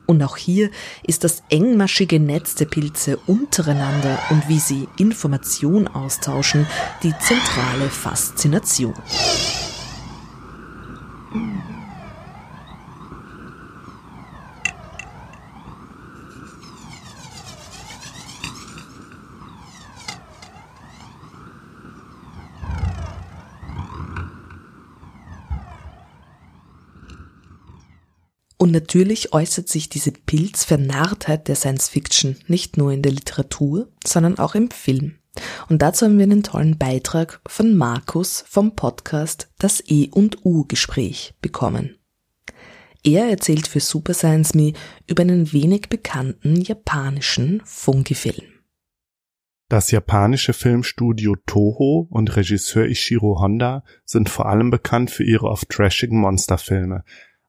Und 0.05 0.21
auch 0.23 0.37
hier 0.37 0.69
ist 1.03 1.23
das 1.23 1.43
engmaschige 1.49 2.19
Netz 2.19 2.55
der 2.55 2.65
Pilze 2.65 3.17
untereinander 3.27 4.19
und 4.29 4.47
wie 4.47 4.59
sie 4.59 4.87
Information 4.97 5.87
austauschen 5.87 6.67
die 7.03 7.13
zentrale 7.19 7.89
Faszination. 7.89 8.93
Und 28.65 28.71
natürlich 28.71 29.31
äußert 29.31 29.69
sich 29.69 29.89
diese 29.89 30.11
Pilzvernarrtheit 30.11 31.47
der 31.47 31.55
Science 31.55 31.87
Fiction 31.87 32.35
nicht 32.47 32.77
nur 32.77 32.91
in 32.91 33.03
der 33.03 33.11
Literatur, 33.11 33.89
sondern 34.03 34.39
auch 34.39 34.55
im 34.55 34.71
Film. 34.71 35.19
Und 35.69 35.83
dazu 35.83 36.05
haben 36.05 36.17
wir 36.17 36.23
einen 36.23 36.41
tollen 36.41 36.79
Beitrag 36.79 37.41
von 37.45 37.75
Markus 37.75 38.43
vom 38.47 38.75
Podcast 38.75 39.51
Das 39.59 39.83
E 39.85 40.09
und 40.09 40.43
U 40.43 40.65
Gespräch 40.65 41.35
bekommen. 41.41 41.99
Er 43.03 43.29
erzählt 43.29 43.67
für 43.67 43.81
Super 43.81 44.15
Science 44.15 44.55
Me 44.55 44.73
über 45.05 45.21
einen 45.21 45.53
wenig 45.53 45.87
bekannten 45.87 46.59
japanischen 46.59 47.61
Fungi-Film. 47.65 48.47
Das 49.69 49.91
japanische 49.91 50.53
Filmstudio 50.53 51.35
Toho 51.45 52.07
und 52.09 52.35
Regisseur 52.35 52.87
Ishiro 52.87 53.39
Honda 53.39 53.83
sind 54.05 54.27
vor 54.27 54.47
allem 54.47 54.71
bekannt 54.71 55.11
für 55.11 55.23
ihre 55.23 55.45
oft 55.45 55.69
trashigen 55.69 56.19
Monsterfilme, 56.19 57.03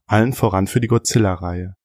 allen 0.06 0.32
voran 0.32 0.66
für 0.66 0.80
die 0.80 0.88
Godzilla-Reihe. 0.88 1.76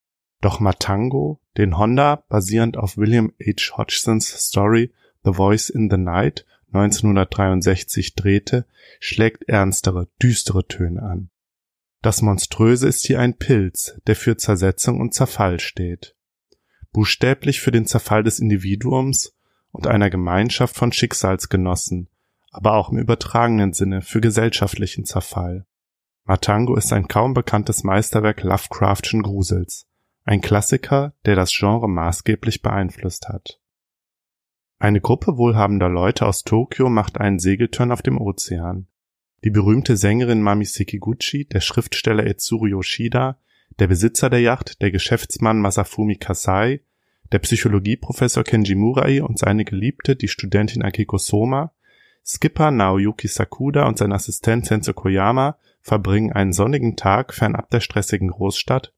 Doch 0.42 0.60
Matango, 0.60 1.40
den 1.58 1.78
Honda 1.78 2.24
basierend 2.30 2.78
auf 2.78 2.98
William 2.98 3.34
H. 3.40 3.78
Hodgsons 3.78 4.28
Story 4.28 4.94
The 5.24 5.34
Voice 5.34 5.70
in 5.70 5.90
the 5.90 5.98
Night 5.98 6.46
1963 6.74 8.16
drehte, 8.16 8.66
schlägt 9.00 9.48
ernstere, 9.50 10.08
düstere 10.22 10.68
Töne 10.68 11.04
an. 11.04 11.30
Das 12.02 12.22
Monströse 12.22 12.88
ist 12.88 13.06
hier 13.06 13.20
ein 13.20 13.38
Pilz, 13.38 14.00
der 14.08 14.16
für 14.16 14.38
Zersetzung 14.38 15.00
und 15.00 15.14
Zerfall 15.14 15.60
steht. 15.60 16.16
Buchstäblich 16.92 17.62
für 17.62 17.72
den 17.72 17.86
Zerfall 17.86 18.24
des 18.24 18.40
Individuums 18.40 19.36
und 19.72 19.86
einer 19.86 20.10
Gemeinschaft 20.10 20.76
von 20.76 20.92
Schicksalsgenossen, 20.92 22.10
aber 22.50 22.74
auch 22.74 22.92
im 22.92 22.98
übertragenen 22.98 23.74
Sinne 23.74 24.02
für 24.02 24.20
gesellschaftlichen 24.20 25.06
Zerfall. 25.06 25.66
Matango 26.26 26.76
ist 26.76 26.94
ein 26.94 27.08
kaum 27.08 27.34
bekanntes 27.34 27.84
Meisterwerk 27.84 28.44
Lovecraftschen 28.44 29.24
Grusels, 29.24 29.88
ein 30.24 30.42
Klassiker, 30.42 31.14
der 31.26 31.36
das 31.36 31.52
Genre 31.52 31.90
maßgeblich 31.90 32.62
beeinflusst 32.62 33.28
hat. 33.28 33.60
Eine 34.78 35.02
Gruppe 35.02 35.38
wohlhabender 35.38 35.90
Leute 35.90 36.26
aus 36.26 36.44
Tokio 36.44 36.90
macht 36.90 37.20
einen 37.20 37.40
Segeltörn 37.40 37.92
auf 37.92 38.02
dem 38.02 38.20
Ozean. 38.20 38.88
Die 39.44 39.50
berühmte 39.50 39.98
Sängerin 39.98 40.42
Mami 40.42 40.66
Sekiguchi, 40.66 41.46
der 41.46 41.62
Schriftsteller 41.62 42.26
Etsuru 42.26 42.68
Yoshida, 42.68 43.38
der 43.80 43.88
Besitzer 43.88 44.30
der 44.30 44.42
Yacht, 44.42 44.82
der 44.82 44.92
Geschäftsmann 44.92 45.60
Masafumi 45.60 46.16
Kasai, 46.16 46.82
der 47.32 47.40
Psychologieprofessor 47.40 48.44
Kenji 48.44 48.76
Murai 48.76 49.24
und 49.24 49.40
seine 49.40 49.66
Geliebte, 49.66 50.16
die 50.16 50.28
Studentin 50.28 50.84
Akiko 50.84 51.18
Soma, 51.18 51.74
Skipper 52.24 52.70
Naoyuki 52.70 53.28
Sakuda 53.28 53.88
und 53.88 53.98
sein 53.98 54.12
Assistent 54.12 54.66
Senso 54.66 54.94
Koyama 54.94 55.58
verbringen 55.82 56.32
einen 56.32 56.54
sonnigen 56.54 56.96
Tag 56.96 57.34
fernab 57.34 57.70
der 57.70 57.80
stressigen 57.80 58.30
Großstadt, 58.30 58.94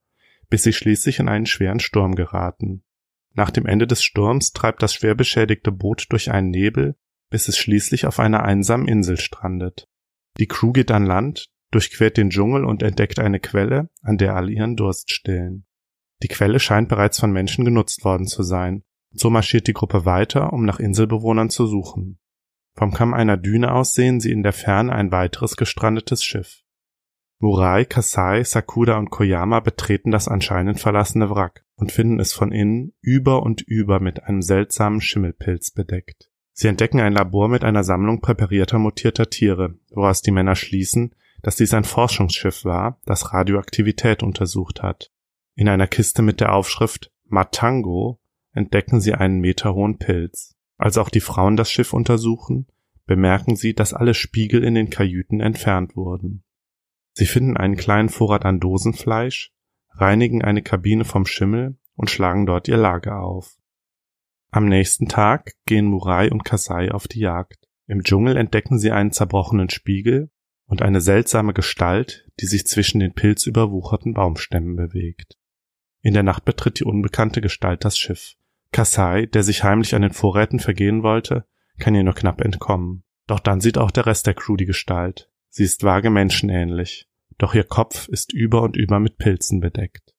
bis 0.50 0.64
sie 0.64 0.74
schließlich 0.74 1.20
in 1.20 1.30
einen 1.30 1.46
schweren 1.46 1.80
Sturm 1.80 2.16
geraten. 2.16 2.84
Nach 3.34 3.50
dem 3.50 3.66
Ende 3.66 3.88
des 3.88 4.04
Sturms 4.04 4.52
treibt 4.52 4.84
das 4.84 4.94
schwer 4.94 5.16
beschädigte 5.16 5.72
Boot 5.72 6.06
durch 6.10 6.32
einen 6.32 6.52
Nebel, 6.52 6.96
bis 7.30 7.48
es 7.48 7.58
schließlich 7.58 8.06
auf 8.06 8.20
einer 8.20 8.44
einsamen 8.44 8.88
Insel 8.88 9.18
strandet. 9.18 9.90
Die 10.38 10.48
Crew 10.48 10.72
geht 10.72 10.92
an 10.92 11.06
Land, 11.06 11.50
durchquert 11.72 12.18
den 12.18 12.30
Dschungel 12.30 12.66
und 12.66 12.84
entdeckt 12.84 13.20
eine 13.20 13.40
Quelle, 13.40 13.90
an 14.02 14.18
der 14.18 14.36
alle 14.36 14.52
ihren 14.52 14.76
Durst 14.76 15.12
stillen. 15.12 15.66
Die 16.22 16.28
Quelle 16.28 16.60
scheint 16.60 16.90
bereits 16.90 17.20
von 17.20 17.32
Menschen 17.32 17.66
genutzt 17.66 18.06
worden 18.06 18.28
zu 18.28 18.44
sein, 18.44 18.84
so 19.12 19.30
marschiert 19.30 19.68
die 19.68 19.74
Gruppe 19.74 20.06
weiter, 20.06 20.54
um 20.54 20.66
nach 20.66 20.80
Inselbewohnern 20.80 21.50
zu 21.50 21.66
suchen. 21.66 22.20
Vom 22.76 22.94
Kamm 22.94 23.14
einer 23.14 23.38
Düne 23.38 23.74
aus 23.74 23.94
sehen 23.94 24.20
sie 24.20 24.32
in 24.32 24.44
der 24.44 24.54
Ferne 24.54 24.94
ein 24.94 25.12
weiteres 25.12 25.56
gestrandetes 25.56 26.24
Schiff. 26.24 26.62
Murai, 27.44 27.84
Kasai, 27.84 28.46
Sakuda 28.46 28.98
und 28.98 29.10
Koyama 29.10 29.60
betreten 29.60 30.12
das 30.12 30.30
anscheinend 30.30 30.80
verlassene 30.80 31.30
Wrack 31.30 31.66
und 31.76 31.91
finden 31.91 32.22
es 32.22 32.32
von 32.32 32.54
innen 32.54 32.94
über 33.02 33.44
und 33.44 33.60
über 33.60 34.00
mit 34.00 34.24
einem 34.24 34.41
seltsamen 34.41 35.02
Schimmelpilz 35.02 35.72
bedeckt. 35.72 36.30
Sie 36.54 36.70
entdecken 36.70 37.02
ein 37.02 37.12
Labor 37.12 37.50
mit 37.50 37.66
einer 37.66 37.84
Sammlung 37.84 38.22
präparierter 38.22 38.80
mutierter 38.80 39.30
Tiere, 39.30 39.76
woraus 39.91 40.22
die 40.22 40.32
Männer 40.32 40.56
schließen, 40.56 41.16
dass 41.41 41.58
dies 41.58 41.74
ein 41.74 41.84
Forschungsschiff 41.84 42.64
war, 42.64 43.02
das 43.04 43.34
Radioaktivität 43.34 44.24
untersucht 44.24 44.82
hat. 44.82 45.12
In 45.54 45.68
einer 45.68 45.88
Kiste 45.88 46.22
mit 46.22 46.39
der 46.39 46.54
Aufschrift 46.54 47.12
Matango 47.26 48.22
entdecken 48.54 49.02
sie 49.02 49.16
einen 49.16 49.41
meterhohen 49.41 49.98
Pilz. 49.98 50.56
Als 50.78 50.98
auch 50.98 51.10
die 51.10 51.20
Frauen 51.20 51.58
das 51.58 51.70
Schiff 51.70 51.91
untersuchen, 51.91 52.68
bemerken 53.06 53.58
sie, 53.58 53.74
dass 53.74 53.94
alle 53.94 54.14
Spiegel 54.14 54.64
in 54.64 54.76
den 54.76 54.89
Kajüten 54.89 55.41
entfernt 55.41 55.98
wurden. 55.98 56.43
Sie 57.14 57.26
finden 57.26 57.57
einen 57.57 57.76
kleinen 57.76 58.09
Vorrat 58.09 58.45
an 58.45 58.59
Dosenfleisch, 58.59 59.51
reinigen 59.91 60.43
eine 60.43 60.61
Kabine 60.61 61.05
vom 61.05 61.26
Schimmel 61.26 61.78
und 61.95 62.09
schlagen 62.09 62.45
dort 62.45 62.68
ihr 62.68 62.78
Lager 62.78 63.22
auf. 63.22 63.57
Am 64.51 64.68
nächsten 64.68 65.07
Tag 65.07 65.53
gehen 65.66 65.86
Murai 65.86 66.30
und 66.30 66.43
Kasai 66.43 66.91
auf 66.91 67.07
die 67.07 67.20
Jagd. 67.20 67.68
Im 67.88 68.03
Dschungel 68.03 68.38
entdecken 68.38 68.78
sie 68.78 68.91
einen 68.91 69.11
zerbrochenen 69.11 69.70
Spiegel 69.70 70.30
und 70.66 70.82
eine 70.82 71.01
seltsame 71.01 71.53
Gestalt, 71.53 72.28
die 72.39 72.45
sich 72.45 72.66
zwischen 72.66 72.99
den 72.99 73.14
pilzüberwucherten 73.14 74.14
Baumstämmen 74.14 74.76
bewegt. 74.76 75.38
In 76.01 76.14
der 76.14 76.24
Nacht 76.24 76.45
betritt 76.45 76.80
die 76.80 76.84
unbekannte 76.84 77.41
Gestalt 77.41 77.86
das 77.86 77.97
Schiff. 77.97 78.36
Kasai, 78.72 79.28
der 79.28 79.43
sich 79.43 79.64
heimlich 79.64 79.95
an 79.95 80.01
den 80.01 80.14
Vorräten 80.14 80.59
vergehen 80.59 81.03
wollte, 81.03 81.45
kann 81.80 81.95
ihr 81.95 82.03
nur 82.03 82.16
knapp 82.16 82.41
entkommen. 82.41 83.03
Doch 83.28 83.39
dann 83.39 83.61
sieht 83.61 83.78
auch 83.78 83.91
der 83.91 84.05
Rest 84.05 84.28
der 84.28 84.34
Crew 84.34 84.57
die 84.57 84.66
Gestalt. 84.66 85.32
Sie 85.56 85.66
ist 85.66 85.84
vage 85.84 86.10
menschenähnlich, 86.10 87.08
doch 87.38 87.54
ihr 87.54 87.64
Kopf 87.64 88.08
ist 88.08 88.34
über 88.34 88.64
und 88.64 88.76
über 88.76 88.99
mit 88.99 89.20
Pilzen 89.20 89.60
bedeckt. 89.60 90.16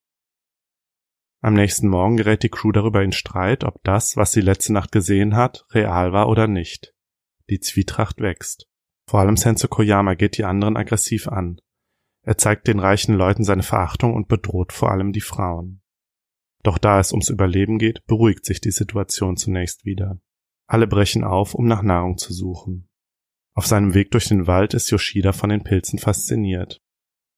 Am 1.40 1.54
nächsten 1.54 1.88
Morgen 1.88 2.16
gerät 2.16 2.44
die 2.44 2.50
Crew 2.50 2.70
darüber 2.70 3.02
in 3.02 3.10
Streit, 3.10 3.64
ob 3.64 3.82
das, 3.82 4.16
was 4.16 4.30
sie 4.30 4.42
letzte 4.42 4.72
Nacht 4.72 4.92
gesehen 4.92 5.34
hat, 5.34 5.66
real 5.70 6.12
war 6.12 6.28
oder 6.28 6.46
nicht. 6.46 6.94
Die 7.50 7.58
Zwietracht 7.58 8.20
wächst. 8.20 8.68
Vor 9.10 9.18
allem 9.18 9.36
Senso 9.36 9.66
Koyama 9.66 10.14
geht 10.14 10.38
die 10.38 10.44
anderen 10.44 10.76
aggressiv 10.76 11.26
an. 11.26 11.60
Er 12.22 12.38
zeigt 12.38 12.68
den 12.68 12.78
reichen 12.78 13.16
Leuten 13.16 13.42
seine 13.42 13.64
Verachtung 13.64 14.14
und 14.14 14.28
bedroht 14.28 14.72
vor 14.72 14.92
allem 14.92 15.12
die 15.12 15.20
Frauen. 15.20 15.82
Doch 16.62 16.78
da 16.78 17.00
es 17.00 17.10
ums 17.10 17.28
Überleben 17.28 17.78
geht, 17.78 18.06
beruhigt 18.06 18.44
sich 18.44 18.60
die 18.60 18.70
Situation 18.70 19.36
zunächst 19.36 19.84
wieder. 19.84 20.20
Alle 20.68 20.86
brechen 20.86 21.24
auf, 21.24 21.54
um 21.54 21.66
nach 21.66 21.82
Nahrung 21.82 22.18
zu 22.18 22.32
suchen. 22.32 22.88
Auf 23.54 23.66
seinem 23.66 23.94
Weg 23.94 24.10
durch 24.10 24.26
den 24.26 24.46
Wald 24.46 24.74
ist 24.74 24.90
Yoshida 24.90 25.32
von 25.32 25.50
den 25.50 25.62
Pilzen 25.62 25.98
fasziniert. 25.98 26.82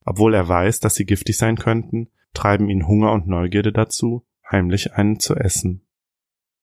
Obwohl 0.05 0.35
er 0.35 0.49
weiß, 0.49 0.81
dass 0.81 0.95
sie 0.95 1.05
giftig 1.05 1.37
sein 1.37 1.57
könnten, 1.57 2.09
treiben 2.33 2.71
ihn 2.71 2.87
Hunger 2.87 3.13
und 3.13 3.27
Neugierde 3.27 3.73
dazu, 3.73 4.27
heimlich 4.51 4.95
einen 4.95 5.21
zu 5.21 5.35
essen. 5.35 5.87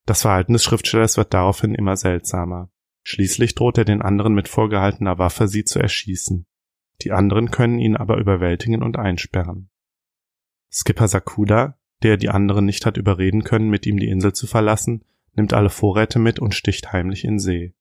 Das 0.05 0.21
Verhalten 0.23 0.53
des 0.53 0.63
Schriftstellers 0.63 1.17
wird 1.17 1.33
daraufhin 1.33 1.75
immer 1.75 1.95
seltsamer. 1.95 2.71
Schließlich 3.03 3.53
droht 3.53 3.77
er 3.77 3.85
den 3.85 4.01
anderen 4.01 4.33
mit 4.33 4.47
vorgehaltener 4.47 5.17
Waffe, 5.17 5.47
sie 5.47 5.65
zu 5.65 5.79
erschießen. 5.79 6.45
Die 7.01 7.11
anderen 7.11 7.51
können 7.51 7.79
ihn 7.79 7.95
aber 7.95 8.17
überwältigen 8.17 8.81
und 8.81 8.97
einsperren. 8.97 9.69
Skipper 10.71 11.07
Sakuda, 11.07 11.77
der 12.01 12.17
die 12.17 12.29
anderen 12.29 12.65
nicht 12.65 12.85
hat 12.85 12.97
überreden 12.97 13.43
können, 13.43 13.69
mit 13.69 13.85
ihm 13.85 13.97
die 13.97 14.09
Insel 14.09 14.33
zu 14.33 14.47
verlassen, 14.47 15.03
nimmt 15.35 15.53
alle 15.53 15.69
Vorräte 15.69 16.17
mit 16.17 16.39
und 16.39 16.55
sticht 16.55 16.91
heimlich 16.91 17.23
in 17.23 17.39
See. 17.39 17.73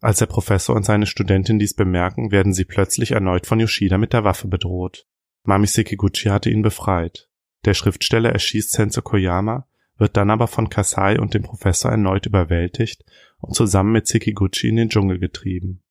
Als 0.00 0.18
der 0.18 0.26
Professor 0.26 0.76
und 0.76 0.84
seine 0.84 1.06
Studentin 1.06 1.58
dies 1.58 1.74
bemerken, 1.74 2.30
werden 2.30 2.52
sie 2.52 2.64
plötzlich 2.64 3.12
erneut 3.12 3.46
von 3.46 3.60
Yoshida 3.60 3.98
mit 3.98 4.12
der 4.12 4.24
Waffe 4.24 4.48
bedroht. 4.48 5.06
Mami 5.44 5.66
Sekiguchi 5.66 6.28
hatte 6.28 6.50
ihn 6.50 6.62
befreit. 6.62 7.30
Der 7.64 7.74
Schriftsteller 7.74 8.30
erschießt 8.30 8.72
Sensei 8.72 9.00
Koyama, 9.00 9.66
wird 9.96 10.16
dann 10.16 10.30
aber 10.30 10.46
von 10.46 10.68
Kasai 10.68 11.18
und 11.18 11.34
dem 11.34 11.42
Professor 11.42 11.90
erneut 11.90 12.26
überwältigt 12.26 13.04
und 13.38 13.54
zusammen 13.54 13.92
mit 13.92 14.06
Sekiguchi 14.06 14.68
in 14.68 14.76
den 14.76 14.90
Dschungel 14.90 15.18
getrieben. 15.18 15.82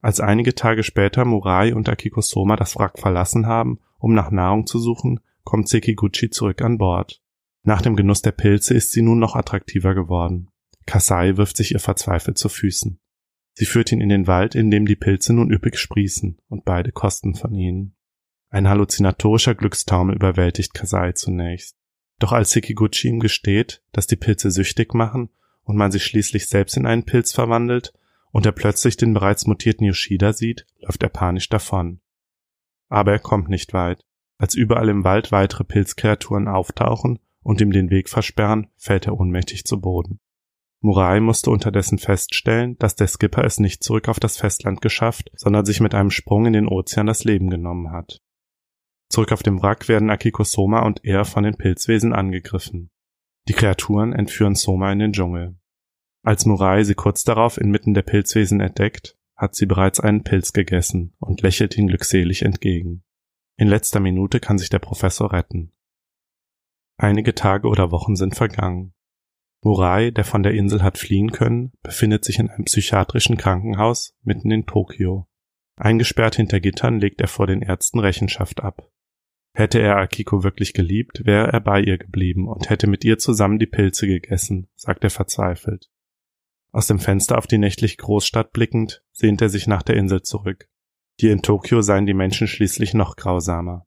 Als 0.00 0.20
einige 0.20 0.54
Tage 0.54 0.84
später 0.84 1.24
Murai 1.24 1.74
und 1.74 1.88
Akiko 1.88 2.20
Soma 2.20 2.56
das 2.56 2.76
Wrack 2.76 2.98
verlassen 2.98 3.46
haben, 3.46 3.80
um 3.98 4.14
nach 4.14 4.30
Nahrung 4.30 4.66
zu 4.66 4.78
suchen, 4.78 5.20
kommt 5.42 5.68
Sekiguchi 5.68 6.30
zurück 6.30 6.62
an 6.62 6.78
Bord. 6.78 7.20
Nach 7.62 7.82
dem 7.82 7.96
Genuss 7.96 8.22
der 8.22 8.32
Pilze 8.32 8.74
ist 8.74 8.92
sie 8.92 9.02
nun 9.02 9.18
noch 9.18 9.34
attraktiver 9.34 9.94
geworden. 9.94 10.50
Kasai 10.88 11.36
wirft 11.36 11.58
sich 11.58 11.72
ihr 11.72 11.80
verzweifelt 11.80 12.38
zu 12.38 12.48
Füßen. 12.48 12.98
Sie 13.52 13.66
führt 13.66 13.92
ihn 13.92 14.00
in 14.00 14.08
den 14.08 14.26
Wald, 14.26 14.54
in 14.54 14.70
dem 14.70 14.86
die 14.86 14.96
Pilze 14.96 15.34
nun 15.34 15.50
üppig 15.50 15.78
sprießen, 15.78 16.40
und 16.48 16.64
beide 16.64 16.92
kosten 16.92 17.34
von 17.34 17.52
ihnen. 17.52 17.94
Ein 18.48 18.70
halluzinatorischer 18.70 19.54
Glückstaumel 19.54 20.16
überwältigt 20.16 20.72
Kasai 20.72 21.12
zunächst. 21.12 21.76
Doch 22.18 22.32
als 22.32 22.52
Sekiguchi 22.52 23.08
ihm 23.08 23.20
gesteht, 23.20 23.82
dass 23.92 24.06
die 24.06 24.16
Pilze 24.16 24.50
süchtig 24.50 24.94
machen 24.94 25.28
und 25.62 25.76
man 25.76 25.92
sich 25.92 26.06
schließlich 26.06 26.46
selbst 26.46 26.78
in 26.78 26.86
einen 26.86 27.04
Pilz 27.04 27.34
verwandelt 27.34 27.92
und 28.30 28.46
er 28.46 28.52
plötzlich 28.52 28.96
den 28.96 29.12
bereits 29.12 29.46
mutierten 29.46 29.86
Yoshida 29.86 30.32
sieht, 30.32 30.64
läuft 30.78 31.02
er 31.02 31.10
panisch 31.10 31.50
davon. 31.50 32.00
Aber 32.88 33.12
er 33.12 33.18
kommt 33.18 33.50
nicht 33.50 33.74
weit. 33.74 34.06
Als 34.38 34.54
überall 34.54 34.88
im 34.88 35.04
Wald 35.04 35.32
weitere 35.32 35.64
Pilzkreaturen 35.64 36.48
auftauchen 36.48 37.18
und 37.42 37.60
ihm 37.60 37.72
den 37.72 37.90
Weg 37.90 38.08
versperren, 38.08 38.68
fällt 38.78 39.06
er 39.06 39.20
ohnmächtig 39.20 39.66
zu 39.66 39.82
Boden. 39.82 40.20
Murai 40.80 41.20
musste 41.20 41.50
unterdessen 41.50 41.98
feststellen, 41.98 42.76
dass 42.78 42.94
der 42.94 43.08
Skipper 43.08 43.44
es 43.44 43.58
nicht 43.58 43.82
zurück 43.82 44.08
auf 44.08 44.20
das 44.20 44.36
Festland 44.36 44.80
geschafft, 44.80 45.30
sondern 45.34 45.66
sich 45.66 45.80
mit 45.80 45.94
einem 45.94 46.10
Sprung 46.10 46.46
in 46.46 46.52
den 46.52 46.68
Ozean 46.68 47.06
das 47.06 47.24
Leben 47.24 47.50
genommen 47.50 47.90
hat. 47.90 48.20
Zurück 49.10 49.32
auf 49.32 49.42
dem 49.42 49.60
Wrack 49.60 49.88
werden 49.88 50.10
Akiko 50.10 50.44
Soma 50.44 50.84
und 50.84 51.04
er 51.04 51.24
von 51.24 51.42
den 51.42 51.56
Pilzwesen 51.56 52.12
angegriffen. 52.12 52.90
Die 53.48 53.54
Kreaturen 53.54 54.12
entführen 54.12 54.54
Soma 54.54 54.92
in 54.92 54.98
den 54.98 55.12
Dschungel. 55.12 55.58
Als 56.22 56.44
Murai 56.44 56.84
sie 56.84 56.94
kurz 56.94 57.24
darauf 57.24 57.58
inmitten 57.58 57.94
der 57.94 58.02
Pilzwesen 58.02 58.60
entdeckt, 58.60 59.16
hat 59.34 59.54
sie 59.54 59.66
bereits 59.66 59.98
einen 59.98 60.24
Pilz 60.24 60.52
gegessen 60.52 61.14
und 61.18 61.42
lächelt 61.42 61.76
ihn 61.78 61.86
glückselig 61.86 62.42
entgegen. 62.42 63.04
In 63.56 63.68
letzter 63.68 64.00
Minute 64.00 64.38
kann 64.38 64.58
sich 64.58 64.68
der 64.68 64.78
Professor 64.78 65.32
retten. 65.32 65.72
Einige 66.98 67.34
Tage 67.34 67.68
oder 67.68 67.90
Wochen 67.90 68.14
sind 68.14 68.34
vergangen. 68.34 68.92
Murai, 69.62 70.10
der 70.10 70.24
von 70.24 70.42
der 70.42 70.54
Insel 70.54 70.82
hat 70.82 70.98
fliehen 70.98 71.32
können, 71.32 71.72
befindet 71.82 72.24
sich 72.24 72.38
in 72.38 72.48
einem 72.48 72.64
psychiatrischen 72.64 73.36
Krankenhaus 73.36 74.14
mitten 74.22 74.50
in 74.50 74.66
Tokio. 74.66 75.26
Eingesperrt 75.76 76.36
hinter 76.36 76.60
Gittern 76.60 77.00
legt 77.00 77.20
er 77.20 77.28
vor 77.28 77.46
den 77.46 77.62
Ärzten 77.62 77.98
Rechenschaft 77.98 78.62
ab. 78.62 78.90
Hätte 79.54 79.80
er 79.80 79.96
Akiko 79.96 80.44
wirklich 80.44 80.72
geliebt, 80.72 81.22
wäre 81.24 81.52
er 81.52 81.60
bei 81.60 81.80
ihr 81.80 81.98
geblieben 81.98 82.48
und 82.48 82.70
hätte 82.70 82.86
mit 82.86 83.04
ihr 83.04 83.18
zusammen 83.18 83.58
die 83.58 83.66
Pilze 83.66 84.06
gegessen, 84.06 84.68
sagt 84.76 85.02
er 85.04 85.10
verzweifelt. 85.10 85.90
Aus 86.70 86.86
dem 86.86 86.98
Fenster 86.98 87.38
auf 87.38 87.46
die 87.46 87.58
nächtliche 87.58 87.96
Großstadt 87.96 88.52
blickend, 88.52 89.02
sehnt 89.12 89.40
er 89.40 89.48
sich 89.48 89.66
nach 89.66 89.82
der 89.82 89.96
Insel 89.96 90.22
zurück. 90.22 90.68
Hier 91.18 91.32
in 91.32 91.42
Tokio 91.42 91.80
seien 91.80 92.06
die 92.06 92.14
Menschen 92.14 92.46
schließlich 92.46 92.94
noch 92.94 93.16
grausamer. 93.16 93.86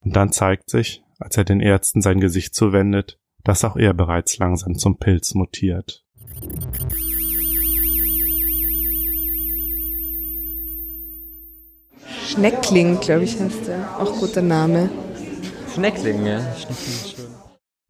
Und 0.00 0.16
dann 0.16 0.32
zeigt 0.32 0.68
sich, 0.68 1.02
als 1.18 1.36
er 1.36 1.44
den 1.44 1.60
Ärzten 1.60 2.02
sein 2.02 2.20
Gesicht 2.20 2.54
zuwendet, 2.54 3.19
dass 3.44 3.64
auch 3.64 3.76
er 3.76 3.94
bereits 3.94 4.38
langsam 4.38 4.76
zum 4.76 4.98
Pilz 4.98 5.34
mutiert. 5.34 6.04
Schneckling, 12.26 13.00
glaube 13.00 13.24
ich, 13.24 13.40
heißt 13.40 13.66
der. 13.66 14.00
Auch 14.00 14.18
guter 14.18 14.42
Name. 14.42 14.88
Schneckling, 15.74 16.24
ja. 16.24 16.40
Schneckling. 16.54 17.26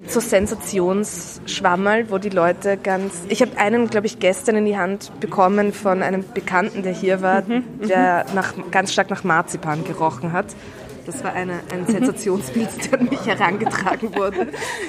So 0.07 0.19
Sensationsschwammerl, 0.19 2.11
wo 2.11 2.17
die 2.17 2.31
Leute 2.31 2.79
ganz. 2.79 3.23
Ich 3.29 3.43
habe 3.43 3.59
einen, 3.59 3.89
glaube 3.89 4.07
ich, 4.07 4.19
gestern 4.19 4.57
in 4.57 4.65
die 4.65 4.79
Hand 4.79 5.13
bekommen 5.21 5.75
von 5.75 6.03
einem 6.03 6.25
Bekannten, 6.33 6.83
der 6.83 6.95
hier 6.95 7.21
war, 7.21 7.43
mhm, 7.43 7.65
der 7.87 8.25
nach, 8.35 8.55
ganz 8.71 8.93
stark 8.93 9.11
nach 9.11 9.25
Marzipan 9.25 9.85
gerochen 9.85 10.33
hat. 10.33 10.47
Das 11.07 11.25
war 11.25 11.33
eine, 11.33 11.61
ein 11.73 11.87
Sensationspilz, 11.87 12.89
der 12.89 13.01
an 13.01 13.09
mich 13.09 13.25
herangetragen 13.25 14.15
wurde. 14.15 14.49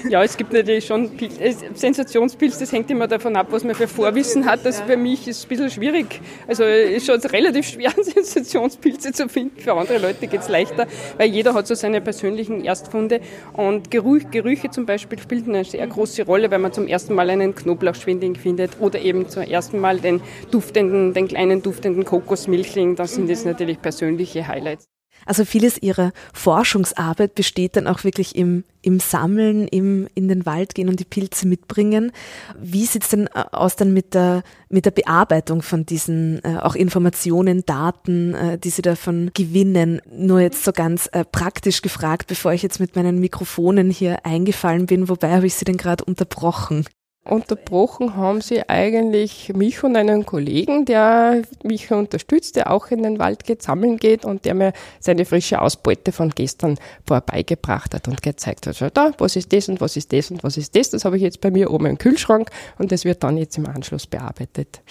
Ja, 0.09 0.23
es 0.23 0.37
gibt 0.37 0.53
natürlich 0.53 0.85
schon 0.85 1.09
Pilz, 1.17 1.39
äh, 1.39 1.53
Sensationspilz, 1.73 2.59
das 2.59 2.71
hängt 2.71 2.89
immer 2.91 3.07
davon 3.07 3.35
ab, 3.35 3.47
was 3.51 3.63
man 3.63 3.75
für 3.75 3.87
Vorwissen 3.87 4.45
hat. 4.45 4.65
Das 4.65 4.81
bei 4.81 4.97
mich 4.97 5.27
ist 5.27 5.45
ein 5.45 5.49
bisschen 5.49 5.69
schwierig. 5.69 6.21
Also 6.47 6.63
ist 6.63 7.05
schon 7.05 7.19
relativ 7.19 7.67
schwer, 7.67 7.91
Sensationspilze 8.01 9.11
zu 9.13 9.29
finden. 9.29 9.59
Für 9.59 9.73
andere 9.73 9.97
Leute 9.97 10.27
geht 10.27 10.41
es 10.41 10.49
leichter, 10.49 10.87
weil 11.17 11.29
jeder 11.29 11.53
hat 11.53 11.67
so 11.67 11.75
seine 11.75 12.01
persönlichen 12.01 12.63
Erstfunde. 12.63 13.21
Und 13.53 13.91
Geruch, 13.91 14.29
Gerüche 14.31 14.69
zum 14.69 14.85
Beispiel 14.85 15.19
spielen 15.19 15.49
eine 15.49 15.63
sehr 15.63 15.85
große 15.87 16.25
Rolle, 16.25 16.51
wenn 16.51 16.61
man 16.61 16.73
zum 16.73 16.87
ersten 16.87 17.13
Mal 17.13 17.29
einen 17.29 17.55
Knoblauchschwindling 17.55 18.35
findet 18.35 18.79
oder 18.79 18.99
eben 18.99 19.29
zum 19.29 19.43
ersten 19.43 19.79
Mal 19.79 19.99
den 19.99 20.21
duftenden, 20.51 21.13
den 21.13 21.27
kleinen 21.27 21.61
duftenden 21.61 22.05
Kokosmilchling. 22.05 22.95
Das 22.95 23.15
sind 23.15 23.29
jetzt 23.29 23.45
natürlich 23.45 23.81
persönliche 23.81 24.47
Highlights. 24.47 24.87
Also 25.25 25.45
vieles 25.45 25.81
ihrer 25.81 26.11
Forschungsarbeit 26.33 27.35
besteht 27.35 27.75
dann 27.75 27.87
auch 27.87 28.03
wirklich 28.03 28.35
im, 28.35 28.63
im 28.81 28.99
Sammeln, 28.99 29.67
im 29.67 30.07
in 30.15 30.27
den 30.27 30.45
Wald 30.45 30.75
gehen 30.75 30.89
und 30.89 30.99
die 30.99 31.05
Pilze 31.05 31.47
mitbringen. 31.47 32.11
Wie 32.59 32.85
sieht 32.85 33.03
es 33.03 33.09
denn 33.09 33.27
äh, 33.27 33.43
aus 33.51 33.75
dann 33.75 33.93
mit 33.93 34.13
der, 34.13 34.43
mit 34.69 34.85
der 34.85 34.91
Bearbeitung 34.91 35.61
von 35.61 35.85
diesen 35.85 36.43
äh, 36.43 36.57
auch 36.61 36.75
Informationen, 36.75 37.63
Daten, 37.65 38.33
äh, 38.33 38.57
die 38.57 38.69
Sie 38.69 38.81
davon 38.81 39.31
gewinnen? 39.33 40.01
Nur 40.11 40.39
jetzt 40.39 40.63
so 40.63 40.71
ganz 40.71 41.07
äh, 41.11 41.23
praktisch 41.23 41.81
gefragt, 41.81 42.27
bevor 42.27 42.53
ich 42.53 42.63
jetzt 42.63 42.79
mit 42.79 42.95
meinen 42.95 43.19
Mikrofonen 43.19 43.89
hier 43.89 44.25
eingefallen 44.25 44.85
bin, 44.85 45.09
wobei 45.09 45.35
habe 45.35 45.47
ich 45.47 45.55
Sie 45.55 45.65
denn 45.65 45.77
gerade 45.77 46.03
unterbrochen? 46.03 46.85
Unterbrochen 47.23 48.15
haben 48.15 48.41
sie 48.41 48.67
eigentlich 48.67 49.53
mich 49.53 49.83
und 49.83 49.95
einen 49.95 50.25
Kollegen, 50.25 50.85
der 50.85 51.43
mich 51.63 51.91
unterstützt, 51.91 52.55
der 52.55 52.71
auch 52.71 52.87
in 52.87 53.03
den 53.03 53.19
Wald 53.19 53.43
geht, 53.43 53.61
sammeln 53.61 53.97
geht 53.97 54.25
und 54.25 54.43
der 54.45 54.55
mir 54.55 54.73
seine 54.99 55.25
frische 55.25 55.61
Ausbeute 55.61 56.11
von 56.11 56.31
gestern 56.31 56.79
vorbeigebracht 57.05 57.93
hat 57.93 58.07
und 58.07 58.23
gezeigt 58.23 58.65
hat, 58.65 58.75
schau 58.75 58.89
da, 58.89 59.11
was 59.19 59.35
ist 59.35 59.53
das 59.53 59.69
und 59.69 59.81
was 59.81 59.97
ist 59.97 60.11
das 60.11 60.31
und 60.31 60.43
was 60.43 60.57
ist 60.57 60.75
das. 60.75 60.89
Das 60.89 61.05
habe 61.05 61.17
ich 61.17 61.21
jetzt 61.21 61.41
bei 61.41 61.51
mir 61.51 61.69
oben 61.69 61.85
im 61.85 61.99
Kühlschrank 61.99 62.49
und 62.79 62.91
das 62.91 63.05
wird 63.05 63.21
dann 63.23 63.37
jetzt 63.37 63.55
im 63.55 63.67
Anschluss 63.67 64.07
bearbeitet 64.07 64.81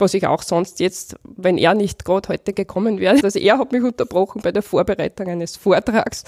was 0.00 0.14
ich 0.14 0.26
auch 0.26 0.42
sonst 0.42 0.80
jetzt, 0.80 1.16
wenn 1.24 1.58
er 1.58 1.74
nicht 1.74 2.04
gerade 2.04 2.28
heute 2.28 2.52
gekommen 2.52 3.00
wäre, 3.00 3.18
also 3.22 3.38
er 3.38 3.58
hat 3.58 3.72
mich 3.72 3.82
unterbrochen 3.82 4.42
bei 4.42 4.52
der 4.52 4.62
Vorbereitung 4.62 5.28
eines 5.28 5.56
Vortrags, 5.56 6.24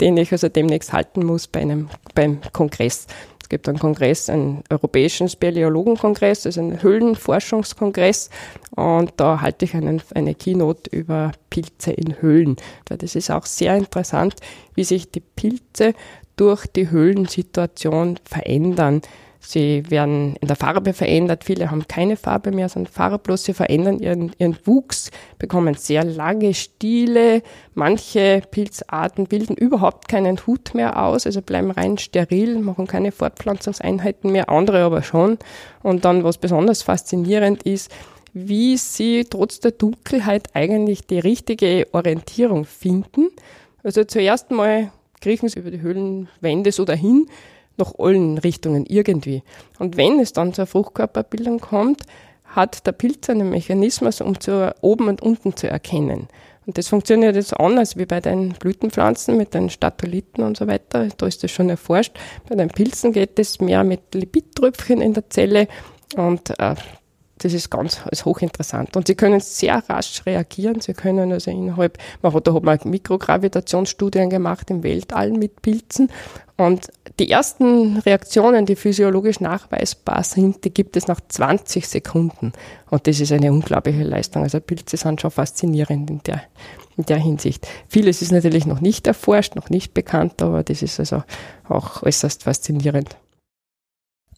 den 0.00 0.16
ich 0.16 0.32
also 0.32 0.48
demnächst 0.48 0.92
halten 0.92 1.24
muss 1.24 1.46
bei 1.46 1.60
einem, 1.60 1.88
beim 2.14 2.40
Kongress 2.52 3.06
Es 3.44 3.50
gibt 3.50 3.68
einen 3.68 3.78
Kongress, 3.78 4.30
einen 4.30 4.64
europäischen 4.70 5.28
Speleologenkongress, 5.28 6.44
das 6.44 6.56
ist 6.56 6.62
ein 6.62 6.82
Höhlenforschungskongress. 6.82 8.30
Und 8.74 9.12
da 9.18 9.42
halte 9.42 9.66
ich 9.66 9.74
einen, 9.74 10.00
eine 10.14 10.34
Keynote 10.34 10.88
über 10.88 11.32
Pilze 11.50 11.92
in 11.92 12.22
Höhlen. 12.22 12.56
Das 12.86 13.14
ist 13.14 13.30
auch 13.30 13.44
sehr 13.44 13.76
interessant, 13.76 14.36
wie 14.74 14.84
sich 14.84 15.10
die 15.10 15.20
Pilze 15.20 15.92
durch 16.36 16.66
die 16.68 16.90
Höhlensituation 16.90 18.18
verändern. 18.24 19.02
Sie 19.46 19.88
werden 19.90 20.36
in 20.40 20.48
der 20.48 20.56
Farbe 20.56 20.94
verändert. 20.94 21.44
Viele 21.44 21.70
haben 21.70 21.86
keine 21.86 22.16
Farbe 22.16 22.50
mehr, 22.50 22.68
sondern 22.68 22.92
farblos. 22.92 23.44
Sie 23.44 23.52
verändern 23.52 23.98
ihren, 23.98 24.32
ihren 24.38 24.56
Wuchs, 24.64 25.10
bekommen 25.38 25.74
sehr 25.74 26.02
lange 26.02 26.54
Stiele. 26.54 27.42
Manche 27.74 28.42
Pilzarten 28.50 29.26
bilden 29.26 29.54
überhaupt 29.54 30.08
keinen 30.08 30.38
Hut 30.46 30.74
mehr 30.74 31.02
aus, 31.02 31.26
also 31.26 31.42
bleiben 31.42 31.70
rein 31.70 31.98
steril, 31.98 32.58
machen 32.58 32.86
keine 32.86 33.12
Fortpflanzungseinheiten 33.12 34.32
mehr. 34.32 34.48
Andere 34.48 34.82
aber 34.82 35.02
schon. 35.02 35.38
Und 35.82 36.04
dann, 36.06 36.24
was 36.24 36.38
besonders 36.38 36.82
faszinierend 36.82 37.64
ist, 37.64 37.90
wie 38.32 38.76
sie 38.78 39.26
trotz 39.28 39.60
der 39.60 39.72
Dunkelheit 39.72 40.48
eigentlich 40.54 41.06
die 41.06 41.18
richtige 41.18 41.86
Orientierung 41.92 42.64
finden. 42.64 43.28
Also 43.82 44.04
zuerst 44.04 44.50
mal 44.50 44.90
kriechen 45.20 45.48
sie 45.48 45.60
über 45.60 45.70
die 45.70 45.80
Höhlenwände 45.80 46.72
so 46.72 46.84
dahin, 46.84 47.26
nach 47.76 47.92
allen 47.98 48.38
Richtungen 48.38 48.86
irgendwie. 48.86 49.42
Und 49.78 49.96
wenn 49.96 50.20
es 50.20 50.32
dann 50.32 50.52
zur 50.52 50.66
Fruchtkörperbildung 50.66 51.60
kommt, 51.60 52.02
hat 52.44 52.86
der 52.86 52.92
Pilz 52.92 53.28
einen 53.30 53.50
Mechanismus, 53.50 54.20
um 54.20 54.38
zu 54.38 54.74
oben 54.80 55.08
und 55.08 55.22
unten 55.22 55.56
zu 55.56 55.68
erkennen. 55.68 56.28
Und 56.66 56.78
das 56.78 56.88
funktioniert 56.88 57.36
jetzt 57.36 57.58
anders 57.58 57.96
wie 57.96 58.06
bei 58.06 58.20
den 58.20 58.50
Blütenpflanzen 58.52 59.36
mit 59.36 59.52
den 59.54 59.68
Statoliten 59.68 60.44
und 60.44 60.56
so 60.56 60.66
weiter. 60.66 61.08
Da 61.16 61.26
ist 61.26 61.42
das 61.42 61.50
schon 61.50 61.68
erforscht. 61.68 62.16
Bei 62.48 62.54
den 62.54 62.68
Pilzen 62.68 63.12
geht 63.12 63.38
es 63.38 63.60
mehr 63.60 63.84
mit 63.84 64.14
Lipidtröpfchen 64.14 65.02
in 65.02 65.12
der 65.12 65.28
Zelle 65.28 65.68
und 66.16 66.50
äh, 66.58 66.74
das 67.38 67.52
ist 67.52 67.70
ganz 67.70 68.00
ist 68.10 68.24
hochinteressant. 68.24 68.96
Und 68.96 69.06
sie 69.06 69.14
können 69.14 69.40
sehr 69.40 69.82
rasch 69.88 70.24
reagieren. 70.24 70.80
Sie 70.80 70.94
können 70.94 71.32
also 71.32 71.50
innerhalb, 71.50 71.98
man 72.22 72.32
hat, 72.32 72.46
da 72.46 72.54
hat 72.54 72.62
man 72.62 72.78
Mikrogravitationsstudien 72.84 74.30
gemacht 74.30 74.70
im 74.70 74.82
Weltall 74.82 75.32
mit 75.32 75.60
Pilzen. 75.60 76.10
Und 76.56 76.86
die 77.18 77.30
ersten 77.30 77.98
Reaktionen, 77.98 78.64
die 78.64 78.76
physiologisch 78.76 79.40
nachweisbar 79.40 80.22
sind, 80.22 80.64
die 80.64 80.72
gibt 80.72 80.96
es 80.96 81.08
nach 81.08 81.20
20 81.20 81.88
Sekunden. 81.88 82.52
Und 82.90 83.06
das 83.08 83.18
ist 83.18 83.32
eine 83.32 83.50
unglaubliche 83.50 84.04
Leistung. 84.04 84.44
Also 84.44 84.60
Pilze 84.60 84.96
sind 84.96 85.20
schon 85.20 85.32
faszinierend 85.32 86.10
in 86.10 86.22
der, 86.22 86.42
in 86.96 87.04
der 87.06 87.18
Hinsicht. 87.18 87.66
Vieles 87.88 88.22
ist 88.22 88.30
natürlich 88.30 88.66
noch 88.66 88.80
nicht 88.80 89.08
erforscht, 89.08 89.56
noch 89.56 89.68
nicht 89.68 89.94
bekannt, 89.94 90.40
aber 90.40 90.62
das 90.62 90.82
ist 90.82 91.00
also 91.00 91.24
auch 91.68 92.04
äußerst 92.04 92.44
faszinierend. 92.44 93.16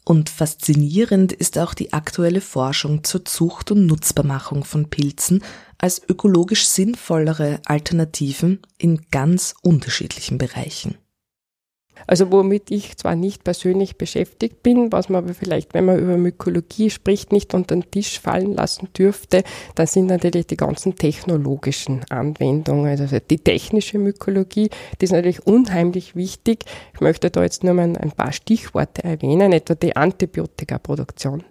Und 0.08 0.30
faszinierend 0.30 1.32
ist 1.32 1.58
auch 1.58 1.74
die 1.74 1.92
aktuelle 1.92 2.40
Forschung 2.40 3.02
zur 3.02 3.24
Zucht 3.24 3.72
und 3.72 3.86
Nutzbarmachung 3.86 4.62
von 4.62 4.88
Pilzen 4.88 5.42
als 5.78 6.00
ökologisch 6.08 6.68
sinnvollere 6.68 7.60
Alternativen 7.64 8.60
in 8.78 9.00
ganz 9.10 9.54
unterschiedlichen 9.62 10.38
Bereichen. 10.38 10.96
Also 12.06 12.30
womit 12.30 12.70
ich 12.70 12.96
zwar 12.96 13.16
nicht 13.16 13.44
persönlich 13.44 13.96
beschäftigt 13.96 14.62
bin, 14.62 14.92
was 14.92 15.08
man 15.08 15.24
aber 15.24 15.34
vielleicht, 15.34 15.74
wenn 15.74 15.86
man 15.86 15.98
über 15.98 16.16
Mykologie 16.16 16.90
spricht, 16.90 17.32
nicht 17.32 17.54
unter 17.54 17.74
den 17.74 17.90
Tisch 17.90 18.20
fallen 18.20 18.54
lassen 18.54 18.88
dürfte, 18.96 19.42
dann 19.74 19.86
sind 19.86 20.06
natürlich 20.06 20.46
die 20.46 20.56
ganzen 20.56 20.96
technologischen 20.96 22.04
Anwendungen, 22.08 22.86
also 22.86 23.18
die 23.18 23.38
technische 23.38 23.98
Mykologie, 23.98 24.70
die 25.00 25.04
ist 25.04 25.12
natürlich 25.12 25.46
unheimlich 25.46 26.14
wichtig. 26.14 26.64
Ich 26.94 27.00
möchte 27.00 27.30
da 27.30 27.42
jetzt 27.42 27.64
nur 27.64 27.74
mal 27.74 27.96
ein 27.96 28.12
paar 28.12 28.32
Stichworte 28.32 29.02
erwähnen, 29.04 29.52
etwa 29.52 29.74
die 29.74 29.96
Antibiotikaproduktion, 29.96 31.44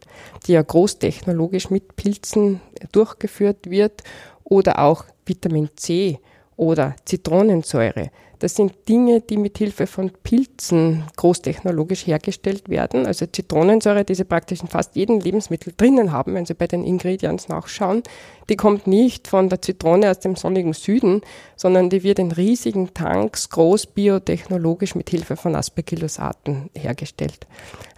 die 0.48 0.54
ja 0.54 0.62
großtechnologisch 0.62 1.70
mit 1.70 1.96
Pilzen 1.96 2.62
durchgeführt 2.92 3.70
wird 3.70 4.04
oder 4.44 4.80
auch 4.80 5.06
Vitamin 5.26 5.70
C 5.76 6.20
oder 6.56 6.96
Zitronensäure. 7.06 8.12
Das 8.46 8.54
sind 8.54 8.74
Dinge, 8.88 9.22
die 9.22 9.38
mit 9.38 9.58
Hilfe 9.58 9.88
von 9.88 10.12
Pilzen 10.22 11.04
großtechnologisch 11.16 12.06
hergestellt 12.06 12.70
werden. 12.70 13.08
Also 13.08 13.26
Zitronensäure, 13.26 14.06
die 14.06 14.14
Sie 14.14 14.24
praktisch 14.24 14.62
in 14.62 14.68
fast 14.68 14.96
jedem 14.96 15.20
Lebensmittel 15.20 15.74
drinnen 15.76 16.12
haben, 16.12 16.36
wenn 16.36 16.46
Sie 16.46 16.54
bei 16.54 16.68
den 16.68 16.84
Ingredients 16.84 17.48
nachschauen, 17.48 18.04
die 18.48 18.56
kommt 18.56 18.86
nicht 18.86 19.28
von 19.28 19.50
der 19.50 19.64
Zitrone 19.64 20.12
aus 20.12 20.20
dem 20.20 20.36
sonnigen 20.36 20.74
Süden, 20.74 21.22
sondern 21.56 21.90
die 21.90 22.04
wird 22.04 22.20
in 22.20 22.32
riesigen 22.32 22.94
Tanks 22.94 23.50
groß 23.50 23.88
biotechnologisch 23.88 24.94
mit 24.94 25.10
Hilfe 25.10 25.38
von 25.38 25.56
Aspergillosaten 25.56 26.70
hergestellt. 26.78 27.48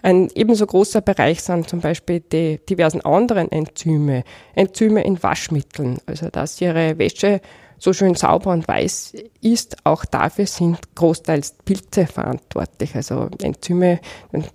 Ein 0.02 0.30
ebenso 0.34 0.66
großer 0.66 1.02
Bereich 1.02 1.42
sind 1.42 1.68
zum 1.68 1.82
Beispiel 1.82 2.22
die 2.22 2.62
diversen 2.70 3.02
anderen 3.02 3.52
Enzyme, 3.52 4.24
Enzyme 4.56 5.04
in 5.04 5.22
Waschmitteln, 5.22 5.98
also 6.06 6.30
dass 6.30 6.62
Ihre 6.62 6.98
Wäsche 6.98 7.42
so 7.80 7.94
schön 7.94 8.16
sauber 8.16 8.52
und 8.52 8.68
weiß 8.68 9.14
ist, 9.42 9.78
auch 9.84 10.06
dafür 10.06 10.48
sind 10.48 10.96
großteils 10.96 11.56
Pilze 11.64 12.08
verantwortlich. 12.08 12.96
Also 12.96 13.30
Enzyme 13.42 14.00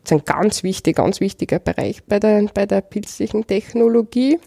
sind 0.05 0.27
ganz 0.27 0.63
wichtig, 0.63 0.97
ganz 0.97 1.21
wichtiger 1.21 1.59
Bereich 1.59 2.05
bei 2.05 2.19
der, 2.19 2.47
bei 2.53 2.67
der 2.67 2.81
pilzlichen 2.81 3.47
Technologie. 3.47 4.39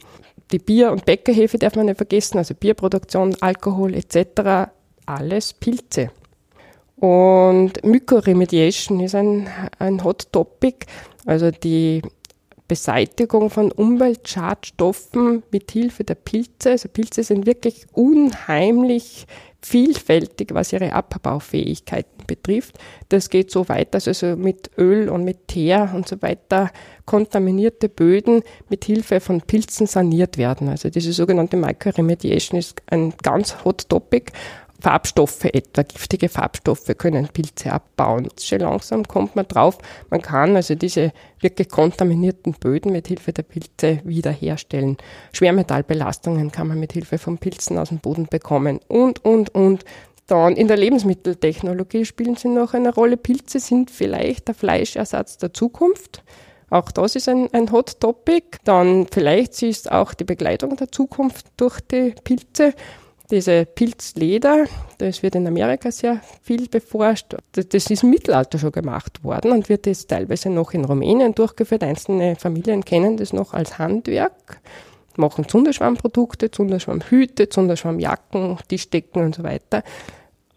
Die 0.51 0.59
Bier- 0.59 0.91
und 0.91 1.05
Bäckerhefe 1.05 1.57
darf 1.57 1.75
man 1.75 1.87
nicht 1.87 1.97
vergessen, 1.97 2.37
also 2.37 2.53
Bierproduktion, 2.53 3.35
Alkohol 3.41 3.95
etc., 3.95 4.69
alles 5.05 5.53
Pilze. 5.53 6.11
Und 6.97 7.83
Mycoremediation 7.83 8.99
ist 8.99 9.15
ein, 9.15 9.47
ein 9.79 10.03
Hot 10.03 10.31
Topic, 10.31 10.85
also 11.25 11.51
die 11.51 12.01
Beseitigung 12.67 13.49
von 13.49 13.71
Umweltschadstoffen 13.71 15.43
mit 15.51 15.71
Hilfe 15.71 16.03
der 16.03 16.15
Pilze. 16.15 16.71
Also 16.71 16.89
Pilze 16.89 17.23
sind 17.23 17.45
wirklich 17.45 17.85
unheimlich 17.93 19.27
vielfältig, 19.61 20.53
was 20.53 20.73
ihre 20.73 20.93
Abbaufähigkeiten 20.93 22.25
betrifft. 22.27 22.77
Das 23.09 23.29
geht 23.29 23.49
so 23.49 23.67
weit, 23.67 23.93
dass 23.95 24.07
also 24.07 24.35
mit 24.35 24.69
Öl 24.77 25.09
und 25.09 25.23
mit 25.23 25.47
Teer 25.47 25.91
und 25.95 26.07
so 26.07 26.21
weiter 26.21 26.71
kontaminierte 27.05 27.89
Böden 27.89 28.43
mit 28.69 28.85
Hilfe 28.85 29.19
von 29.19 29.41
Pilzen 29.41 29.87
saniert 29.87 30.37
werden. 30.37 30.69
Also 30.69 30.89
diese 30.89 31.13
sogenannte 31.13 31.57
Microremediation 31.57 32.59
ist 32.59 32.81
ein 32.87 33.13
ganz 33.23 33.63
hot 33.65 33.89
topic 33.89 34.31
Farbstoffe 34.85 35.45
etwa, 35.45 35.81
giftige 35.81 36.29
Farbstoffe 36.29 36.95
können 36.99 37.27
Pilze 37.29 37.73
abbauen. 37.73 38.27
Schon 38.39 38.59
langsam 38.59 39.03
kommt 39.03 39.35
man 39.35 39.47
drauf, 39.47 39.79
man 40.11 40.21
kann 40.21 40.55
also 40.55 40.75
diese 40.75 41.11
wirklich 41.39 41.69
kontaminierten 41.69 42.53
Böden 42.53 42.91
mit 42.91 43.07
Hilfe 43.07 43.33
der 43.33 43.41
Pilze 43.41 44.01
wiederherstellen. 44.03 44.97
Schwermetallbelastungen 45.33 46.51
kann 46.51 46.67
man 46.67 46.79
mit 46.79 46.93
Hilfe 46.93 47.17
von 47.17 47.39
Pilzen 47.39 47.79
aus 47.79 47.89
dem 47.89 47.97
Boden 47.97 48.27
bekommen 48.27 48.79
und, 48.87 49.25
und, 49.25 49.55
und. 49.55 49.85
Dann 50.27 50.55
in 50.55 50.67
der 50.67 50.77
Lebensmitteltechnologie 50.77 52.05
spielen 52.05 52.35
sie 52.35 52.49
noch 52.49 52.75
eine 52.75 52.93
Rolle. 52.93 53.17
Pilze 53.17 53.59
sind 53.59 53.89
vielleicht 53.89 54.49
der 54.49 54.53
Fleischersatz 54.53 55.39
der 55.39 55.51
Zukunft. 55.51 56.23
Auch 56.69 56.91
das 56.91 57.15
ist 57.15 57.27
ein, 57.27 57.51
ein 57.53 57.71
Hot 57.71 57.99
Topic. 57.99 58.59
Dann 58.65 59.07
vielleicht 59.11 59.63
ist 59.63 59.91
auch 59.91 60.13
die 60.13 60.25
Begleitung 60.25 60.75
der 60.75 60.91
Zukunft 60.91 61.47
durch 61.57 61.79
die 61.81 62.13
Pilze 62.23 62.75
diese 63.31 63.65
Pilzleder, 63.65 64.65
das 64.97 65.23
wird 65.23 65.35
in 65.35 65.47
Amerika 65.47 65.91
sehr 65.91 66.21
viel 66.41 66.67
beforscht. 66.67 67.35
Das 67.53 67.89
ist 67.89 68.03
im 68.03 68.09
Mittelalter 68.09 68.59
schon 68.59 68.71
gemacht 68.71 69.23
worden 69.23 69.51
und 69.51 69.69
wird 69.69 69.87
jetzt 69.87 70.09
teilweise 70.09 70.49
noch 70.49 70.73
in 70.73 70.85
Rumänien 70.85 71.33
durchgeführt. 71.33 71.83
Einzelne 71.83 72.35
Familien 72.35 72.85
kennen 72.85 73.17
das 73.17 73.33
noch 73.33 73.53
als 73.53 73.79
Handwerk, 73.79 74.61
machen 75.15 75.47
Zunderschwammprodukte, 75.47 76.51
Zunderschwammhüte, 76.51 77.49
Zunderschwammjacken, 77.49 78.57
Tischdecken 78.67 79.23
und 79.23 79.35
so 79.35 79.43
weiter. 79.43 79.83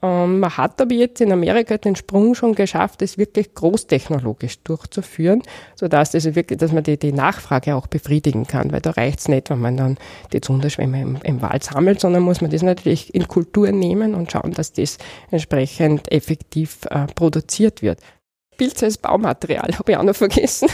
Ähm, 0.01 0.40
man 0.40 0.57
hat 0.57 0.80
aber 0.80 0.94
jetzt 0.94 1.20
in 1.20 1.32
Amerika 1.32 1.76
den 1.76 1.96
Sprung 1.96 2.34
schon 2.34 2.55
geschafft, 2.55 3.03
es 3.03 3.18
wirklich 3.18 3.55
großtechnologisch 3.55 4.61
durchzuführen, 4.61 5.42
sodass 5.74 6.14
also 6.14 6.34
wirklich, 6.34 6.59
dass 6.59 6.72
man 6.72 6.84
die, 6.84 6.96
die 6.96 7.12
Nachfrage 7.12 7.74
auch 7.74 7.88
befriedigen 7.88 8.46
kann, 8.46 8.70
weil 8.70 8.80
da 8.80 8.90
reicht 8.90 9.20
es 9.20 9.28
nicht, 9.28 9.51
wenn 9.51 9.61
man 9.61 9.76
dann 9.76 9.99
die 10.32 10.40
Zunderschwämme 10.40 11.03
im, 11.03 11.18
im 11.24 11.42
Wald 11.42 11.64
sammelt, 11.64 12.01
sondern 12.01 12.22
muss 12.22 12.40
man 12.40 12.51
das 12.51 12.62
natürlich 12.62 13.12
in 13.14 13.26
Kultur 13.26 13.72
nehmen 13.72 14.14
und 14.14 14.30
schauen, 14.30 14.53
dass 14.53 14.72
das 14.72 14.99
entsprechend 15.30 16.12
effektiv 16.12 16.78
äh, 16.90 17.07
produziert 17.14 17.82
wird. 17.82 17.99
Pilze 18.57 18.86
als 18.86 18.99
Baumaterial 18.99 19.70
habe 19.78 19.92
ich 19.92 19.99
auch 19.99 20.05
noch 20.05 20.16
vergessen. 20.16 20.68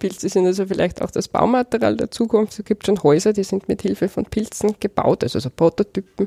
Pilze 0.00 0.28
sind 0.28 0.46
also 0.46 0.66
vielleicht 0.66 1.00
auch 1.02 1.12
das 1.12 1.28
Baumaterial 1.28 1.96
der 1.96 2.10
Zukunft. 2.10 2.58
Es 2.58 2.64
gibt 2.64 2.86
schon 2.86 3.00
Häuser, 3.02 3.32
die 3.32 3.44
sind 3.44 3.68
mit 3.68 3.82
Hilfe 3.82 4.08
von 4.08 4.24
Pilzen 4.24 4.74
gebaut, 4.80 5.22
also 5.22 5.38
so 5.38 5.50
Prototypen. 5.50 6.26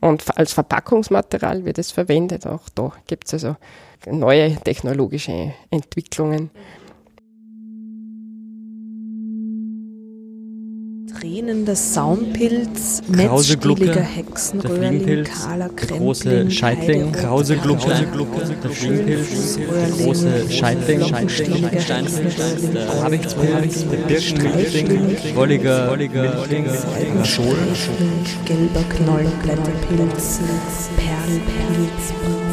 Und 0.00 0.24
als 0.38 0.54
Verpackungsmaterial 0.54 1.66
wird 1.66 1.78
es 1.78 1.90
verwendet. 1.90 2.46
Auch 2.46 2.68
da 2.74 2.92
gibt 3.06 3.26
es 3.26 3.34
also 3.34 3.56
neue 4.06 4.56
technologische 4.56 5.52
Entwicklungen. 5.70 6.50
Tränender 11.20 11.74
Saumpilz, 11.74 13.02
netzstieliger 13.08 14.00
Hexenröhrling, 14.02 15.24
kahler 15.24 15.68
Krempling, 15.70 15.98
große 15.98 16.50
Scheitling, 16.50 17.10
krause 17.10 17.56
Glucke, 17.56 17.90
der 18.62 18.72
Schwingpilz, 18.72 19.56
der 19.56 20.04
große 20.04 20.50
Scheitling, 20.50 21.00
Habichtspilz, 23.02 23.84
der 23.90 23.96
Birkensträfling, 24.06 25.16
wolliger 25.34 25.96
Schol, 27.24 27.56
gelber 28.44 28.84
Knollenblätterpilz, 28.88 30.38
Perlpilz, 30.96 32.47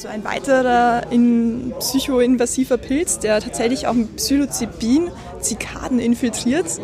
Also 0.00 0.08
ein 0.08 0.24
weiterer 0.24 1.12
in 1.12 1.74
psychoinvasiver 1.78 2.78
Pilz, 2.78 3.18
der 3.18 3.38
tatsächlich 3.38 3.86
auch 3.86 3.92
mit 3.92 4.16
Psilocybin 4.16 5.10
Zikaden 5.42 5.98
infiltriert, 5.98 6.80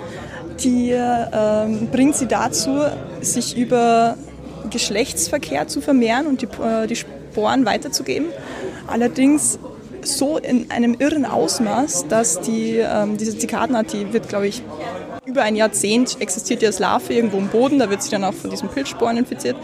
die 0.62 0.90
ähm, 0.90 1.88
bringt 1.90 2.14
sie 2.14 2.26
dazu, 2.26 2.78
sich 3.22 3.56
über 3.56 4.18
Geschlechtsverkehr 4.68 5.66
zu 5.66 5.80
vermehren 5.80 6.26
und 6.26 6.42
die, 6.42 6.48
äh, 6.62 6.86
die 6.86 6.96
Sporen 6.96 7.64
weiterzugeben. 7.64 8.26
Allerdings 8.86 9.58
so 10.02 10.36
in 10.36 10.70
einem 10.70 10.94
irren 10.98 11.24
Ausmaß, 11.24 12.08
dass 12.08 12.42
die, 12.42 12.76
ähm, 12.76 13.16
diese 13.16 13.38
Zikadenart, 13.38 13.94
die 13.94 14.12
wird, 14.12 14.28
glaube 14.28 14.46
ich, 14.48 14.62
über 15.24 15.40
ein 15.40 15.56
Jahrzehnt 15.56 16.20
existiert 16.20 16.60
die 16.60 16.66
als 16.66 16.80
Larve 16.80 17.14
irgendwo 17.14 17.38
im 17.38 17.48
Boden, 17.48 17.78
da 17.78 17.88
wird 17.88 18.02
sie 18.02 18.10
dann 18.10 18.24
auch 18.24 18.34
von 18.34 18.50
diesen 18.50 18.68
Pilzsporen 18.68 19.16
infiziert. 19.16 19.56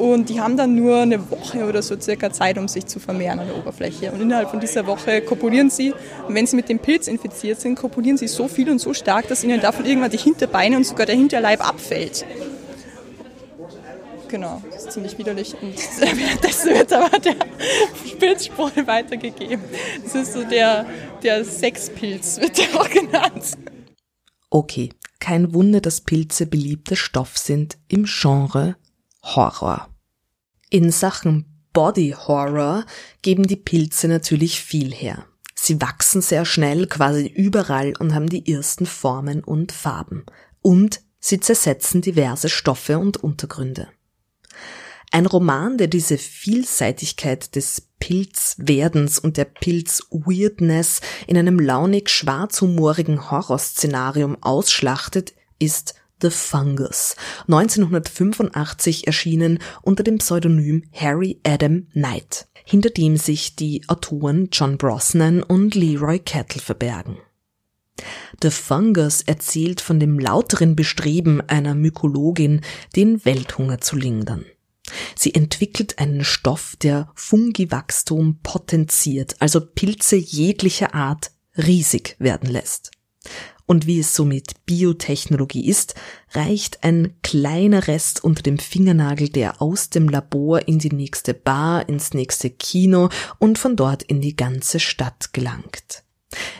Und 0.00 0.30
die 0.30 0.40
haben 0.40 0.56
dann 0.56 0.74
nur 0.74 1.02
eine 1.02 1.30
Woche 1.30 1.66
oder 1.66 1.82
so 1.82 2.00
circa 2.00 2.32
Zeit, 2.32 2.56
um 2.56 2.68
sich 2.68 2.86
zu 2.86 2.98
vermehren 2.98 3.38
an 3.38 3.48
der 3.48 3.58
Oberfläche. 3.58 4.10
Und 4.10 4.22
innerhalb 4.22 4.48
von 4.48 4.58
dieser 4.58 4.86
Woche 4.86 5.20
kopulieren 5.20 5.68
sie. 5.68 5.92
Und 6.26 6.34
wenn 6.34 6.46
sie 6.46 6.56
mit 6.56 6.70
dem 6.70 6.78
Pilz 6.78 7.06
infiziert 7.06 7.60
sind, 7.60 7.74
kopulieren 7.74 8.16
sie 8.16 8.26
so 8.26 8.48
viel 8.48 8.70
und 8.70 8.78
so 8.78 8.94
stark, 8.94 9.28
dass 9.28 9.44
ihnen 9.44 9.60
davon 9.60 9.84
irgendwann 9.84 10.10
die 10.10 10.16
Hinterbeine 10.16 10.78
und 10.78 10.86
sogar 10.86 11.04
der 11.04 11.16
Hinterleib 11.16 11.60
abfällt. 11.60 12.24
Genau, 14.28 14.62
das 14.70 14.86
ist 14.86 14.92
ziemlich 14.92 15.18
widerlich. 15.18 15.54
Und 15.60 15.76
währenddessen 16.00 16.70
wird 16.70 16.92
aber 16.94 17.18
der 17.18 17.36
Pilzspore 18.18 18.86
weitergegeben. 18.86 19.62
Das 20.02 20.14
ist 20.14 20.32
so 20.32 20.44
der, 20.44 20.86
der 21.22 21.44
Sexpilz, 21.44 22.40
wird 22.40 22.56
der 22.56 22.80
auch 22.80 22.88
genannt. 22.88 23.58
Okay, 24.48 24.88
kein 25.18 25.52
Wunder, 25.52 25.82
dass 25.82 26.00
Pilze 26.00 26.46
beliebter 26.46 26.96
Stoff 26.96 27.36
sind 27.36 27.76
im 27.88 28.06
Genre 28.06 28.76
Horror. 29.22 29.89
In 30.70 30.92
Sachen 30.92 31.46
Body 31.72 32.14
Horror 32.16 32.86
geben 33.22 33.48
die 33.48 33.56
Pilze 33.56 34.06
natürlich 34.06 34.60
viel 34.60 34.92
her. 34.92 35.26
Sie 35.54 35.80
wachsen 35.80 36.22
sehr 36.22 36.44
schnell 36.44 36.86
quasi 36.86 37.26
überall 37.26 37.92
und 37.98 38.14
haben 38.14 38.28
die 38.28 38.52
ersten 38.52 38.86
Formen 38.86 39.42
und 39.42 39.72
Farben. 39.72 40.24
Und 40.62 41.02
sie 41.18 41.40
zersetzen 41.40 42.02
diverse 42.02 42.48
Stoffe 42.48 42.98
und 43.00 43.16
Untergründe. 43.16 43.88
Ein 45.10 45.26
Roman, 45.26 45.76
der 45.76 45.88
diese 45.88 46.18
Vielseitigkeit 46.18 47.56
des 47.56 47.88
Pilzwerdens 47.98 49.18
und 49.18 49.36
der 49.36 49.44
Pilz-Weirdness 49.44 51.00
in 51.26 51.36
einem 51.36 51.58
launig 51.58 52.10
schwarzhumorigen 52.10 53.30
Horrorszenarium 53.30 54.40
ausschlachtet, 54.40 55.34
ist 55.58 55.94
The 56.22 56.30
Fungus, 56.30 57.16
1985 57.48 59.06
erschienen 59.06 59.58
unter 59.82 60.02
dem 60.02 60.18
Pseudonym 60.18 60.84
Harry 60.92 61.40
Adam 61.44 61.86
Knight, 61.92 62.46
hinter 62.64 62.90
dem 62.90 63.16
sich 63.16 63.56
die 63.56 63.82
Autoren 63.88 64.48
John 64.52 64.76
Brosnan 64.76 65.42
und 65.42 65.74
Leroy 65.74 66.18
Kettle 66.18 66.60
verbergen. 66.60 67.16
The 68.42 68.50
Fungus 68.50 69.22
erzählt 69.22 69.80
von 69.80 69.98
dem 69.98 70.18
lauteren 70.18 70.76
Bestreben 70.76 71.40
einer 71.40 71.74
Mykologin, 71.74 72.60
den 72.96 73.24
Welthunger 73.24 73.80
zu 73.80 73.96
lindern. 73.96 74.44
Sie 75.14 75.34
entwickelt 75.34 75.98
einen 75.98 76.24
Stoff, 76.24 76.76
der 76.76 77.10
Fungiwachstum 77.14 78.40
potenziert, 78.42 79.36
also 79.38 79.60
Pilze 79.60 80.16
jeglicher 80.16 80.94
Art 80.94 81.30
riesig 81.56 82.16
werden 82.18 82.50
lässt. 82.50 82.90
Und 83.70 83.86
wie 83.86 84.00
es 84.00 84.16
so 84.16 84.24
mit 84.24 84.66
Biotechnologie 84.66 85.64
ist, 85.68 85.94
reicht 86.32 86.82
ein 86.82 87.14
kleiner 87.22 87.86
Rest 87.86 88.24
unter 88.24 88.42
dem 88.42 88.58
Fingernagel, 88.58 89.28
der 89.28 89.62
aus 89.62 89.90
dem 89.90 90.08
Labor 90.08 90.66
in 90.66 90.80
die 90.80 90.92
nächste 90.92 91.34
Bar, 91.34 91.88
ins 91.88 92.12
nächste 92.12 92.50
Kino 92.50 93.10
und 93.38 93.60
von 93.60 93.76
dort 93.76 94.02
in 94.02 94.20
die 94.20 94.34
ganze 94.34 94.80
Stadt 94.80 95.32
gelangt. 95.32 96.02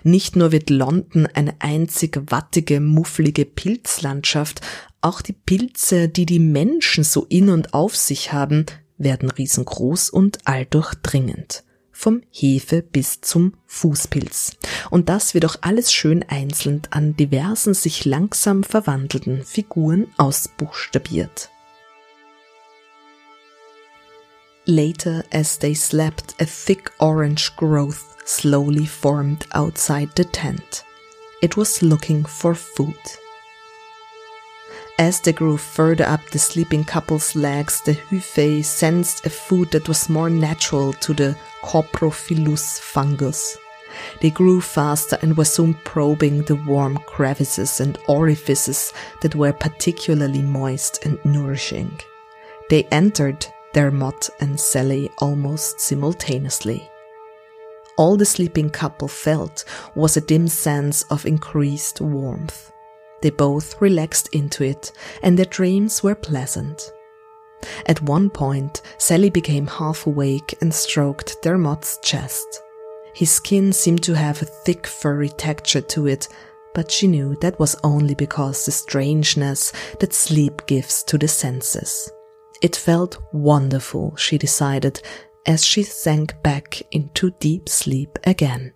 Nicht 0.05 0.37
nur 0.37 0.53
wird 0.53 0.71
London 0.71 1.27
eine 1.27 1.57
einzig 1.59 2.17
wattige, 2.31 2.79
mufflige 2.79 3.45
Pilzlandschaft, 3.45 4.61
auch 5.01 5.21
die 5.21 5.33
Pilze, 5.33 6.09
die 6.09 6.27
die 6.27 6.39
Menschen 6.39 7.03
so 7.03 7.27
in 7.29 7.49
und 7.49 7.75
auf 7.75 7.97
sich 7.97 8.33
haben, 8.33 8.67
werden 8.99 9.31
riesengroß 9.31 10.11
und 10.11 10.39
alldurchdringend 10.45 11.65
vom 12.01 12.23
Hefe 12.31 12.81
bis 12.81 13.21
zum 13.21 13.53
Fußpilz. 13.67 14.57
Und 14.89 15.11
das 15.11 15.35
wird 15.35 15.45
auch 15.45 15.57
alles 15.61 15.93
schön 15.93 16.25
einzeln 16.27 16.81
an 16.91 17.15
diversen 17.15 17.75
sich 17.75 18.07
langsam 18.07 18.65
verwandelnden 18.65 19.45
Figuren 19.45 20.07
ausbuchstabiert. 20.17 21.51
Later, 24.65 25.25
as 25.31 25.59
they 25.59 25.75
slept, 25.75 26.35
a 26.41 26.47
thick 26.47 26.91
orange 27.01 27.53
growth 27.57 28.17
slowly 28.25 28.87
formed 28.87 29.47
outside 29.53 30.09
the 30.17 30.25
tent. 30.25 30.85
It 31.43 31.57
was 31.59 31.83
looking 31.83 32.25
for 32.25 32.55
food. 32.55 33.20
As 35.01 35.19
they 35.19 35.33
grew 35.33 35.57
further 35.57 36.05
up 36.05 36.21
the 36.29 36.39
sleeping 36.39 36.85
couple's 36.85 37.35
legs, 37.35 37.81
the 37.81 37.95
Hyphae 37.95 38.63
sensed 38.63 39.25
a 39.25 39.31
food 39.31 39.71
that 39.71 39.89
was 39.89 40.11
more 40.11 40.29
natural 40.29 40.93
to 40.93 41.15
the 41.15 41.35
Coprophilus 41.63 42.79
fungus. 42.79 43.57
They 44.21 44.29
grew 44.29 44.61
faster 44.61 45.19
and 45.23 45.39
were 45.39 45.47
soon 45.47 45.73
probing 45.85 46.43
the 46.43 46.57
warm 46.57 46.99
crevices 47.07 47.81
and 47.81 47.97
orifices 48.09 48.93
that 49.23 49.35
were 49.35 49.55
particularly 49.55 50.43
moist 50.43 51.03
and 51.07 51.19
nourishing. 51.25 51.99
They 52.69 52.83
entered 52.93 53.47
Dermot 53.73 54.29
and 54.39 54.61
Sally 54.61 55.11
almost 55.17 55.81
simultaneously. 55.81 56.91
All 57.97 58.19
the 58.19 58.27
sleeping 58.27 58.69
couple 58.69 59.09
felt 59.09 59.65
was 59.95 60.19
a 60.19 60.21
dim 60.21 60.47
sense 60.47 61.05
of 61.05 61.25
increased 61.25 62.03
warmth. 62.03 62.70
They 63.23 63.31
both 63.31 63.81
relaxed 63.81 64.29
into 64.33 64.65
it, 64.65 64.93
and 65.23 65.39
their 65.39 65.47
dreams 65.47 66.03
were 66.03 66.15
pleasant. 66.15 66.93
At 67.87 68.03
one 68.03 68.31
point, 68.31 68.81
Sally 68.99 69.31
became 69.31 69.67
half 69.67 70.07
awake 70.07 70.55
and 70.61 70.73
stroked 70.73 71.43
Dermot's 71.43 71.99
chest. 72.03 72.63
His 73.15 73.31
skin 73.31 73.73
seemed 73.73 74.03
to 74.05 74.15
have 74.15 74.41
a 74.41 74.47
thick 74.47 74.87
furry 74.87 75.29
texture 75.29 75.83
to 75.83 76.07
it, 76.07 76.29
but 76.75 76.91
she 76.91 77.07
knew 77.07 77.37
that 77.41 77.59
was 77.59 77.77
only 77.85 78.15
because 78.15 78.65
the 78.65 78.73
strangeness 78.73 79.73
that 79.99 80.15
sleep 80.15 80.65
gives 80.67 81.03
to 81.05 81.19
the 81.19 81.29
senses. 81.29 82.11
It 82.63 82.77
felt 82.77 83.19
wonderful, 83.33 84.15
she 84.17 84.39
decided, 84.39 85.03
as 85.47 85.65
she 85.65 85.83
sank 85.83 86.41
back 86.43 86.81
into 86.93 87.33
deep 87.41 87.69
sleep 87.69 88.19
again. 88.25 88.73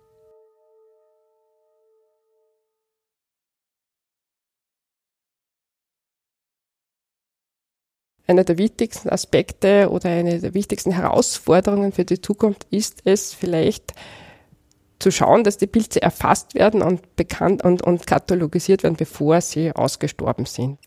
Einer 8.27 8.43
der 8.43 8.57
wichtigsten 8.57 9.09
Aspekte 9.09 9.89
oder 9.89 10.09
eine 10.09 10.39
der 10.39 10.53
wichtigsten 10.53 10.91
Herausforderungen 10.91 11.91
für 11.91 12.05
die 12.05 12.21
Zukunft 12.21 12.65
ist 12.71 13.01
es 13.05 13.33
vielleicht 13.33 13.93
zu 14.99 15.11
schauen, 15.11 15.43
dass 15.43 15.57
die 15.57 15.67
Pilze 15.67 16.01
erfasst 16.01 16.55
werden 16.55 16.81
und 16.81 17.15
bekannt 17.15 17.63
und, 17.63 17.81
und 17.81 18.07
katalogisiert 18.07 18.83
werden, 18.83 18.95
bevor 18.95 19.41
sie 19.41 19.71
ausgestorben 19.73 20.45
sind. 20.45 20.79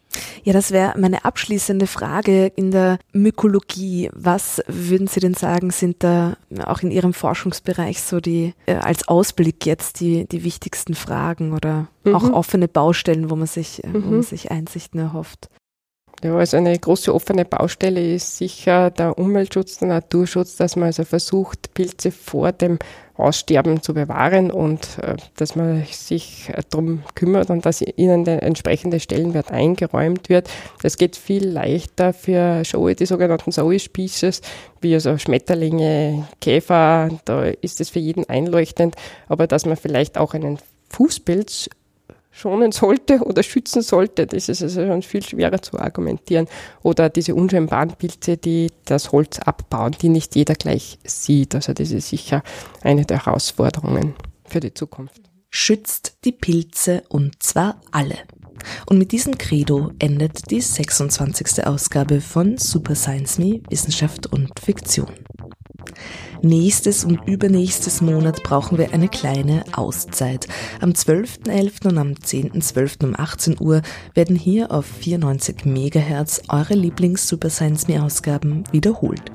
Ja, 0.42 0.52
das 0.52 0.70
wäre 0.70 0.98
meine 0.98 1.24
abschließende 1.24 1.86
Frage 1.86 2.46
in 2.56 2.70
der 2.70 2.98
Mykologie. 3.12 4.10
Was 4.14 4.62
würden 4.66 5.06
Sie 5.06 5.20
denn 5.20 5.34
sagen, 5.34 5.70
sind 5.70 6.02
da 6.02 6.36
auch 6.64 6.80
in 6.80 6.90
Ihrem 6.90 7.12
Forschungsbereich 7.12 8.00
so 8.00 8.18
die, 8.18 8.54
äh, 8.66 8.74
als 8.74 9.06
Ausblick 9.06 9.66
jetzt 9.66 10.00
die, 10.00 10.26
die 10.26 10.44
wichtigsten 10.44 10.94
Fragen 10.94 11.52
oder 11.52 11.88
mhm. 12.04 12.14
auch 12.14 12.32
offene 12.32 12.68
Baustellen, 12.68 13.30
wo 13.30 13.36
man 13.36 13.46
sich, 13.46 13.82
mhm. 13.84 14.04
wo 14.04 14.10
man 14.10 14.22
sich 14.22 14.50
Einsichten 14.50 14.98
erhofft? 14.98 15.50
Ja, 16.22 16.36
also 16.36 16.56
eine 16.56 16.76
große 16.76 17.14
offene 17.14 17.44
Baustelle 17.44 18.14
ist 18.14 18.38
sicher 18.38 18.90
der 18.90 19.16
Umweltschutz, 19.18 19.78
der 19.78 19.88
Naturschutz, 19.88 20.56
dass 20.56 20.74
man 20.74 20.86
also 20.86 21.04
versucht, 21.04 21.72
Pilze 21.74 22.10
vor 22.10 22.50
dem 22.50 22.80
Aussterben 23.16 23.82
zu 23.82 23.94
bewahren 23.94 24.50
und 24.50 24.98
äh, 25.00 25.16
dass 25.36 25.54
man 25.54 25.84
sich 25.84 26.50
äh, 26.52 26.62
darum 26.70 27.04
kümmert 27.14 27.50
und 27.50 27.64
dass 27.66 27.82
ihnen 27.82 28.24
der 28.24 28.42
entsprechende 28.42 28.98
Stellenwert 28.98 29.52
eingeräumt 29.52 30.28
wird. 30.28 30.48
Das 30.82 30.96
geht 30.96 31.14
viel 31.14 31.46
leichter 31.48 32.12
für 32.12 32.64
Show, 32.64 32.88
die 32.90 33.06
sogenannten 33.06 33.52
Zoe 33.52 33.78
Species, 33.78 34.40
wie 34.80 34.94
also 34.94 35.18
Schmetterlinge, 35.18 36.26
Käfer, 36.40 37.10
da 37.26 37.44
ist 37.44 37.80
es 37.80 37.90
für 37.90 38.00
jeden 38.00 38.28
einleuchtend, 38.28 38.96
aber 39.28 39.46
dass 39.46 39.66
man 39.66 39.76
vielleicht 39.76 40.18
auch 40.18 40.34
einen 40.34 40.58
Fußpilz 40.90 41.70
schonen 42.38 42.72
sollte 42.72 43.20
oder 43.20 43.42
schützen 43.42 43.82
sollte. 43.82 44.26
Das 44.26 44.48
ist 44.48 44.62
also 44.62 44.86
schon 44.86 45.02
viel 45.02 45.22
schwerer 45.22 45.60
zu 45.60 45.78
argumentieren. 45.78 46.46
Oder 46.82 47.10
diese 47.10 47.34
unscheinbaren 47.34 47.90
Pilze, 47.90 48.36
die 48.36 48.70
das 48.84 49.12
Holz 49.12 49.38
abbauen, 49.38 49.96
die 50.00 50.08
nicht 50.08 50.36
jeder 50.36 50.54
gleich 50.54 50.98
sieht. 51.04 51.54
Also 51.54 51.72
das 51.72 51.90
ist 51.90 52.08
sicher 52.08 52.42
eine 52.82 53.04
der 53.04 53.26
Herausforderungen 53.26 54.14
für 54.46 54.60
die 54.60 54.72
Zukunft. 54.72 55.20
Schützt 55.50 56.18
die 56.24 56.32
Pilze 56.32 57.02
und 57.08 57.42
zwar 57.42 57.80
alle. 57.90 58.18
Und 58.86 58.98
mit 58.98 59.12
diesem 59.12 59.38
Credo 59.38 59.92
endet 59.98 60.50
die 60.50 60.60
26. 60.60 61.66
Ausgabe 61.66 62.20
von 62.20 62.56
Super 62.58 62.94
Science 62.94 63.38
Me 63.38 63.60
Wissenschaft 63.68 64.26
und 64.26 64.58
Fiktion. 64.60 65.14
Nächstes 66.42 67.04
und 67.04 67.26
übernächstes 67.26 68.00
Monat 68.00 68.42
brauchen 68.42 68.78
wir 68.78 68.92
eine 68.92 69.08
kleine 69.08 69.64
Auszeit. 69.72 70.46
Am 70.80 70.90
12.11. 70.90 71.88
und 71.88 71.98
am 71.98 72.08
10.12. 72.12 73.04
um 73.04 73.14
18 73.18 73.56
Uhr 73.60 73.82
werden 74.14 74.36
hier 74.36 74.70
auf 74.70 74.86
94 74.86 75.64
MHz 75.64 76.42
eure 76.48 76.74
Lieblings-Super 76.74 77.50
Science 77.50 77.88
Me 77.88 78.02
Ausgaben 78.02 78.64
wiederholt. 78.70 79.32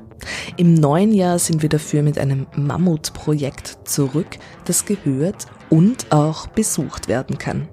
Im 0.56 0.72
neuen 0.72 1.12
Jahr 1.12 1.38
sind 1.38 1.60
wir 1.60 1.68
dafür 1.68 2.02
mit 2.02 2.18
einem 2.18 2.46
Mammutprojekt 2.56 3.78
zurück, 3.84 4.38
das 4.64 4.86
gehört 4.86 5.46
und 5.68 6.10
auch 6.10 6.46
besucht 6.46 7.08
werden 7.08 7.36
kann. 7.36 7.68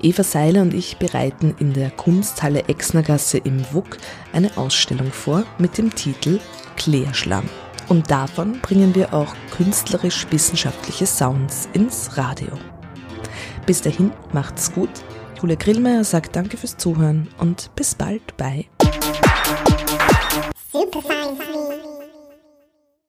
Eva 0.00 0.22
Seiler 0.22 0.62
und 0.62 0.74
ich 0.74 0.98
bereiten 0.98 1.56
in 1.58 1.72
der 1.72 1.90
Kunsthalle 1.90 2.68
Exnergasse 2.68 3.38
im 3.38 3.64
WUK 3.72 3.96
eine 4.32 4.56
Ausstellung 4.56 5.10
vor 5.10 5.42
mit 5.58 5.78
dem 5.78 5.92
Titel 5.92 6.38
Klärschlamm. 6.76 7.48
Und 7.88 8.10
davon 8.10 8.60
bringen 8.60 8.94
wir 8.94 9.14
auch 9.14 9.34
künstlerisch-wissenschaftliche 9.56 11.06
Sounds 11.06 11.68
ins 11.72 12.16
Radio. 12.16 12.48
Bis 13.64 13.80
dahin 13.80 14.12
macht's 14.32 14.72
gut. 14.72 14.90
Julia 15.40 15.56
Grillmeier 15.56 16.04
sagt 16.04 16.34
Danke 16.34 16.56
fürs 16.56 16.76
Zuhören 16.76 17.28
und 17.38 17.70
bis 17.76 17.94
bald 17.94 18.36
bei 18.36 18.66
Super 20.72 21.00
Science 21.02 21.85